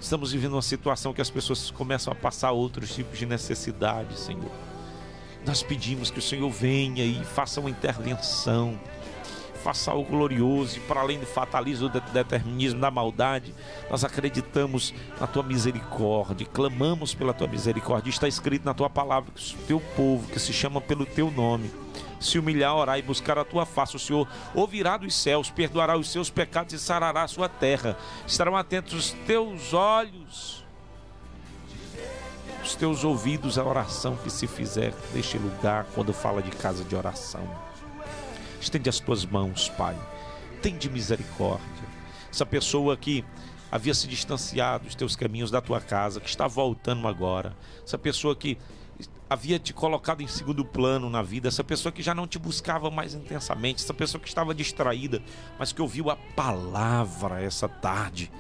Estamos 0.02 0.32
vivendo 0.32 0.54
uma 0.54 0.62
situação 0.64 1.14
que 1.14 1.22
as 1.22 1.30
pessoas 1.30 1.70
começam 1.70 2.12
a 2.12 2.16
passar 2.16 2.52
outros 2.52 2.96
tipos 2.96 3.20
de 3.20 3.28
necessidades, 3.28 4.20
Senhor. 4.20 4.52
Nós 5.46 5.62
pedimos 5.62 6.10
que 6.10 6.18
o 6.18 6.22
Senhor 6.22 6.50
venha 6.50 7.06
e 7.06 7.24
faça 7.24 7.60
uma 7.60 7.70
intervenção, 7.70 8.80
faça 9.64 9.92
algo 9.92 10.10
glorioso, 10.10 10.78
e 10.78 10.80
para 10.82 11.02
além 11.02 11.20
do 11.20 11.28
fatalismo, 11.28 11.88
do 11.88 12.00
determinismo, 12.12 12.82
da 12.82 12.90
maldade, 12.90 13.54
nós 13.88 14.04
acreditamos 14.04 14.96
na 15.20 15.28
tua 15.28 15.44
misericórdia, 15.44 16.48
clamamos 16.48 17.14
pela 17.14 17.36
tua 17.36 17.48
misericórdia. 17.48 18.10
Está 18.10 18.28
escrito 18.28 18.66
na 18.66 18.74
tua 18.74 18.90
palavra 18.90 19.32
que 19.36 19.56
o 19.56 19.60
teu 19.68 19.80
povo, 19.96 20.28
que 20.28 20.40
se 20.40 20.52
chama 20.52 20.82
pelo 20.82 21.06
teu 21.06 21.30
nome, 21.30 21.70
se 22.20 22.40
humilhar, 22.40 22.76
orar 22.76 22.98
e 22.98 23.02
buscar 23.02 23.38
a 23.38 23.46
tua 23.46 23.66
face, 23.66 23.96
o 23.96 24.00
Senhor 24.00 24.28
ouvirá 24.54 24.98
dos 24.98 25.16
céus, 25.16 25.50
perdoará 25.50 25.98
os 25.98 26.10
seus 26.10 26.30
pecados 26.30 26.74
e 26.74 26.80
sarará 26.80 27.24
a 27.24 27.28
sua 27.28 27.50
terra. 27.50 27.98
Estarão 28.28 28.56
atentos 28.56 28.94
os 28.94 29.12
teus 29.26 29.74
olhos 29.74 30.66
os 32.66 32.74
teus 32.74 33.04
ouvidos 33.04 33.60
à 33.60 33.64
oração 33.64 34.18
que 34.18 34.30
se 34.30 34.48
fizer 34.48 34.92
neste 35.14 35.38
lugar 35.38 35.86
quando 35.94 36.12
fala 36.12 36.42
de 36.42 36.50
casa 36.50 36.84
de 36.84 36.96
oração. 36.96 37.48
Estende 38.60 38.90
as 38.90 39.00
tuas 39.00 39.24
mãos, 39.24 39.70
Pai. 39.70 39.96
Tem 40.64 40.76
de 40.76 40.90
misericórdia. 40.90 41.86
Essa 42.32 42.46
pessoa 42.46 42.98
que 42.98 43.24
havia 43.72 43.94
se 43.94 44.08
distanciado 44.08 44.86
dos 44.86 44.96
teus 44.96 45.16
caminhos 45.16 45.52
da 45.52 45.62
tua 45.62 45.80
casa, 45.80 46.20
que 46.20 46.28
está 46.28 46.48
voltando 46.48 47.08
agora. 47.08 47.56
Essa 47.86 48.00
pessoa 48.00 48.36
que 48.36 48.58
havia 49.30 49.58
te 49.58 49.74
colocado 49.74 50.22
em 50.22 50.28
segundo 50.28 50.64
plano 50.64 51.10
na 51.10 51.22
vida, 51.22 51.48
essa 51.48 51.64
pessoa 51.64 51.92
que 51.92 52.04
já 52.04 52.14
não 52.14 52.28
te 52.28 52.38
buscava 52.38 52.92
mais 52.92 53.14
intensamente, 53.14 53.84
essa 53.84 53.94
pessoa 53.94 54.22
que 54.22 54.28
estava 54.28 54.54
distraída, 54.54 55.22
mas 55.58 55.72
que 55.72 55.82
ouviu 55.82 56.10
a 56.10 56.16
palavra 56.16 57.42
essa 57.42 57.68
tarde, 57.68 58.32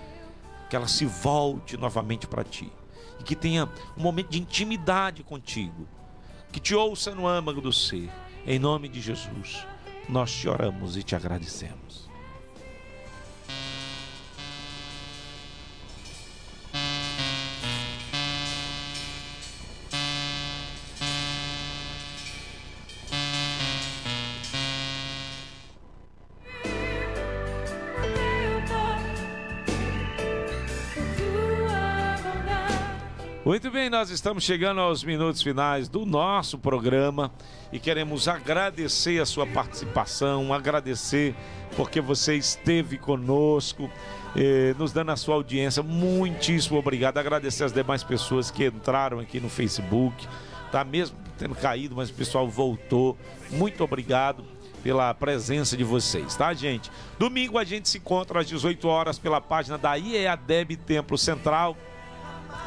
que 0.69 0.75
ela 0.75 0.87
se 0.87 1.05
volte 1.05 1.77
novamente 1.77 2.27
para 2.27 2.43
ti 2.43 2.71
e 3.19 3.23
que 3.23 3.35
tenha 3.35 3.69
um 3.97 4.01
momento 4.01 4.29
de 4.29 4.39
intimidade 4.39 5.23
contigo, 5.23 5.87
que 6.51 6.59
te 6.59 6.75
ouça 6.75 7.13
no 7.13 7.27
âmago 7.27 7.61
do 7.61 7.73
ser. 7.73 8.09
Em 8.45 8.59
nome 8.59 8.87
de 8.87 9.01
Jesus, 9.01 9.65
nós 10.07 10.31
te 10.31 10.47
oramos 10.47 10.95
e 10.95 11.03
te 11.03 11.15
agradecemos. 11.15 12.04
Muito 33.45 33.69
bem, 33.69 33.91
nós 33.91 34.09
estamos 34.09 34.43
chegando 34.43 34.81
aos 34.81 35.03
minutos 35.03 35.39
finais 35.39 35.87
do 35.87 36.03
nosso 36.03 36.57
programa 36.57 37.31
e 37.71 37.77
queremos 37.77 38.27
agradecer 38.27 39.21
a 39.21 39.25
sua 39.25 39.45
participação, 39.45 40.51
agradecer 40.51 41.35
porque 41.75 42.01
você 42.01 42.35
esteve 42.35 42.97
conosco, 42.97 43.87
eh, 44.35 44.73
nos 44.79 44.91
dando 44.91 45.11
a 45.11 45.15
sua 45.15 45.35
audiência. 45.35 45.83
Muitíssimo 45.83 46.79
obrigado. 46.79 47.19
Agradecer 47.19 47.65
as 47.65 47.71
demais 47.71 48.03
pessoas 48.03 48.49
que 48.49 48.65
entraram 48.65 49.19
aqui 49.19 49.39
no 49.39 49.47
Facebook, 49.47 50.27
tá 50.71 50.83
mesmo 50.83 51.15
tendo 51.37 51.53
caído, 51.53 51.95
mas 51.95 52.09
o 52.09 52.15
pessoal 52.15 52.49
voltou. 52.49 53.15
Muito 53.51 53.83
obrigado 53.83 54.43
pela 54.81 55.13
presença 55.13 55.77
de 55.77 55.83
vocês, 55.83 56.35
tá, 56.35 56.51
gente? 56.55 56.89
Domingo 57.19 57.59
a 57.59 57.63
gente 57.63 57.89
se 57.89 57.99
encontra 57.99 58.39
às 58.39 58.47
18 58.47 58.87
horas 58.87 59.19
pela 59.19 59.39
página 59.39 59.77
da 59.77 59.95
IEADEB 59.95 60.77
Templo 60.77 61.15
Central. 61.15 61.77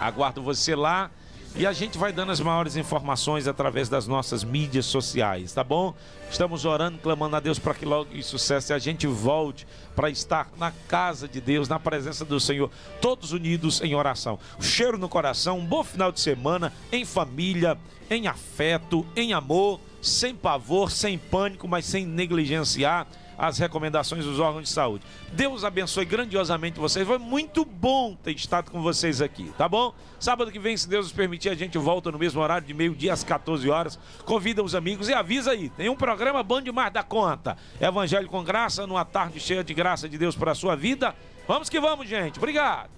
Aguardo 0.01 0.43
você 0.43 0.75
lá 0.75 1.11
e 1.57 1.67
a 1.67 1.73
gente 1.73 1.99
vai 1.99 2.13
dando 2.13 2.31
as 2.31 2.41
maiores 2.41 2.77
informações 2.77 3.49
através 3.49 3.89
das 3.89 4.07
nossas 4.07 4.45
mídias 4.45 4.87
sociais, 4.87 5.53
tá 5.53 5.65
bom? 5.65 5.95
Estamos 6.31 6.65
orando, 6.65 6.99
clamando 6.99 7.35
a 7.35 7.41
Deus 7.41 7.59
para 7.59 7.75
que 7.75 7.85
logo 7.85 8.15
isso 8.15 8.39
cesse 8.39 8.73
e 8.73 8.75
a 8.75 8.79
gente 8.79 9.07
volte 9.07 9.67
para 9.97 10.09
estar 10.09 10.51
na 10.57 10.71
casa 10.87 11.27
de 11.27 11.41
Deus, 11.41 11.69
na 11.69 11.81
presença 11.81 12.25
do 12.25 12.39
Senhor, 12.39 12.71
todos 13.01 13.33
unidos 13.33 13.81
em 13.81 13.95
oração. 13.95 14.39
Cheiro 14.61 14.99
no 14.99 15.09
coração, 15.09 15.59
um 15.59 15.67
bom 15.67 15.83
final 15.83 16.13
de 16.13 16.21
semana, 16.21 16.73
em 16.93 17.05
família, 17.05 17.77
em 18.11 18.29
afeto, 18.29 19.05
em 19.17 19.33
amor, 19.33 19.81
sem 20.01 20.35
pavor, 20.35 20.93
sem 20.93 21.19
pânico, 21.19 21.67
mas 21.67 21.85
sem 21.87 22.07
negligenciar 22.07 23.07
as 23.39 23.57
recomendações 23.57 24.25
dos 24.25 24.41
órgãos 24.41 24.65
de 24.65 24.71
saúde. 24.71 25.05
Deus 25.33 25.63
abençoe 25.63 26.05
grandiosamente 26.05 26.81
vocês. 26.81 27.07
Foi 27.07 27.19
muito 27.19 27.65
bom 27.65 28.17
ter 28.17 28.33
estado 28.33 28.71
com 28.71 28.83
vocês 28.83 29.23
aqui, 29.23 29.53
tá 29.57 29.69
bom? 29.69 29.95
Sábado 30.19 30.51
que 30.51 30.59
vem, 30.59 30.77
se 30.77 30.89
Deus 30.89 31.07
nos 31.07 31.13
permitir, 31.13 31.49
a 31.49 31.55
gente 31.55 31.79
volta 31.79 32.11
no 32.11 32.19
mesmo 32.19 32.41
horário 32.41 32.67
de 32.67 32.75
meio-dia 32.75 33.13
às 33.13 33.23
14 33.23 33.71
horas. 33.71 33.99
Convida 34.25 34.63
os 34.63 34.75
amigos 34.75 35.09
e 35.09 35.15
avisa 35.15 35.53
aí. 35.53 35.69
Tem 35.71 35.89
um 35.89 35.95
programa 35.95 36.43
bom 36.43 36.61
demais 36.61 36.93
da 36.93 37.05
conta. 37.05 37.57
Evangelho 37.81 38.29
com 38.29 38.43
graça, 38.43 38.87
numa 38.87 39.05
tarde 39.05 39.39
cheia 39.39 39.63
de 39.63 39.73
graça 39.73 40.09
de 40.09 40.19
Deus 40.19 40.35
para 40.35 40.51
a 40.51 40.55
sua 40.57 40.75
vida. 40.75 41.15
Vamos 41.47 41.69
que 41.69 41.79
vamos, 41.79 42.09
gente. 42.09 42.39
Obrigado. 42.39 42.91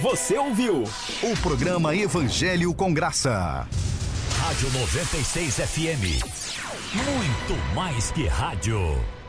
Você 0.00 0.36
ouviu 0.36 0.82
o 1.22 1.36
programa 1.42 1.94
Evangelho 1.94 2.74
com 2.74 2.92
Graça. 2.92 3.68
Rádio 4.42 4.72
96 4.72 5.54
FM. 5.54 6.04
Muito 6.94 7.74
mais 7.76 8.10
que 8.10 8.26
rádio. 8.26 9.21